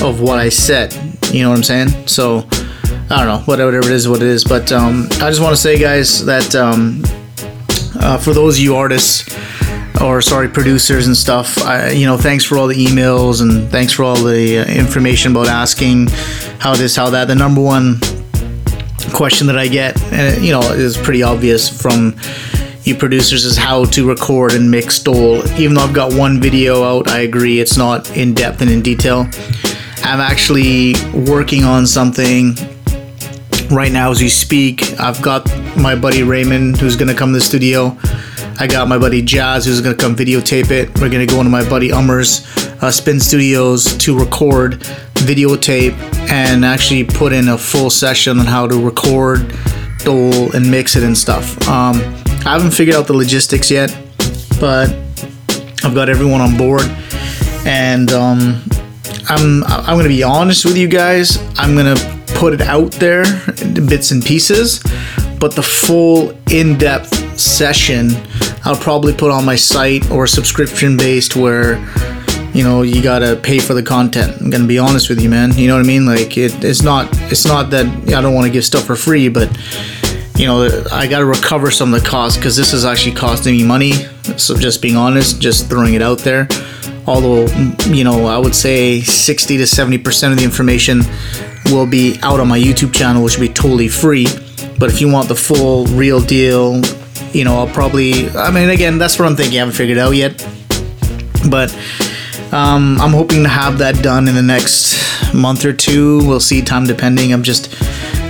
of 0.01 0.19
what 0.21 0.39
I 0.39 0.49
said. 0.49 0.93
You 1.31 1.43
know 1.43 1.49
what 1.51 1.57
I'm 1.57 1.63
saying? 1.63 2.07
So 2.07 2.47
I 3.09 3.23
don't 3.23 3.27
know, 3.27 3.41
whatever 3.45 3.77
it 3.77 3.85
is, 3.85 4.07
what 4.07 4.21
it 4.21 4.27
is. 4.27 4.43
But 4.43 4.71
um, 4.71 5.07
I 5.13 5.29
just 5.29 5.41
want 5.41 5.53
to 5.55 5.61
say, 5.61 5.77
guys, 5.77 6.25
that 6.25 6.55
um, 6.55 7.03
uh, 7.99 8.17
for 8.17 8.33
those 8.33 8.57
of 8.57 8.63
you 8.63 8.75
artists 8.75 9.29
or 10.02 10.22
sorry 10.22 10.49
producers 10.49 11.07
and 11.07 11.15
stuff, 11.15 11.57
I, 11.60 11.91
you 11.91 12.06
know, 12.06 12.18
thanks 12.18 12.44
for 12.44 12.57
all 12.57 12.68
the 12.68 12.86
emails 12.86 13.41
and 13.41 13.69
thanks 13.69 13.94
for 13.94 14.03
all 14.03 14.15
the 14.15 14.60
uh, 14.60 14.65
information 14.65 15.32
about 15.32 15.48
asking 15.48 16.07
how 16.60 16.76
this, 16.76 16.95
how 16.95 17.10
that. 17.11 17.28
The 17.28 17.36
number 17.36 17.61
one 17.61 17.99
question 19.14 19.48
that 19.48 19.57
I 19.57 19.68
get, 19.68 20.02
and 20.11 20.44
you 20.44 20.52
know, 20.52 20.61
is 20.61 20.98
pretty 20.98 21.23
obvious 21.23 21.69
from 21.69 22.15
you 22.84 22.95
producers 22.95 23.45
is 23.45 23.57
how 23.57 23.86
to 23.86 24.07
record 24.07 24.53
and 24.53 24.72
mix 24.72 24.99
dhol. 24.99 25.45
Even 25.60 25.76
though 25.76 25.84
I've 25.84 25.94
got 25.94 26.14
one 26.14 26.41
video 26.41 26.84
out, 26.84 27.07
I 27.07 27.19
agree 27.19 27.60
it's 27.60 27.78
not 27.78 28.15
in 28.18 28.34
depth 28.34 28.61
and 28.61 28.72
in 28.72 28.82
detail. 28.82 29.28
I'm 30.03 30.19
actually 30.19 30.95
working 31.14 31.64
on 31.64 31.86
something 31.86 32.56
right 33.69 33.91
now 33.91 34.10
as 34.11 34.19
we 34.19 34.30
speak. 34.30 34.99
I've 34.99 35.22
got 35.22 35.45
my 35.78 35.95
buddy 35.95 36.23
Raymond 36.23 36.78
who's 36.78 36.95
gonna 36.95 37.14
come 37.14 37.30
to 37.30 37.34
the 37.34 37.41
studio. 37.41 37.98
I 38.60 38.68
got 38.68 38.88
my 38.88 38.98
buddy 38.98 39.22
Jazz 39.22 39.65
who's 39.65 39.82
gonna 39.82 39.95
come 39.95 40.15
videotape 40.15 40.72
it. 40.72 40.90
We're 40.99 41.10
gonna 41.10 41.26
go 41.26 41.40
into 41.40 41.49
my 41.49 41.68
buddy 41.68 41.91
Ummer's 41.91 42.45
uh, 42.82 42.91
Spin 42.91 43.19
Studios 43.19 43.98
to 43.98 44.18
record, 44.18 44.80
videotape, 45.15 45.94
and 46.30 46.64
actually 46.64 47.03
put 47.03 47.34
in 47.34 47.49
a 47.49 47.57
full 47.57 47.90
session 47.90 48.40
on 48.40 48.45
how 48.45 48.68
to 48.68 48.76
record, 48.84 49.40
dhol, 49.99 50.53
and 50.53 50.69
mix 50.69 50.95
it 50.95 51.03
and 51.03 51.18
stuff. 51.18 51.57
Um, 51.68 51.95
I 52.45 52.53
haven't 52.53 52.72
figured 52.72 52.95
out 52.95 53.07
the 53.07 53.14
logistics 53.14 53.69
yet, 53.72 53.95
but 54.60 54.90
I've 55.84 55.95
got 55.95 56.10
everyone 56.10 56.41
on 56.41 56.57
board, 56.57 56.84
and 57.65 58.11
um, 58.11 58.61
I'm 59.30 59.64
I'm 59.64 59.98
gonna 59.98 60.07
be 60.07 60.23
honest 60.23 60.65
with 60.65 60.78
you 60.78 60.88
guys. 60.88 61.38
I'm 61.57 61.76
gonna 61.76 61.95
put 62.36 62.53
it 62.53 62.61
out 62.61 62.91
there, 62.94 63.23
in 63.61 63.73
bits 63.88 64.11
and 64.11 64.23
pieces, 64.23 64.84
but 65.40 65.56
the 65.56 65.64
full 65.64 66.38
in-depth 66.52 67.40
session 67.40 68.10
I'll 68.63 68.75
probably 68.75 69.13
put 69.13 69.31
on 69.31 69.45
my 69.45 69.55
site 69.55 70.09
or 70.11 70.27
subscription 70.27 70.97
based 70.97 71.35
where 71.35 71.75
you 72.53 72.63
know 72.63 72.81
you 72.83 73.01
gotta 73.01 73.35
pay 73.35 73.59
for 73.59 73.73
the 73.73 73.83
content. 73.83 74.39
I'm 74.39 74.49
gonna 74.49 74.67
be 74.67 74.77
honest 74.77 75.09
with 75.09 75.21
you, 75.21 75.29
man. 75.29 75.51
You 75.53 75.67
know 75.67 75.75
what 75.75 75.83
I 75.83 75.88
mean? 75.88 76.05
Like 76.05 76.38
it, 76.38 76.63
it's 76.63 76.81
not 76.81 77.09
it's 77.31 77.45
not 77.45 77.69
that 77.71 77.85
I 78.13 78.21
don't 78.21 78.33
want 78.33 78.45
to 78.45 78.51
give 78.51 78.65
stuff 78.65 78.85
for 78.85 78.95
free, 78.95 79.29
but 79.29 79.49
you 80.35 80.45
know 80.45 80.83
I 80.91 81.07
gotta 81.07 81.25
recover 81.25 81.71
some 81.71 81.93
of 81.93 82.01
the 82.01 82.07
costs 82.07 82.38
because 82.38 82.55
this 82.55 82.73
is 82.73 82.85
actually 82.85 83.15
costing 83.15 83.55
me 83.55 83.63
money. 83.63 83.93
So 84.38 84.55
just 84.55 84.81
being 84.81 84.95
honest, 84.95 85.41
just 85.41 85.69
throwing 85.69 85.95
it 85.95 86.01
out 86.01 86.19
there. 86.19 86.47
Although 87.07 87.47
mm, 87.47 87.95
you 87.95 88.03
know 88.03 88.27
I 88.27 88.38
would 88.38 88.55
say 88.55 89.01
60 89.01 89.57
to 89.57 89.65
70 89.65 89.97
percent 89.97 90.33
of 90.33 90.39
the 90.39 90.45
information 90.45 91.01
will 91.65 91.88
be 91.88 92.19
out 92.21 92.39
on 92.39 92.47
my 92.47 92.59
YouTube 92.59 92.93
channel, 92.93 93.23
which 93.23 93.38
will 93.38 93.47
be 93.47 93.53
totally 93.53 93.88
free. 93.88 94.27
But 94.77 94.89
if 94.89 95.01
you 95.01 95.11
want 95.11 95.27
the 95.27 95.35
full 95.35 95.85
real 95.88 96.21
deal, 96.21 96.81
you 97.33 97.43
know 97.43 97.55
I'll 97.55 97.67
probably. 97.67 98.29
I 98.29 98.51
mean, 98.51 98.69
again, 98.69 98.97
that's 98.97 99.17
what 99.19 99.27
I'm 99.27 99.35
thinking. 99.35 99.57
I 99.57 99.59
haven't 99.59 99.75
figured 99.75 99.97
out 99.97 100.11
yet, 100.11 100.45
but. 101.49 101.75
Um, 102.53 102.99
I'm 102.99 103.11
hoping 103.11 103.43
to 103.43 103.49
have 103.49 103.77
that 103.77 104.03
done 104.03 104.27
in 104.27 104.35
the 104.35 104.41
next 104.41 105.33
month 105.33 105.63
or 105.63 105.71
two. 105.71 106.17
We'll 106.27 106.41
see, 106.41 106.61
time 106.61 106.85
depending. 106.85 107.31
I'm 107.31 107.43
just 107.43 107.73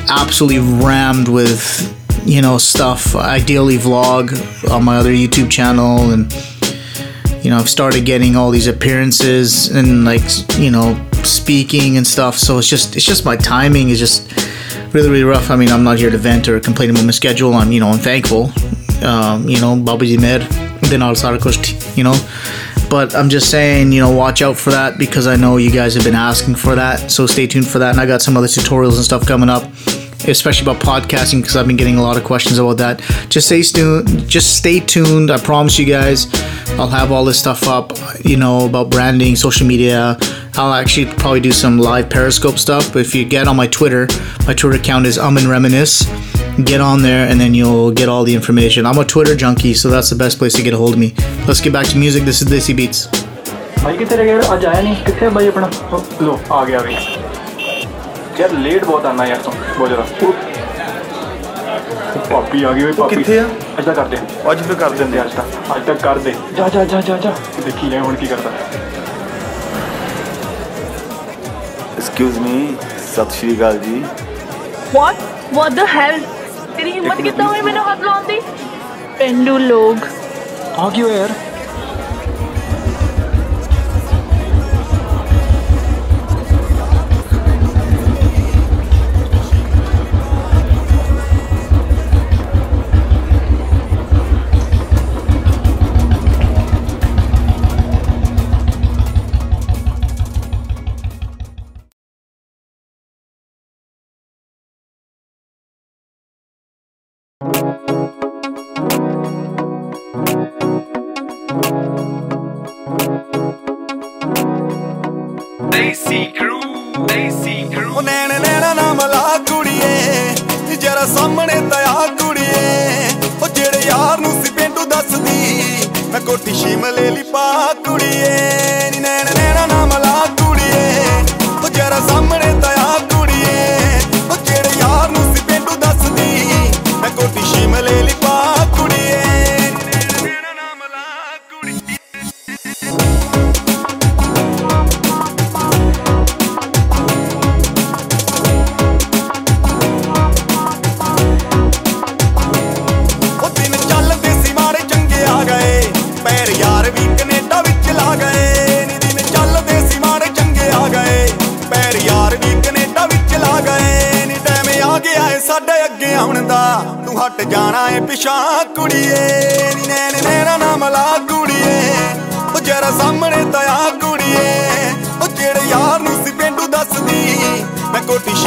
absolutely 0.07 0.59
rammed 0.59 1.27
with, 1.27 1.91
you 2.23 2.43
know, 2.43 2.59
stuff. 2.59 3.15
Ideally, 3.15 3.79
vlog 3.79 4.69
on 4.69 4.83
my 4.83 4.97
other 4.97 5.11
YouTube 5.11 5.49
channel, 5.49 6.11
and 6.11 6.31
you 7.43 7.49
know, 7.49 7.57
I've 7.57 7.69
started 7.69 8.05
getting 8.05 8.35
all 8.35 8.51
these 8.51 8.67
appearances 8.67 9.69
and 9.69 10.05
like, 10.05 10.21
you 10.59 10.69
know, 10.69 11.03
speaking 11.23 11.97
and 11.97 12.05
stuff. 12.05 12.37
So 12.37 12.59
it's 12.59 12.67
just, 12.67 12.95
it's 12.95 13.05
just 13.05 13.25
my 13.25 13.35
timing 13.35 13.89
is 13.89 13.97
just 13.97 14.31
really, 14.93 15.09
really 15.09 15.23
rough. 15.23 15.49
I 15.49 15.55
mean, 15.55 15.69
I'm 15.69 15.83
not 15.83 15.97
here 15.97 16.11
to 16.11 16.17
vent 16.19 16.47
or 16.47 16.59
complain 16.59 16.91
about 16.91 17.05
my 17.05 17.11
schedule. 17.11 17.55
I'm, 17.55 17.71
you 17.71 17.79
know, 17.79 17.89
I'm 17.89 17.97
thankful. 17.97 18.51
Um, 19.03 19.47
you 19.49 19.59
know, 19.59 19.75
Baba 19.75 20.05
Ji 20.05 20.17
Mer, 20.17 20.39
din 20.89 21.01
al 21.01 21.15
sara 21.15 21.37
kuch, 21.37 21.97
you 21.97 22.03
know 22.03 22.15
but 22.91 23.15
I'm 23.15 23.29
just 23.29 23.49
saying, 23.49 23.93
you 23.93 24.01
know, 24.01 24.11
watch 24.11 24.41
out 24.41 24.57
for 24.57 24.69
that 24.71 24.97
because 24.97 25.25
I 25.25 25.37
know 25.37 25.55
you 25.55 25.71
guys 25.71 25.95
have 25.95 26.03
been 26.03 26.13
asking 26.13 26.55
for 26.55 26.75
that. 26.75 27.09
So 27.09 27.25
stay 27.25 27.47
tuned 27.47 27.65
for 27.65 27.79
that. 27.79 27.91
And 27.91 28.01
I 28.01 28.05
got 28.05 28.21
some 28.21 28.35
other 28.35 28.47
tutorials 28.47 28.97
and 28.97 29.05
stuff 29.05 29.25
coming 29.25 29.49
up, 29.49 29.63
especially 30.27 30.69
about 30.69 30.83
podcasting 30.83 31.39
because 31.39 31.55
I've 31.55 31.67
been 31.67 31.77
getting 31.77 31.95
a 31.95 32.01
lot 32.01 32.17
of 32.17 32.25
questions 32.25 32.57
about 32.57 32.79
that. 32.79 32.99
Just 33.29 33.47
stay 33.47 33.61
tuned. 33.63 34.27
Just 34.27 34.57
stay 34.57 34.81
tuned. 34.81 35.31
I 35.31 35.37
promise 35.37 35.79
you 35.79 35.85
guys, 35.85 36.25
I'll 36.79 36.87
have 36.87 37.11
all 37.11 37.23
this 37.25 37.37
stuff 37.39 37.67
up, 37.67 37.93
you 38.23 38.37
know, 38.37 38.65
about 38.65 38.89
branding, 38.89 39.35
social 39.35 39.67
media. 39.67 40.17
I'll 40.55 40.73
actually 40.73 41.05
probably 41.05 41.39
do 41.39 41.51
some 41.51 41.77
live 41.77 42.09
Periscope 42.09 42.57
stuff. 42.57 42.91
But 42.91 42.99
if 42.99 43.13
you 43.15 43.23
get 43.25 43.47
on 43.47 43.55
my 43.55 43.67
Twitter, 43.67 44.07
my 44.47 44.53
Twitter 44.53 44.77
account 44.77 45.05
is 45.05 45.17
um 45.17 45.37
and 45.37 45.47
reminisce. 45.47 46.03
Get 46.65 46.81
on 46.81 47.01
there, 47.01 47.29
and 47.29 47.39
then 47.39 47.53
you'll 47.53 47.91
get 47.91 48.09
all 48.09 48.23
the 48.23 48.35
information. 48.35 48.85
I'm 48.85 48.97
a 48.97 49.05
Twitter 49.05 49.35
junkie, 49.35 49.73
so 49.73 49.89
that's 49.89 50.09
the 50.09 50.15
best 50.15 50.37
place 50.37 50.53
to 50.55 50.63
get 50.63 50.73
a 50.73 50.77
hold 50.77 50.93
of 50.93 50.99
me. 50.99 51.13
Let's 51.47 51.61
get 51.61 51.71
back 51.71 51.87
to 51.87 51.97
music. 51.97 52.23
This 52.23 52.41
is 52.41 52.47
Desi 52.49 52.75
Beats. 52.75 53.07
भाई 53.83 53.97
कितने 53.97 54.15
रह 54.17 54.23
गया 54.23 54.51
आज 54.53 54.65
आया 54.65 54.81
नहीं 54.81 55.03
कितने 55.05 55.29
भाई 55.35 55.47
अपना 55.47 55.69
लो 56.21 56.39
आ 56.53 56.63
गया 56.65 56.79
भाई 56.79 56.93
यार 58.39 58.57
लेट 58.63 58.85
बहुत 58.85 59.05
आना 59.05 59.25
यार 59.25 59.41
तुम 59.45 59.53
ਬਹੁਤ 62.30 62.30
ਜ਼ਿਆਦਾ 62.30 62.34
ਪਾਪੀ 62.34 62.62
ਆ 62.64 62.72
ਗਈ 62.72 62.84
ਓਏ 62.84 62.92
ਪਾਪੀ 62.92 63.16
ਕਿੱਥੇ 63.16 63.38
ਆ 63.38 63.44
ਅੱਜ 63.78 63.84
ਤਾਂ 63.86 63.94
ਕਰਦੇ 63.94 64.16
ਆ। 64.16 64.50
ਅੱਜ 64.52 64.62
ਫਿਰ 64.62 64.74
ਕਰ 64.76 64.90
ਦਿੰਦੇ 64.92 65.20
ਅੱਜ 65.20 65.32
ਤਾਂ 65.32 65.44
ਅੱਜ 65.76 65.82
ਤੱਕ 65.86 66.00
ਕਰ 66.02 66.18
ਦੇ 66.18 66.34
ਜਾ 66.56 66.68
ਜਾ 66.68 66.84
ਜਾ 66.84 67.00
ਜਾ 67.02 67.16
ਜਾ 67.18 67.32
ਦੇਖੀ 67.64 67.88
ਜਾਏ 67.90 68.00
ਹੁਣ 68.00 68.14
ਕੀ 68.14 68.26
ਕਰਦਾ 68.26 68.50
ਐਕਸਕਿਊਜ਼ 71.96 72.38
ਮੀ 72.38 72.74
ਸਤਿ 73.06 73.38
ਸ਼੍ਰੀ 73.38 73.56
ਅਕਾਲ 73.56 73.78
ਜੀ 73.78 74.02
What? 74.92 75.22
What 75.54 75.76
the 75.76 75.84
hell? 75.90 76.18
ਤੇਰੀ 76.76 76.92
ਹਿੰਮਤ 76.92 77.20
ਕਿੱਦਾਂ 77.22 77.46
ਹੋਈ 77.46 77.60
ਮੈਨੂੰ 77.62 77.84
ਹੱਥ 77.84 78.02
ਲਾਉਣ 78.02 78.24
ਦੀ 78.24 78.40
ਪਿੰਡੂ 79.18 79.56
ਲੋਕ 79.60 80.06
ਆ 80.78 80.88
ਕੀ 80.90 81.02
ਹੋਇਆ 81.02 81.16
ਯਾਰ 81.16 81.30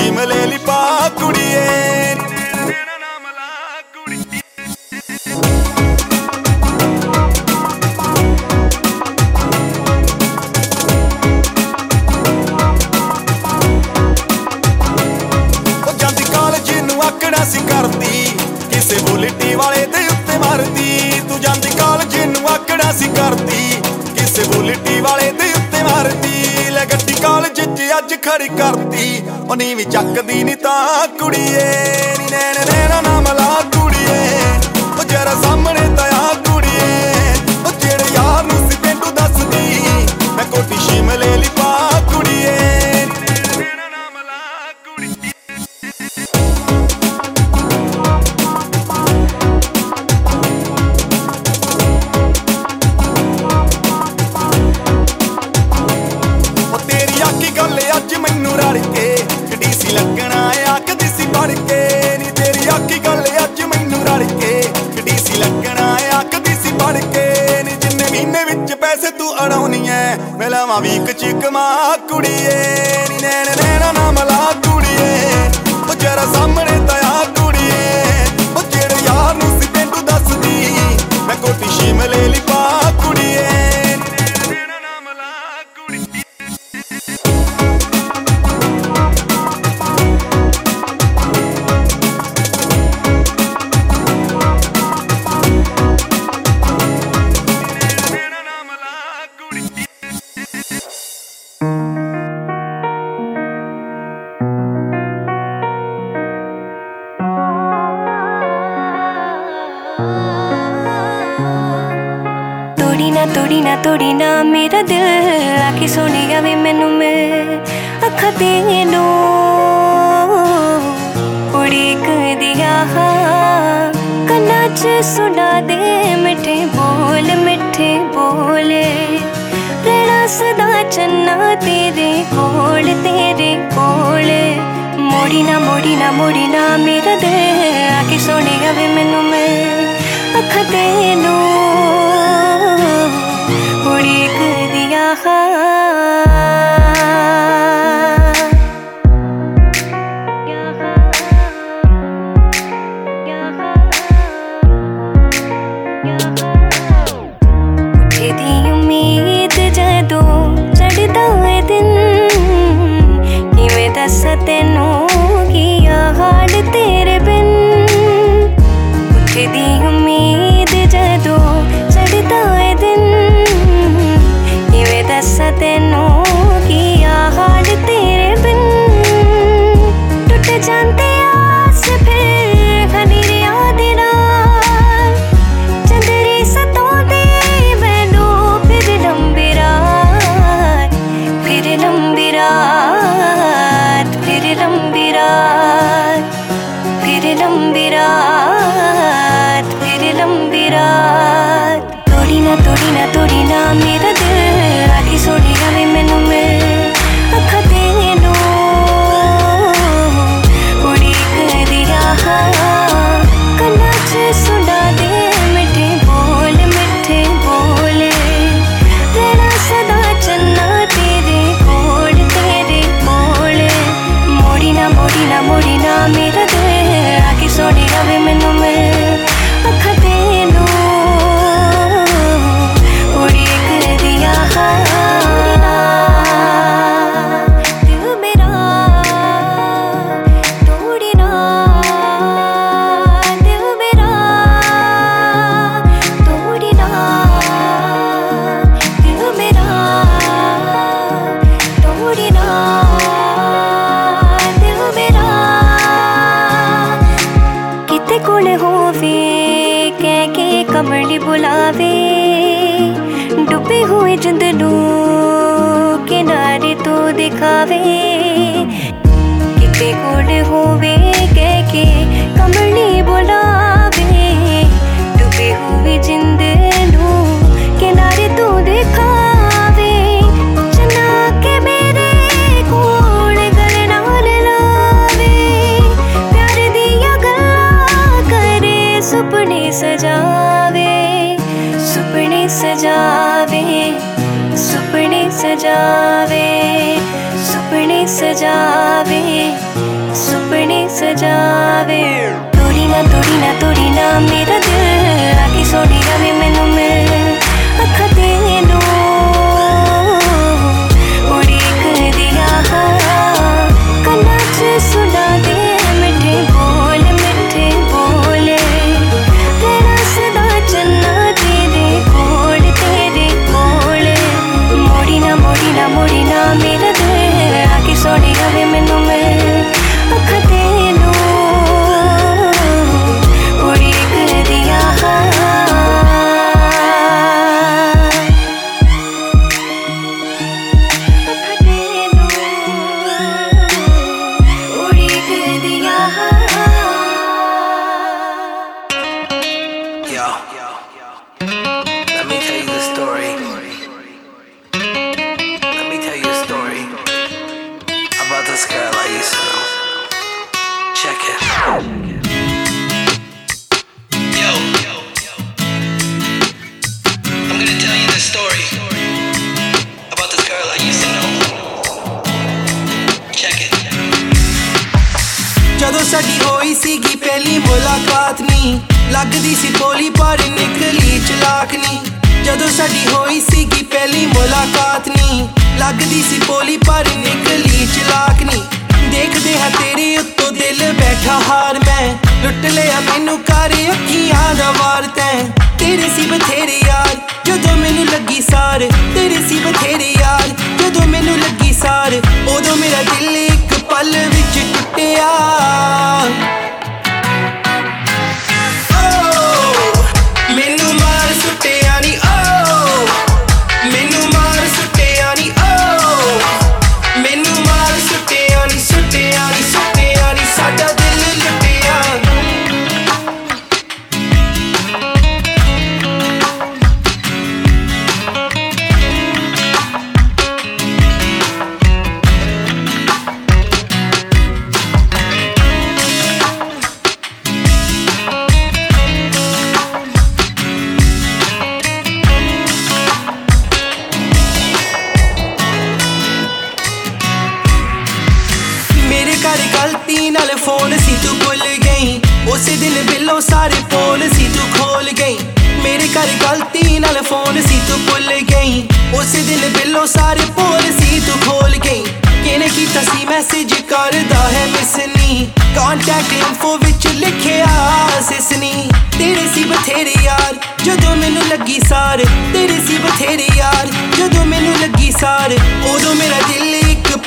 Kime 0.04 0.33
ਜਮਨੀ 29.54 29.74
ਵੀ 29.74 29.84
ਚੱਕਦੀ 29.84 30.42
ਨਹੀਂ 30.44 30.56
ਤਾਂ 30.56 31.06
ਕੁੜੀਏ। 31.18 31.93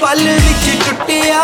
ਪਲ 0.01 0.23
ਵਿੱਚ 0.25 0.83
ਟੁੱਟਿਆ 0.83 1.43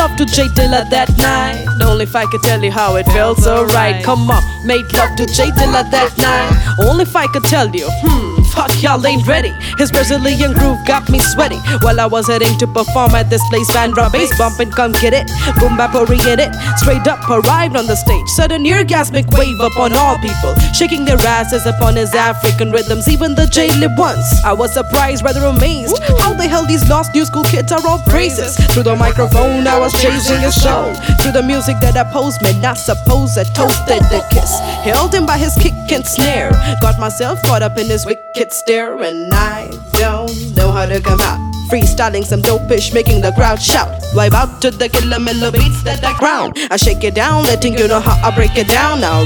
love 0.00 0.16
to 0.16 0.24
J 0.24 0.48
Dilla 0.56 0.88
that 0.88 1.12
night. 1.18 1.66
Only 1.84 2.04
if 2.04 2.16
I 2.16 2.24
could 2.24 2.40
tell 2.40 2.64
you 2.64 2.72
how 2.72 2.96
it 2.96 3.04
felt 3.12 3.36
so 3.36 3.66
right. 3.66 4.02
Come 4.02 4.30
on, 4.30 4.42
made 4.66 4.88
love 4.94 5.14
to 5.16 5.26
J 5.26 5.50
Dilla 5.52 5.84
that 5.90 6.16
night. 6.16 6.88
Only 6.88 7.02
if 7.02 7.14
I 7.14 7.26
could 7.26 7.44
tell 7.44 7.68
you, 7.68 7.86
hmm, 8.00 8.42
fuck 8.54 8.72
y'all 8.82 9.04
ain't 9.06 9.26
ready. 9.26 9.52
His 9.80 9.90
Brazilian 9.90 10.52
groove 10.52 10.76
got 10.84 11.08
me 11.08 11.18
sweating 11.32 11.60
while 11.80 11.98
I 12.00 12.04
was 12.04 12.26
heading 12.26 12.58
to 12.58 12.66
perform 12.66 13.14
at 13.14 13.30
this 13.30 13.40
place. 13.48 13.66
Sandra 13.72 14.10
bass 14.12 14.28
bumping, 14.36 14.70
come 14.70 14.92
get 14.92 15.14
it. 15.14 15.26
Boom 15.58 15.78
bap 15.78 15.94
oriented, 15.94 16.52
straight 16.76 17.08
up 17.08 17.18
arrived 17.30 17.76
on 17.76 17.86
the 17.86 17.96
stage. 17.96 18.28
Sudden 18.28 18.62
orgasmic 18.64 19.24
wave 19.38 19.58
upon 19.58 19.94
all 19.94 20.18
people, 20.18 20.54
shaking 20.74 21.06
their 21.06 21.16
asses 21.20 21.64
upon 21.64 21.96
his 21.96 22.14
African 22.14 22.70
rhythms. 22.70 23.08
Even 23.08 23.34
the 23.34 23.46
J 23.46 23.72
lib 23.80 23.96
ones, 23.96 24.26
I 24.44 24.52
was 24.52 24.74
surprised, 24.74 25.24
rather 25.24 25.46
amazed. 25.46 25.98
How 26.20 26.34
the 26.34 26.46
hell 26.46 26.66
these 26.66 26.86
lost 26.90 27.14
new 27.14 27.24
school 27.24 27.44
kids 27.44 27.72
are 27.72 27.80
all 27.88 28.02
praises. 28.02 28.56
Through 28.74 28.82
the 28.82 28.96
microphone, 28.96 29.66
I 29.66 29.78
was 29.78 29.94
chasing 29.94 30.40
his 30.40 30.60
soul. 30.60 30.92
Through 31.22 31.32
the 31.32 31.42
music 31.42 31.76
that 31.80 31.96
I 31.96 32.04
posed, 32.12 32.42
man, 32.42 32.62
I 32.62 32.74
suppose 32.74 33.38
I 33.38 33.44
toasted 33.44 34.02
the 34.12 34.22
kiss. 34.30 34.60
Held 34.84 35.14
him 35.14 35.24
by 35.24 35.38
his 35.38 35.54
kick 35.56 35.72
and 35.90 36.06
snare. 36.06 36.50
Got 36.82 37.00
myself 37.00 37.42
caught 37.44 37.62
up 37.62 37.78
in 37.78 37.86
his 37.86 38.04
wicked 38.04 38.52
stare, 38.52 39.00
and 39.02 39.32
I 39.32 39.69
don't 39.94 40.56
know 40.56 40.70
how 40.70 40.86
to 40.86 41.00
come 41.00 41.20
out. 41.20 41.38
Freestyling 41.70 42.24
some 42.24 42.42
dopish, 42.42 42.92
making 42.92 43.20
the 43.20 43.32
crowd 43.32 43.60
shout. 43.60 44.02
Wipe 44.14 44.34
out 44.34 44.60
to 44.62 44.70
the 44.70 44.88
killer 44.88 45.20
miller 45.20 45.52
beats 45.52 45.82
that 45.84 46.04
I 46.04 46.16
ground. 46.18 46.56
I 46.70 46.76
shake 46.76 47.04
it 47.04 47.14
down, 47.14 47.44
letting 47.44 47.78
you 47.78 47.86
know 47.86 48.00
how 48.00 48.18
I 48.26 48.34
break 48.34 48.56
it 48.56 48.68
down. 48.68 49.00
Now, 49.00 49.24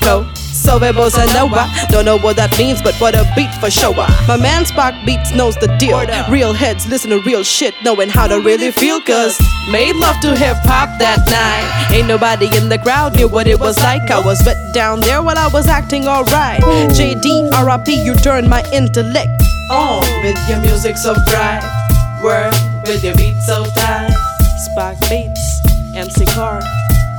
flow. 0.00 0.26
So 0.34 0.78
bossa 0.78 1.24
nova, 1.34 1.66
don't 1.88 2.04
know 2.04 2.18
what 2.18 2.36
that 2.36 2.56
means, 2.58 2.82
but 2.82 2.94
what 3.00 3.14
a 3.14 3.24
beat 3.36 3.52
for 3.60 3.70
show. 3.70 3.92
Uh. 3.96 4.08
My 4.26 4.36
man 4.36 4.66
Spark 4.66 4.94
Beats 5.06 5.32
knows 5.32 5.54
the 5.56 5.68
deal. 5.78 6.04
Real 6.30 6.52
heads 6.52 6.86
listen 6.88 7.10
to 7.10 7.22
real 7.22 7.42
shit, 7.42 7.74
knowing 7.84 8.08
how 8.08 8.26
to 8.26 8.40
really 8.40 8.70
feel. 8.70 9.00
Cause 9.00 9.38
made 9.70 9.94
love 9.96 10.20
to 10.20 10.36
hip 10.36 10.56
hop 10.64 10.98
that 10.98 11.20
night. 11.30 11.96
Ain't 11.96 12.08
nobody 12.08 12.46
in 12.56 12.68
the 12.68 12.78
crowd 12.78 13.16
knew 13.16 13.28
what 13.28 13.46
it 13.46 13.58
was 13.60 13.78
like. 13.78 14.10
I 14.10 14.20
was 14.20 14.42
wet 14.44 14.74
down 14.74 15.00
there 15.00 15.22
while 15.22 15.38
I 15.38 15.48
was 15.48 15.68
acting 15.68 16.06
alright. 16.08 16.60
JD, 16.60 17.52
RIP, 17.64 17.88
you 18.04 18.14
turned 18.16 18.48
my 18.48 18.62
intellect 18.72 19.42
on 19.70 20.02
with 20.22 20.38
your 20.48 20.60
music 20.60 20.96
so 20.96 21.14
bright. 21.26 21.62
Word 22.22 22.52
with 22.86 23.04
your 23.04 23.14
beat 23.16 23.34
so 23.46 23.64
tight. 23.76 24.12
Spark 24.58 24.98
Beats, 25.08 25.60
MC 25.94 26.24
Kaur, 26.26 26.62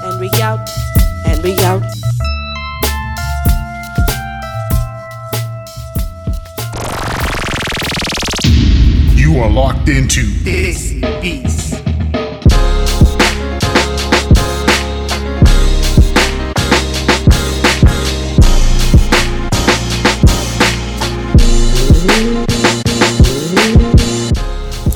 and 0.03 0.19
we 0.19 0.29
out, 0.41 0.59
and 1.25 1.41
we 1.43 1.57
out. 1.59 1.83
You 9.15 9.39
are 9.39 9.49
locked 9.49 9.89
into 9.89 10.21
Desi 10.43 11.01
Beats. 11.21 11.78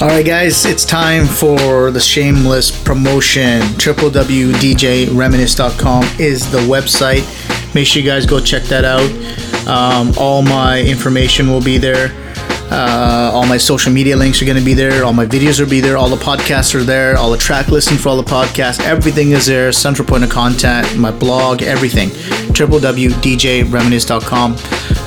All 0.04 0.10
right, 0.10 0.26
guys, 0.26 0.66
it's 0.66 0.84
time 0.84 1.26
for 1.26 1.90
the 1.90 2.02
shameless 2.02 2.84
promotion. 2.84 3.62
www.djreminisce.com 3.62 6.04
is 6.20 6.52
the 6.52 6.58
website. 6.58 7.74
Make 7.74 7.88
sure 7.88 8.02
you 8.02 8.10
guys 8.10 8.26
go 8.26 8.42
check 8.42 8.64
that 8.64 8.84
out. 8.84 9.10
Um, 9.66 10.14
all 10.18 10.42
my 10.42 10.82
information 10.82 11.48
will 11.48 11.64
be 11.64 11.78
there. 11.78 12.12
Uh, 12.70 13.32
all 13.34 13.46
my 13.46 13.56
social 13.56 13.94
media 13.94 14.18
links 14.18 14.42
are 14.42 14.46
going 14.46 14.58
to 14.58 14.64
be 14.64 14.74
there. 14.74 15.06
All 15.06 15.14
my 15.14 15.26
videos 15.26 15.62
will 15.62 15.70
be 15.70 15.80
there. 15.80 15.96
All 15.96 16.10
the 16.10 16.18
podcasts 16.18 16.76
are 16.76 16.84
there. 16.84 17.18
All 17.18 17.32
the 17.32 17.38
track 17.38 17.70
listing 17.70 17.98
for 17.98 18.10
all 18.10 18.18
the 18.18 18.30
podcasts. 18.30 18.84
Everything 18.84 19.32
is 19.32 19.46
there. 19.46 19.72
Central 19.72 20.06
point 20.06 20.26
of 20.26 20.30
content, 20.30 20.98
my 20.98 21.12
blog, 21.12 21.62
everything. 21.62 22.10
www.djreminisce.com. 22.54 24.56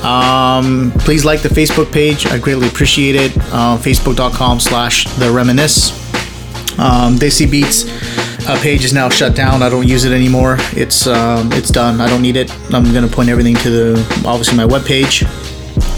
Um, 0.05 0.91
please 0.99 1.25
like 1.25 1.41
the 1.41 1.49
Facebook 1.49 1.91
page. 1.91 2.27
I 2.27 2.37
greatly 2.37 2.67
appreciate 2.67 3.15
it. 3.15 3.35
Uh, 3.51 3.77
Facebook.com 3.77 4.59
slash 4.59 5.05
The 5.15 5.31
Reminisce. 5.31 6.05
Um, 6.79 7.15
Desi 7.15 7.49
Beats 7.49 7.85
uh, 8.47 8.59
page 8.61 8.85
is 8.85 8.93
now 8.93 9.09
shut 9.09 9.35
down. 9.35 9.61
I 9.61 9.69
don't 9.69 9.87
use 9.87 10.05
it 10.05 10.13
anymore. 10.13 10.57
It's 10.71 11.07
um, 11.07 11.51
it's 11.51 11.69
done. 11.69 11.99
I 11.99 12.07
don't 12.07 12.21
need 12.21 12.37
it. 12.37 12.51
I'm 12.73 12.93
gonna 12.93 13.07
point 13.07 13.29
everything 13.29 13.55
to 13.57 13.69
the 13.69 14.23
obviously 14.25 14.57
my 14.57 14.65
web 14.65 14.85
page 14.85 15.23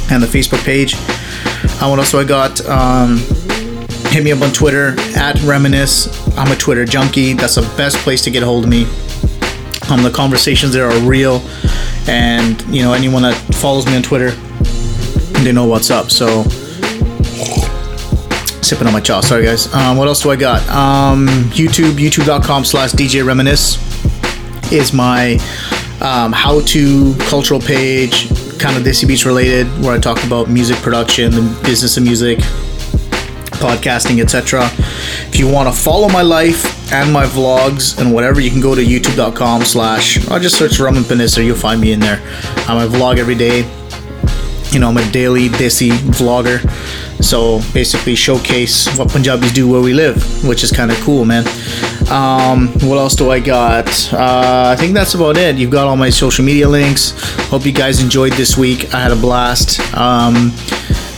and 0.09 0.23
the 0.23 0.27
Facebook 0.27 0.63
page. 0.63 0.95
Uh, 1.81 1.87
what 1.87 1.99
else 1.99 2.11
do 2.11 2.19
I 2.19 2.23
got? 2.23 2.59
Um, 2.65 3.17
hit 4.09 4.23
me 4.23 4.31
up 4.31 4.41
on 4.41 4.51
Twitter 4.51 4.95
at 5.15 5.39
Reminisce. 5.43 6.07
I'm 6.37 6.51
a 6.51 6.55
Twitter 6.55 6.85
junkie. 6.85 7.33
That's 7.33 7.55
the 7.55 7.61
best 7.77 7.97
place 7.97 8.23
to 8.23 8.31
get 8.31 8.41
a 8.41 8.45
hold 8.45 8.63
of 8.63 8.69
me. 8.69 8.85
Um, 9.89 10.03
the 10.03 10.11
conversations 10.11 10.73
there 10.73 10.87
are 10.89 10.99
real, 10.99 11.41
and 12.07 12.61
you 12.67 12.83
know 12.83 12.93
anyone 12.93 13.23
that 13.23 13.35
follows 13.55 13.85
me 13.85 13.95
on 13.95 14.03
Twitter, 14.03 14.31
they 15.41 15.51
know 15.51 15.65
what's 15.65 15.89
up. 15.89 16.11
So 16.11 16.43
sipping 18.61 18.85
on 18.85 18.93
my 18.93 18.99
chaw. 18.99 19.21
Sorry, 19.21 19.45
guys. 19.45 19.73
Um, 19.73 19.97
what 19.97 20.07
else 20.07 20.21
do 20.21 20.29
I 20.29 20.35
got? 20.35 20.61
Um, 20.69 21.27
YouTube, 21.49 21.93
youtube.com 21.93 22.65
slash 22.65 22.91
DJ 22.91 23.25
Reminisce 23.25 23.77
is 24.71 24.93
my 24.93 25.39
um, 26.01 26.31
how 26.31 26.61
to 26.61 27.15
cultural 27.21 27.59
page, 27.59 28.29
kind 28.59 28.77
of 28.77 28.83
Desi 28.83 29.07
Beats 29.07 29.25
related, 29.25 29.65
where 29.81 29.93
I 29.93 29.99
talk 29.99 30.23
about 30.23 30.49
music 30.49 30.77
production, 30.77 31.31
the 31.31 31.61
business 31.63 31.97
of 31.97 32.03
music, 32.03 32.39
podcasting, 33.57 34.21
etc. 34.21 34.69
If 35.27 35.37
you 35.37 35.51
want 35.51 35.67
to 35.67 35.75
follow 35.75 36.07
my 36.09 36.21
life 36.21 36.78
and 36.91 37.11
my 37.11 37.25
vlogs 37.25 37.99
and 37.99 38.13
whatever, 38.13 38.39
you 38.39 38.49
can 38.49 38.61
go 38.61 38.75
to 38.75 38.81
youtube.com 38.81 39.63
slash, 39.63 40.17
or 40.29 40.39
just 40.39 40.57
search 40.57 40.79
Raman 40.79 41.03
Panissa, 41.03 41.43
you'll 41.45 41.55
find 41.55 41.79
me 41.79 41.91
in 41.91 41.99
there. 41.99 42.19
Um, 42.67 42.77
I 42.77 42.87
vlog 42.87 43.17
every 43.17 43.35
day. 43.35 43.69
You 44.71 44.79
know, 44.79 44.89
I'm 44.89 44.97
a 44.97 45.11
daily 45.11 45.49
Desi 45.49 45.89
vlogger. 45.89 46.59
So 47.23 47.59
basically, 47.73 48.15
showcase 48.15 48.87
what 48.97 49.09
Punjabis 49.09 49.51
do 49.51 49.67
where 49.67 49.81
we 49.81 49.93
live, 49.93 50.47
which 50.47 50.63
is 50.63 50.71
kind 50.71 50.91
of 50.91 50.97
cool, 51.01 51.25
man. 51.25 51.45
Um, 52.09 52.69
what 52.87 52.97
else 52.97 53.15
do 53.15 53.29
I 53.31 53.39
got? 53.39 53.87
Uh, 54.13 54.69
I 54.69 54.75
think 54.79 54.93
that's 54.93 55.15
about 55.15 55.37
it. 55.37 55.57
You've 55.57 55.71
got 55.71 55.87
all 55.87 55.97
my 55.97 56.09
social 56.09 56.45
media 56.45 56.69
links. 56.69 57.13
Hope 57.49 57.65
you 57.65 57.71
guys 57.71 58.01
enjoyed 58.01 58.33
this 58.33 58.57
week. 58.57 58.93
I 58.93 58.99
had 58.99 59.11
a 59.11 59.15
blast. 59.15 59.79
Um, 59.95 60.51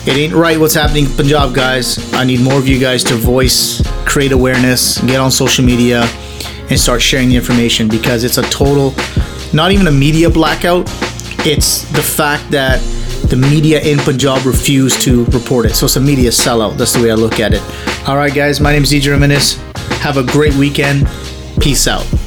it 0.08 0.18
ain't 0.18 0.34
right 0.34 0.60
what's 0.60 0.74
happening 0.74 1.06
in 1.06 1.12
Punjab, 1.12 1.54
guys. 1.54 2.14
I 2.14 2.24
need 2.24 2.42
more 2.42 2.56
of 2.56 2.68
you 2.68 2.80
guys 2.80 3.04
to 3.06 3.16
voice, 3.16 3.82
create 4.06 4.32
awareness, 4.32 5.00
get 5.02 5.20
on 5.20 5.30
social 5.30 5.64
media, 5.64 6.02
and 6.70 6.80
start 6.80 7.02
sharing 7.02 7.30
the 7.30 7.36
information 7.36 7.88
because 7.88 8.24
it's 8.24 8.38
a 8.38 8.44
total, 8.44 8.94
not 9.54 9.72
even 9.72 9.88
a 9.88 9.92
media 9.92 10.30
blackout. 10.30 10.88
It's 11.46 11.84
the 11.92 12.02
fact 12.02 12.50
that 12.52 12.82
the 13.30 13.38
media 13.38 13.82
in 13.82 14.00
Punjab 14.00 14.46
refused 14.46 15.02
to 15.04 15.26
report 15.26 15.66
it. 15.66 15.76
So 15.76 15.86
it's 15.86 15.96
a 15.96 16.02
media 16.02 16.32
sellout. 16.32 16.78
That's 16.78 16.94
the 16.94 17.04
way 17.04 17.12
I 17.12 17.16
look 17.16 17.40
at 17.40 17.54
it. 17.54 17.62
All 18.08 18.18
right, 18.18 18.34
guys. 18.34 18.60
My 18.60 18.72
name 18.72 18.84
is 18.84 19.08
Reminisce. 19.08 19.56
Have 20.02 20.18
a 20.18 20.24
great 20.24 20.56
weekend. 20.56 21.08
Peace 21.60 21.88
out. 21.88 22.21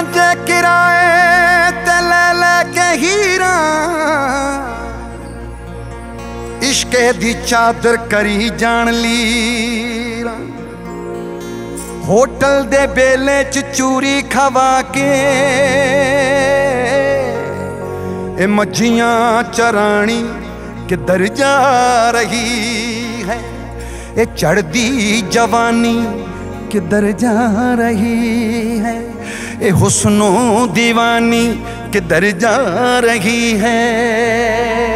ਅਜਰਾਂ 0.00 0.02
ਤੇ 0.02 0.44
ਕਿਰਾਏ 0.46 1.70
ਤੇ 1.86 2.00
ਲੈ 2.08 2.32
ਲੈ 2.34 2.62
ਕੇ 2.64 2.96
ਹੀਰਾ। 2.96 3.52
ਇਸ਼ਕੇ 6.62 7.12
ਦੀ 7.12 7.34
ਚਾਦਰ 7.46 7.96
ਕਰੀ 7.96 8.48
ਜਾਣ 8.48 8.92
ਲੀਰਾ। 8.92 10.34
Hotel 12.04 12.64
ਦੇ 12.64 12.86
ਬੇਲੇ 12.86 13.42
ਚ 13.44 13.64
ਚੂਰੀ 13.76 14.22
ਖਵਾ 14.22 14.82
ਕੇ 14.82 15.08
ਇਹ 18.38 18.48
ਮੱਝੀਆਂ 18.48 19.42
ਚਰਾਣੀ 19.42 20.22
ਕਿੱਧਰ 20.88 21.26
ਜਾ 21.26 21.56
ਰਹੀ 22.10 23.24
ਹੈ? 23.28 23.38
ਇਹ 24.16 24.26
ਚੜਦੀ 24.26 25.20
ਜਵਾਨੀ 25.30 26.06
ਕਿੱਧਰ 26.70 27.10
ਜਾ 27.12 27.32
ਰਹੀ 27.74 28.78
ਹੈ? 28.80 29.00
ए 29.62 29.70
हुस्नो 29.70 30.30
दीवानी 30.74 31.46
किधर 31.92 32.30
जा 32.38 32.56
रही 32.98 33.50
है। 33.52 34.95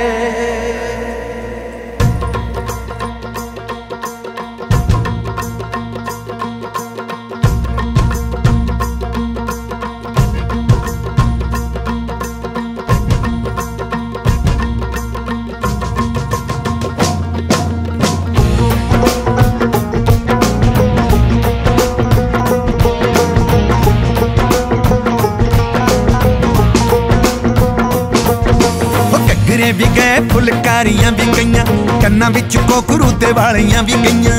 ਫੁਲਕਾਰੀਆਂ 30.40 31.10
ਵੀ 31.12 31.24
ਗਈਆਂ, 31.36 31.64
ਕੰਨਾਂ 32.02 32.30
ਵਿੱਚ 32.30 32.56
ਕੋਕਰੂ 32.56 33.10
ਤੇ 33.10 33.32
ਵਾਲੀਆਂ 33.32 33.82
ਵੀ 33.82 33.92
ਗਈਆਂ। 33.92 34.36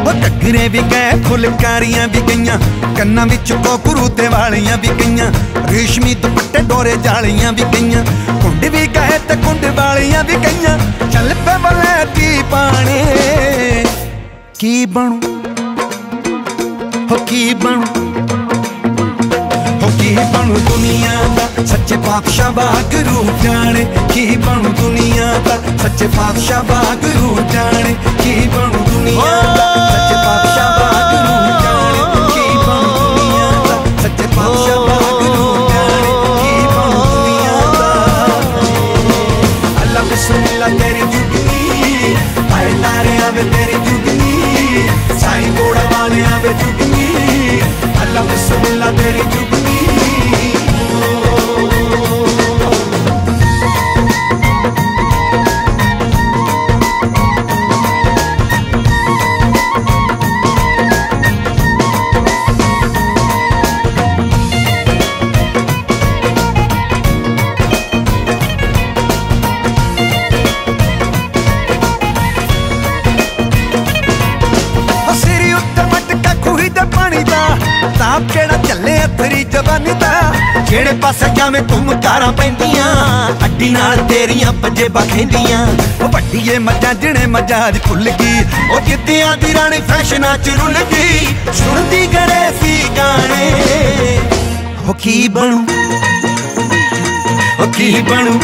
ਉਹ 0.00 0.12
ਘੱਗਰੇ 0.26 0.68
ਵੀ 0.68 0.82
ਗਏ, 0.90 1.10
ਫੁਲਕਾਰੀਆਂ 1.22 2.08
ਵੀ 2.08 2.20
ਗਈਆਂ, 2.20 2.58
ਕੰਨਾਂ 2.98 3.26
ਵਿੱਚ 3.26 3.52
ਕੋਕਰੂ 3.52 4.08
ਤੇ 4.08 4.28
ਵਾਲੀਆਂ 4.28 4.76
ਵੀ 4.76 4.88
ਗਈਆਂ, 5.00 5.32
ਰੇਸ਼ਮੀ 5.70 6.14
ਦੁਪੱਟੇ 6.14 6.62
ਡੋਰੇ 6.62 6.96
ਜਾਲੀਆਂ 6.96 7.52
ਵੀ 7.52 7.64
ਗਈਆਂ, 7.74 8.04
ਕੁੰਡ 8.42 8.64
ਵੀ 8.64 8.86
ਗਏ 8.86 9.18
ਤੇ 9.28 9.36
ਕੁੰਡ 9.36 9.64
ਵਾਲੀਆਂ 9.64 10.24
ਵੀ 10.24 10.34
ਗਈਆਂ। 10.36 10.78
ਚੱਲ 11.10 11.34
ਪੇ 11.46 11.56
ਬਲੈਤੀ 11.58 12.42
ਪਾਣੀ, 12.50 13.02
ਕੀ 14.58 14.84
ਬਣੂ? 14.86 15.20
ਹੋ 17.10 17.24
ਕੀ 17.26 17.54
ਬਣੂ? 17.54 17.82
ਹੋ 17.82 18.13
ਕੀ 20.04 20.14
ਬਣੂ 20.14 20.54
ਦੁਨੀਆ 20.54 21.08
ਦਾ? 21.36 21.64
ਸੱਚੇ 21.66 21.96
ਪਾਤਸ਼ਾਹ 21.96 22.52
ਵਾਹਿਗੁਰੂ 22.52 23.26
ਜਾਣੇ। 23.42 23.86
ਕੀ 24.14 24.36
ਬਣੂ 24.36 24.68
ਦੁਨੀਆ 24.68 25.34
ਦਾ? 25.48 25.56
ਸੱਚੇ 25.82 26.06
ਪਾਤਸ਼ਾਹ 26.06 26.62
ਵਾਹਿਗੁਰੂ 26.64 27.38
ਜਾਣੇ। 27.52 27.94
ਕੀ 28.22 28.48
ਬਣੂ 28.48 28.84
ਦੁਨੀਆ 28.92 29.30
ਦਾ? 29.42 29.66
ਸੱਚੇ 29.86 30.14
ਪਾਤਸ਼ਾਹ 30.14 30.70
ਵਾਹਿਗੁਰੂ 30.80 31.64
ਜਾਣੇ। 31.64 32.24
ਕੀ 32.34 32.56
ਬਣੂ 32.56 32.90
ਦੁਨੀਆ 32.98 33.48
ਦਾ? 33.68 34.02
ਸੱਚੇ 34.02 34.26
ਪਾਤਸ਼ਾਹ 34.26 34.76
ਵਾਹਿਗੁਰੂ 34.76 35.68
ਜਾਣੇ। 35.68 36.12
ਕੀ 36.42 36.66
ਬਣੂ 36.66 37.04
ਦੁਨੀਆ 37.04 37.72
ਦਾ? 37.72 38.26
ਅੱਲਾ 39.82 40.02
ਬਿਸਮਿਲ੍ਲਾ 40.02 40.68
ਤੇਰੀ 40.68 41.00
ਜੁਗਨੀ। 41.00 42.16
ਆਏ 42.54 42.72
ਤਾਰੇ 42.82 43.16
ਆਵੇ 43.24 43.42
ਤੇਰੀ 43.42 43.72
ਜੁਗਨੀ। 43.72 44.88
ਸਾਈ 45.20 45.50
ਕੋੜਾ 45.58 45.98
ਵਾਲੇ 45.98 46.24
ਆਵੇ 46.24 46.48
ਜੁਗਨੀ। 46.48 46.93
La 48.14 48.22
is 48.32 48.46
so 48.46 48.54
love 48.78 48.96
that 48.96 50.63
ਅਥਰੀ 79.64 79.84
ਜਵਾਨੀ 79.84 79.92
ਦਾ 80.00 80.32
ਜਿਹੜੇ 80.68 80.92
ਪਾਸੇ 80.92 81.26
ਜਾਵੇਂ 81.36 81.62
ਤੂੰ 81.62 82.00
ਕਾਰਾਂ 82.00 82.32
ਪੈਂਦੀਆਂ। 82.32 82.86
ਅੱਡੀ 83.44 83.68
ਨਾਲ 83.70 83.96
ਤੇਰੀਆਂ 83.96 84.52
ਪੰਜੇ 84.52 84.88
ਬਖੈਂਦੀਆਂ 84.88 85.66
ਉਹ 86.04 86.08
ਵੱਡੀਏ 86.08 86.58
ਮੱਝਾਂ 86.58 86.94
ਜਿਹਨੇ 86.94 87.26
ਮੱਝਾਂ 87.26 87.68
ਅੱਜ 87.68 87.78
ਭੁੱਲ 87.78 88.10
ਗਈ। 88.10 88.44
ਉਹ 88.72 88.80
ਜਿੱਦਿਆਂ 88.80 89.36
ਦੀ 89.36 89.54
ਰਾਣੀ 89.54 89.78
ਫੈਸ਼ਨਾਂ 89.78 90.38
ਚ 90.38 90.48
ਰੁੱਲ 90.48 90.74
ਗਈ। 90.92 91.26
ਸੁਣਦੀ 91.54 92.06
ਗੜੇ 92.06 92.52
ਸੀ 92.62 92.82
ਗਾਣੇ। 92.96 94.18
ਉਹ 94.88 94.94
ਕੀ 94.94 95.28
ਬਣੂ? 95.28 95.66
ਉਹ 97.60 97.72
ਕੀ 97.72 98.00
ਬਣੂ? 98.00 98.38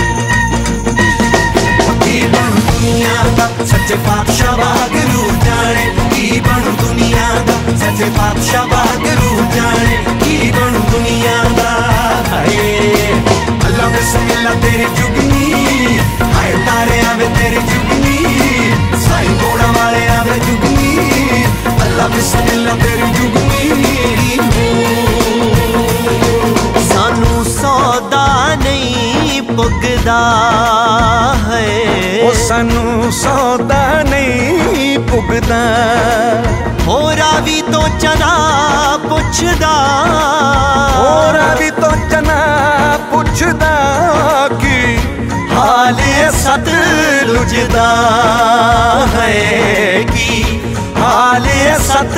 ਕੀ 2.05 2.21
ਬਣੂ? 2.21 2.61
ਦੁਨੀਆ 2.61 3.25
ਦਾ 3.37 3.51
ਸੱਚੇ 3.65 3.95
ਪਾਤਸ਼ਾਹ 3.95 4.57
ਵਾਹਿਗੁਰੂ 4.57 5.31
ਜਾਣੇ। 5.47 6.00
ਕੀ 6.20 6.40
ਬਣੂ 6.40 6.72
ਦੁਨੀਆ 6.82 7.28
ਦਾ 7.48 7.54
ਸੱਚੇ 7.80 8.10
ਪਾਤਸ਼ਾਹ 8.18 8.68
ਵਾਹਿਗੁਰੂ 8.68 9.46
ਜਾਣੇ 9.56 9.98
ਕੀ 10.24 10.52
ਬਣੂ 10.52 10.80
ਦੁਨੀਆ 10.92 11.36
ਦਾ 11.58 11.70
ਹਾਏ 12.32 13.14
ਅੱਲਾ 13.66 13.88
ਬਿਸਮਿਲ੍ਲਾ 13.88 14.54
ਤੇਰੀ 14.64 14.86
ਜੁਗਨੀ 14.98 15.98
ਹਾਏ 16.34 16.54
ਤਾਰੇ 16.66 17.00
ਆਵੇ 17.12 17.28
ਤੇਰੀ 17.38 17.62
ਜੁਗਨੀ 17.72 18.18
ਸਾਈ 19.08 19.28
ਕੋੜਾ 19.42 19.72
ਵਾਲੇ 19.78 20.08
ਆਵੇ 20.10 20.40
ਜੁਗਨੀ 20.40 21.44
ਅੱਲਾ 21.82 22.08
ਬਿਸਮਿਲ੍ਲਾ 22.08 22.76
ਤੇਰੀ 22.84 23.12
ਜੁਗਨੀ 23.14 24.19
ਪੁੱਗਦਾ 30.01 31.35
ਹੈ। 31.47 32.21
ਉਹ 32.23 32.33
ਸਾਨੂੰ 32.35 33.11
ਸੌਦਾ 33.13 34.03
ਨਹੀਂ 34.03 34.99
ਪੁੱਗਦਾ 34.99 35.59
ਹੋਰਾ 36.87 37.31
ਵੀ 37.45 37.61
ਤੋਂ 37.63 37.89
ਚਨਾ 38.01 38.97
ਪੁੱਛਦਾ। 39.09 39.73
ਹੋਰਾ 40.97 41.55
ਵੀ 41.59 41.71
ਤੋਂ 41.71 41.93
ਚਨਾ 42.11 42.39
ਪੁੱਛਦਾ 43.11 44.49
ਕੀ 44.61 44.97
ਹਾਲ 45.53 46.01
ਸਤ 46.37 46.69
ਲੁਜਦਾ 47.27 47.89
ਹੈ 49.15 50.03
ਕੀ 50.15 50.61
ਹਾਲ 50.97 51.49
ਸਤ 51.83 52.17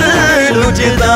ਲੁਜਦਾ 0.53 1.15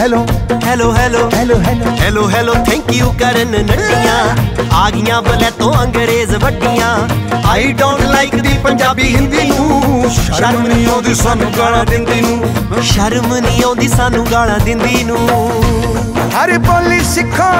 hello 0.00 0.26
hello 0.64 0.92
hello 0.94 1.28
hello 1.34 1.58
hello 1.60 1.90
hello 2.00 2.28
hello 2.30 2.54
thank 2.66 2.92
you 2.92 3.10
ਕਰਨ 3.12 3.50
ਨੰਡੀਆਂ 3.50 4.36
ਆ 4.74 4.88
ਗਈਆਂ 4.90 5.20
ਬਲੇ 5.22 5.50
ਤੋਂ 5.58 5.72
ਅੰਗਰੇਜ਼ 5.82 6.34
ਵੱਡੀਆਂ 6.36 6.88
I 7.48 7.72
don't 7.72 8.00
like 8.02 8.34
the 8.36 8.56
Punjabi 8.64 9.14
Hindi 9.16 9.42
ਨੂੰ 9.48 10.10
ਸ਼ਰਮ 10.10 10.66
ਨਹੀਂ 10.66 10.86
ਆਉਂਦੀ 10.86 11.14
ਸਾਨੂੰ 11.14 11.50
ਗਾਲਾਂ 11.58 11.84
ਦਿੰਦੀ 11.84 12.20
ਨੂੰ। 12.20 12.82
ਸ਼ਰਮ 12.82 13.34
ਨਹੀਂ 13.36 13.62
ਆਉਂਦੀ 13.64 13.88
ਸਾਨੂੰ 13.88 14.26
ਗਾਲਾਂ 14.32 14.58
ਦਿੰਦੀ 14.60 15.02
ਨੂੰ। 15.04 15.18
ਹਰ 16.36 16.56
ਬੋਲੀ 16.58 17.00
ਸਿੱਖੋ 17.04 17.50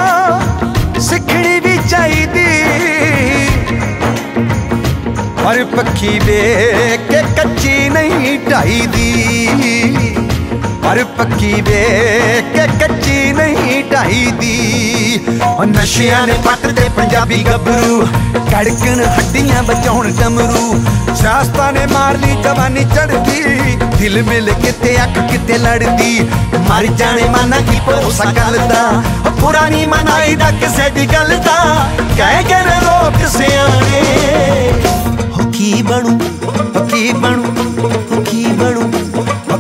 ਸਿੱਖਣੀ 1.01 1.61
ਵੀ 1.61 1.77
ਚਾਹੀਦੀ। 1.91 2.47
ਹਰ 5.43 5.65
ਪੱਖੀ 5.77 6.19
ਵੇਖ 6.27 7.11
ਕੇ 7.11 7.23
ਕੱਚੀ 7.37 7.89
ਨਹੀਂ 7.89 8.39
ਢਾਈਦੀ 8.51 10.10
ਹਰ 10.85 11.03
ਪੱਕੀ 11.19 11.53
ਵੇਖ 11.63 12.45
ਕੇ 12.55 12.67
ਕੱਚੀ 12.81 13.33
ਨਹੀਂ 13.33 13.83
ਢਾਈਦੀ 13.93 15.21
ਉਹ 15.47 15.65
ਨਸ਼ਿਆਂ 15.67 16.27
ਨੇ 16.27 16.33
ਪੱਟ 16.45 16.67
ਤੇ 16.77 16.89
ਪੰਜਾਬੀ 16.97 17.43
ਗੱਭਰੂ, 17.45 18.01
ਕੜਕਣ 18.51 19.03
ਹੱਡੀਆਂ 19.07 19.63
ਬਚਾਉਣ 19.63 20.11
ਡਮਰੂ 20.13 20.83
ਸਿਆਸਤਾਂ 21.17 21.73
ਨੇ 21.73 21.87
ਮਾਰ 21.87 22.19
ਲਈ 22.19 22.37
ਜਵਾਨੀ 22.45 22.85
ਚੜਦੀ 22.95 23.77
ਦਿਲ 23.99 24.23
ਮਿਲ 24.23 24.53
ਕਿਤੇ 24.63 24.97
ਅੱਖ 25.03 25.19
ਕਿਤੇ 25.31 25.59
ਲੜਦੀ। 25.59 26.19
ਮਰ 26.69 26.87
ਜਾਣੇ 26.99 27.29
ਮਾਨਾ 27.31 27.61
ਕੀ 27.61 27.81
ਭਰੋਸਾ 27.87 28.25
ਗੱਲ 28.33 28.59
ਦਾ, 28.69 28.83
ਉਹ 29.27 29.31
ਪੁਰਾਣੀ 29.41 29.85
ਮਨਾਈ 29.87 30.37
ਦਾ 30.37 30.51
ਕਿਸੇ 30.61 30.89
ਦੀ 30.91 31.07
ਗੱਲ 31.07 31.37
ਦਾ। 31.47 31.89
ਕਹਿ 32.17 32.43
ਕੇ 32.45 32.65
ਨੇ 32.65 32.81
ਲੋਕ 32.83 33.27
ਸਿਆਣੇ 33.29 34.03
ਹੋ 35.33 35.51
ਕੀ 35.51 35.83
ਬਣੂ 35.83 36.19
ਹੋ 36.45 36.51
ਕੀ 36.53 36.53
ਬਣੂ? 36.53 36.75
ਹੋ 36.77 36.87
ਕੀ 36.87 37.13
ਬਣੂ 37.13 37.45
ਹੋ 37.59 37.70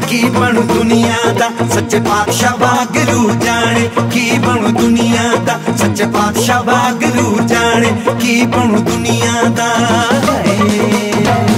ਕੀ 0.09 0.21
ਬਣੂ 0.29 0.61
ਦੁਨੀਆ 0.63 1.31
ਦਾ 1.39 1.49
ਸੱਚੇ 1.73 1.99
ਪਾਤਸ਼ਾਹ 1.99 2.57
ਵਾਹਿਗੁਰੂ 2.59 3.31
ਜਾਣੇ 3.45 3.89
ਕੀ 4.13 4.37
ਬਣੂ 4.37 4.69
ਦੁਨੀਆ 4.79 5.23
ਦਾ 5.45 5.57
ਸੱਚੇ 5.77 6.05
ਪਾਤਸ਼ਾਹ 6.13 6.63
ਵਾਹਿਗੁਰੂ 6.63 7.47
ਜਾਣੇ 7.47 7.91
ਕੀ 8.21 8.41
ਬਣੂ 8.45 8.79
ਦੁਨੀਆ 8.81 9.49
ਦਾ 9.57 9.67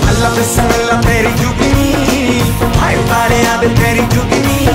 ਅੱਲਾ 0.10 0.30
ਬਿਸਮਿਲ੍ਲਾ 0.30 1.02
ਤੇਰੀ 1.02 1.32
ਜੁਗਨੀ 1.41 2.41
ਹਾਏ 2.82 2.98
ਤਾਰੇ 3.10 3.45
ਆਵੇ 3.48 3.68
ਤੇਰੀ 3.78 4.06
ਜੁਗਨੀ 4.14 4.68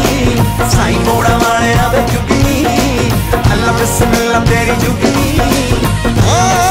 ਸਾਈ 0.72 0.96
ਮੋੜਾ 1.06 1.36
ਵਾਲੇ 1.38 1.72
ਆਵੇ 1.78 2.02
ਜੁਗਨੀ 2.12 2.64
ਅੱਲਾ 3.52 3.72
ਬਿਸਮਿਲ੍ਲਾ 3.72 4.44
ਤੇਰੀ 4.44 4.76
ਜੁਗਨੀ 4.82 5.38
ਅੱਲਾ 6.18 6.65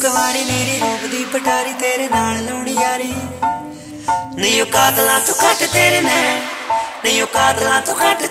ਕਵਾੜੀ 0.00 0.44
ਮੇਰੀ 0.44 0.78
ਰੂਪ 0.80 1.04
ਦੀ 1.10 1.24
ਪਟਾਰੀ 1.32 1.72
ਤੇਰੇ 1.72 2.08
ਨਾਲ 2.08 2.44
ਲਾਉਣੀ 2.44 2.74
ਯਾਰੀ। 2.74 3.12
ਨਹੀਂ 4.36 4.60
ਔਕਾਤ 4.62 4.98
ਲਾ 4.98 5.18
ਤੂੰ 5.18 5.34
ਘੱਟ 5.42 5.62
ਤੇਰੇ 5.72 6.00
ਮੈਂ 6.00 6.40
ਨਹੀਂ 7.04 7.22
ਔਕਾਤ 7.22 7.62
ਲਾ 7.62 7.80
ਤੂੰ 7.80 7.94
ਘੱਟ 8.00 8.22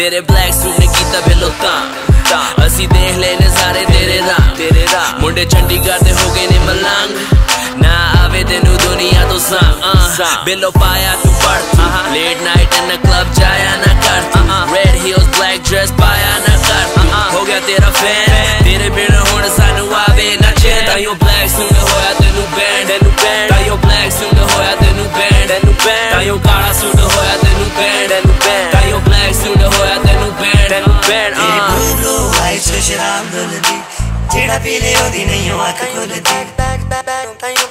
तेरे 0.00 0.20
ब्लैक 0.28 0.52
सूट 0.54 0.76
कीता 0.80 1.18
बे 1.26 1.34
लोता 1.40 1.72
असी 2.64 2.86
देख 2.92 3.16
ले 3.20 3.32
नजारे 3.36 3.84
तेरे 3.86 4.20
दा 4.28 4.36
तेरे 4.58 4.84
दा 4.92 5.02
मुंडे 5.20 5.44
चंडीगढ़ 5.52 6.00
ते 6.04 6.12
हो 6.20 6.32
गए 6.34 6.46
ने 6.52 6.58
मलंग। 6.64 7.59
ਵੇ 8.40 8.44
ਤੈਨੂੰ 8.46 8.76
ਦੁਨੀਆ 8.78 9.24
ਤੋਂ 9.28 9.38
ਸਾਂ 9.38 10.28
ਬਿਲੋ 10.44 10.70
ਪਾਇਆ 10.70 11.14
ਤੂੰ 11.22 11.32
ਪੜ 11.34 12.12
late 12.12 12.42
night 12.42 12.74
in 12.74 12.88
the 12.88 12.96
club 12.98 13.32
ਜਾਇਆ 13.34 13.74
ਨਾ 13.76 13.92
ਕਰ 13.96 14.72
ਰੈਡ 14.74 14.94
ਹੀਲਸ 14.96 15.24
ਬਲੈਕ 15.28 15.60
ਡਰੈਸ 15.68 15.90
ਪਾਇਆ 15.98 16.38
ਨਾ 16.38 16.56
ਕਰ 16.58 17.34
ਹੋ 17.34 17.44
ਗਿਆ 17.44 17.58
ਤੇਰਾ 17.66 17.90
ਫੈਨ 17.90 18.64
ਤੇਰੇ 18.64 18.88
ਬਿਨਾ 18.88 19.20
ਹੁਣ 19.22 19.48
ਸਾਨੂੰ 19.56 19.94
ਆਵੇ 19.96 20.36
ਨਾ 20.42 20.52
ਚੈਨ 20.52 20.86
ਤਾਈਓ 20.86 21.14
ਬਲੈਕ 21.14 21.50
ਸੁਣ 21.50 21.76
ਹੋਇਆ 21.80 22.12
ਤੈਨੂੰ 22.20 22.46
ਬੈਂਡ 22.56 22.88
ਤੈਨੂੰ 22.88 23.12
ਬੈਂਡ 23.22 23.50
ਤਾਈਓ 23.50 23.76
ਬਲੈਕ 23.76 24.12
ਸੁਣ 24.12 24.38
ਹੋਇਆ 24.44 24.74
ਤੈਨੂੰ 24.76 25.06
ਬੈਂਡ 25.10 25.48
ਤੈਨੂੰ 25.48 25.74
ਬੈਂਡ 25.84 26.12
ਤਾਈਓ 26.12 26.38
ਕਾਲਾ 26.38 26.72
ਸੁਣ 26.72 26.98
ਹੋਇਆ 27.00 27.36
ਤੈਨੂੰ 27.36 27.70
ਬੈਂਡ 27.76 28.08
ਤੈਨੂੰ 28.08 28.36
ਬੈਂਡ 28.36 28.72
ਤਾਈਓ 28.72 29.00
ਬਲੈਕ 29.00 29.34
ਸੁਣ 29.34 29.62
ਹੋਇਆ 29.64 29.98
ਤੈਨੂੰ 30.06 30.32
ਬੈਂਡ 30.32 30.68
ਤੈਨੂੰ 30.68 30.96
ਬੈਂਡ 31.08 31.38
ਇਹ 31.38 31.60
ਬਲੂ 31.70 32.16
ਵਾਈਟ 32.30 32.80
ਸ਼ਰਾਬ 32.80 33.30
ਡੋਲਦੀ 33.32 33.80
ਜਿਹੜਾ 34.32 34.58
ਪੀ 34.58 34.78
ਲਿਓ 34.80 35.08
ਦੀ 35.08 35.24
ਨਹੀਂ 35.24 35.50
ਉਹ 35.52 35.68
ਅੱਖ 35.68 35.84
ਖੋਲਦੀ 35.84 36.20
ਬੈਕ 36.22 36.58
ਬੈਕ 36.58 37.04
ਬੈਕ 37.06 37.36
ਤਾਈਓ 37.40 37.69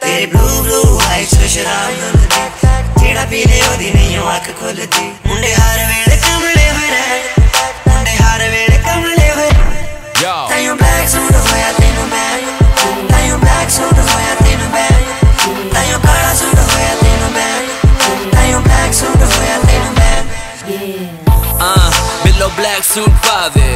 ਤੇਰੇ 0.00 0.26
ਬਲੂ 0.26 0.62
ਬਲੂ 0.62 1.00
ਆਈਸ 1.08 1.34
ਸ਼ਰਾਬ 1.46 1.90
ਮਿਲਦੀ 1.92 3.00
ਜਿਹੜਾ 3.00 3.24
ਪੀ 3.30 3.42
ਲੇ 3.44 3.60
ਉਹਦੀ 3.62 3.90
ਨਹੀਂ 3.94 4.18
ਉਹ 4.18 4.30
ਅੱਖ 4.36 4.48
ਖੁੱਲਦੀ। 4.60 5.02
ਮੁੰਡੇ 5.26 5.52
ਹਰ 5.54 5.78
ਵੇਲੇ 5.78 6.16
ਕਮਲੇ 6.16 6.68
ਹੋਏ 6.70 6.88
ਰਹਿ 6.90 7.18
ਮੁੰਡੇ 7.88 8.14
ਹਰ 8.16 8.48
ਵੇਲੇ 8.50 8.78
ਕਮਲੇ 8.86 9.30
ਹੋਏ 9.30 9.50
ਯਾ 10.22 10.34
ਤੈਨੂੰ 10.50 10.76
ਬੈਕ 10.76 11.08
ਸੂਟ 11.08 11.34
ਹੋਇਆ 11.36 11.72
ਤੈਨੂੰ 11.72 12.06
ਮੈਂ। 12.08 12.38
ਤੈਨੂੰ 13.10 13.40
ਬੈਕ 13.40 13.70
ਸੂਟ 13.70 13.98
ਹੋਇਆ 13.98 14.34
ਤੈਨੂੰ 14.40 14.70
ਮੈਂ। 14.70 14.88
ਤੈਨੂੰ 15.74 16.00
ਕਾਲਾ 16.00 16.34
ਸੂਟ 16.34 16.54
ਹੋਇਆ 16.54 16.94
ਤੈਨੂੰ 17.02 17.30
ਮੈਂ। 17.32 17.62
ਤੈਨੂੰ 18.32 18.62
ਬੈਕ 18.62 18.94
ਸੂਟ 18.94 19.16
ਹੋਇਆ 19.16 19.58
ਤੈਨੂੰ 19.66 19.92
ਮੈਂ। 19.98 20.22
ਆ 21.62 21.90
ਬਿੱਲੋ 22.24 22.48
ਬਲੈਕ 22.56 22.84
ਸੂਟ 22.94 23.10
ਪਾਵੇ 23.26 23.71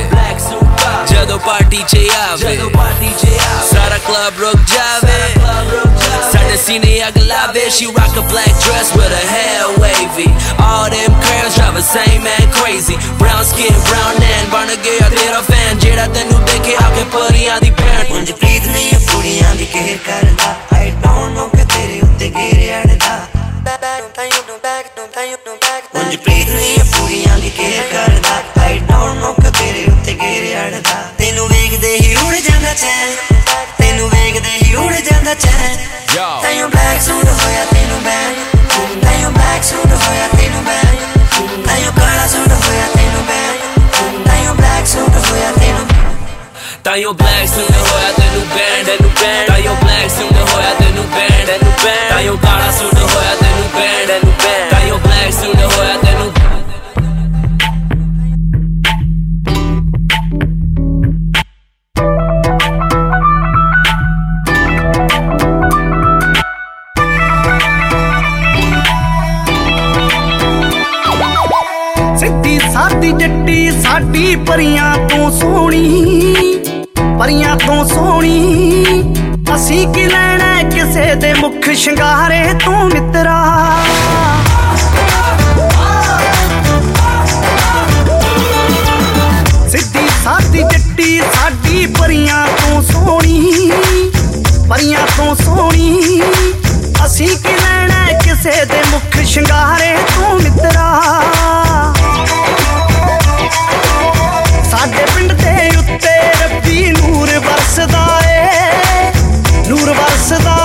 ਜਦੋਂ 1.17 1.39
ਪਾਰਟੀ 1.39 1.83
'ਚ 1.89 1.97
ਆਵੇ। 2.15 2.57
ਜਦੋਂ 2.57 2.71
ਪਾਰਟੀ 2.71 3.11
'ਚ 3.21 3.25
ਆਵੇ। 3.27 3.69
ਸਾਰਾ 3.71 3.99
ਕਲੱਬ 3.99 4.41
ਰੁਕ 4.41 4.57
ਜਾਵੇ। 4.75 5.19
ਸਾਡੇ 6.33 6.57
ਸੀਨੇ 6.57 6.91
ਅੱਗ 7.09 7.17
ਲਾਵੇ 7.19 7.65
she 7.77 7.87
rock 7.97 8.19
a 8.21 8.25
black 8.33 8.53
dress 8.65 8.91
with 8.99 9.15
her 9.15 9.27
hair 9.31 9.63
wavy 9.85 10.27
all 10.65 10.91
them 10.95 11.17
curls 11.27 11.57
drive 11.57 11.79
the 11.79 11.85
same 11.93 12.27
man 12.27 12.45
crazy 12.59 12.99
brown 13.23 13.43
skin 13.53 13.81
brown 13.89 14.21
and 14.29 14.51
ਬਣ 14.53 14.75
ਗਿਆ 14.85 15.09
ਤੇਰਾ 15.11 15.41
ਫੈਨ 15.41 15.79
ਜਿਹੜਾ 15.79 16.07
ਤੈਨੂੰ 16.07 16.45
ਦੇਖੇ 16.45 16.77
ਆ 16.85 16.91
ਕੇ 16.97 17.05
ਪਰੀਆਂ 17.15 17.61
ਦੀ 17.61 17.71
ਭੈਣ। 17.71 18.09
ਮੁੰਜ 18.09 18.33
ਪ੍ਰੀਤ 18.33 18.67
ਨਹੀਂ 18.67 18.87
ਇਹ 18.87 19.07
ਕੁੜੀਆਂ 19.07 19.55
ਦੀ 19.55 19.67
ਕੇਅਰ 19.67 19.97
ਕਰਦਾ। 20.07 20.55
ਆਈ 20.79 20.91
ਡੋਨਟ 20.91 21.37
ਨੋ 21.39 21.49
ਕਿ 21.49 21.65
ਤੇਰੇ 21.75 22.01
ਉੱਤੇ 22.03 22.33
ਘੇਰੇ 22.37 22.73
ਅੜਦਾ। 22.77 23.19
ਮੁੰਜ 25.95 26.17
ਪ੍ਰੀਤ 26.17 26.49
ਨਹੀਂ 26.49 26.75
ਇਹ 26.75 26.93
ਕੁੜੀਆਂ 26.93 27.39
ਦੀ 27.39 27.51
ਕੇਅਰ 27.51 27.93
ਕਰਦਾ। 27.93 28.65
ਆਈ 28.65 28.79
ਡੋਨਟ 28.79 29.21
ਨੋ 29.21 29.33
ਕਿ 29.33 29.51
ਤੇਰੇ 29.51 29.85
ਘੇਰੇ 30.17 30.55
ਅੜਦਾ 30.57 31.03
ਤੈਨੂੰ 31.19 31.49
ਵੇਖਦੇ 31.49 31.95
ਹੀ 31.97 32.15
ਉੜ 32.17 32.35
ਜਾਂਦਾ 32.37 32.73
ਚੈਨ 32.75 33.15
ਤੈਨੂੰ 33.79 34.09
ਵੇਖਦੇ 34.11 34.51
ਹੀ 34.53 34.75
ਉੜ 34.75 34.93
ਜਾਂਦਾ 34.93 35.35
ਚੈਨ 35.37 35.77
ਤਾਈਓ 36.43 36.69
ਬਲੈਕ 36.69 37.03
ਸੂਟ 37.03 37.25
ਹੋਇਆ 37.25 37.65
ਤੈਨੂੰ 37.65 38.03
ਬੈਨ 38.03 38.35
ਤਾਈਓ 39.03 39.31
ਬਲੈਕ 39.31 39.65
ਸੂਟ 39.65 39.93
ਹੋਇਆ 39.97 40.29
ਤੈਨੂੰ 40.31 40.65
ਬੈਨ 40.65 40.97
ਤਾਈਓ 41.67 41.91
ਕਾਲਾ 41.93 42.27
ਸੂਟ 42.27 42.53
ਹੋਇਆ 42.55 42.87
ਤੈਨੂੰ 42.95 43.25
ਬੈਨ 43.27 44.25
ਤਾਈਓ 44.25 44.55
ਬਲੈਕ 44.55 44.87
ਸੂਟ 44.87 45.17
ਹੋਇਆ 45.21 45.53
ਤੈਨੂੰ 45.53 45.87
ਤਾਈਓ 46.85 47.13
ਬਲੈਕ 47.15 47.49
ਸੂਟ 47.49 47.77
ਹੋਇਆ 47.79 48.13
ਤੈਨੂੰ 48.13 48.43
ਬੈਂਡ 48.49 48.87
ਤੈਨੂੰ 48.87 49.11
ਬੈਂਡ 49.13 49.47
ਤਾਈਓ 49.49 49.75
ਬਲੈਕ 49.75 50.11
ਸੂਟ 50.11 50.33
ਹੋਇਆ 50.45 50.75
ਤੈਨੂੰ 50.75 51.05
ਬੈਂਡ 51.11 51.47
ਤੈਨੂੰ 51.47 51.73
ਬੈਂਡ 51.85 52.11
ਤਾਈਓ 52.11 52.37
ਕਾਲਾ 52.37 52.71
ਸੂਟ 52.73 52.95
ਹੋਇਆ 52.95 53.35
ਤੈਨੂੰ 53.37 53.69
ਬੈਂਡ 53.75 54.07
ਤੈਨੂੰ 54.09 54.35
ਬੈਂਡ 54.35 54.71
ਤਾਈਓ 54.71 54.99
ਬਲੈਕ 54.99 55.33
ਸੂਟ 55.35 55.56
ਸਾਡੀ 73.97 74.35
ਪਰੀਆਂ 74.47 75.09
ਤੋਂ 75.09 75.31
ਸੋਹਣੀ, 75.33 76.35
ਪਰੀਆਂ 77.21 77.55
ਤੋਂ 77.57 77.85
ਸੋਹਣੀ। 77.85 79.15
ਅਸੀਂ 79.55 79.87
ਕੀ 79.95 80.05
ਲੈਣਾ 80.07 80.63
ਕਿਸੇ 80.71 81.15
ਦੇ 81.15 81.33
ਮੁਖ 81.35 81.69
ਸ਼ਿੰਗਾਰੇ 81.75 82.43
ਤੋਂ 82.65 82.85
ਮਿੱਤਰਾ 82.85 83.37
ਸਿੱਧੀ 89.69 90.07
ਸਾਦੀ 90.25 90.63
ਜੱਟੀ 90.63 91.21
ਸਾਡੀ 91.35 91.87
ਪਰੀਆਂ 91.99 92.47
ਤੋਂ 92.61 92.83
ਸੋਹਣੀ, 92.93 93.71
ਪਰੀਆਂ 94.69 95.07
ਤੋਂ 95.17 95.35
ਸੋਹਣੀ। 95.45 96.21
ਅਸੀਂ 97.07 97.29
ਕੀ 97.29 97.57
ਲੈਣਾ 97.65 98.19
ਕਿਸੇ 98.25 98.65
ਦੇ 98.65 98.83
ਮੁਖ 98.91 99.23
ਸ਼ਿੰਗਾਰੇ 99.25 99.97
ਤੋਂ 100.15 100.39
ਮਿੱਤਰਾ 100.41 100.85
ਸਾਡੇ 104.71 105.05
ਪਿੰਡ 105.15 105.33
ਦੇ 105.33 105.69
ਉੱਤੇ 105.79 106.15
ਰੱਬੀ 106.43 106.91
ਨੂਰ 106.93 107.29
ਵਰਸਦਾ 107.39 108.07
ਏ 108.27 109.13
ਨੂਰ 109.69 109.93
ਵਰਸਦਾ 109.93 110.57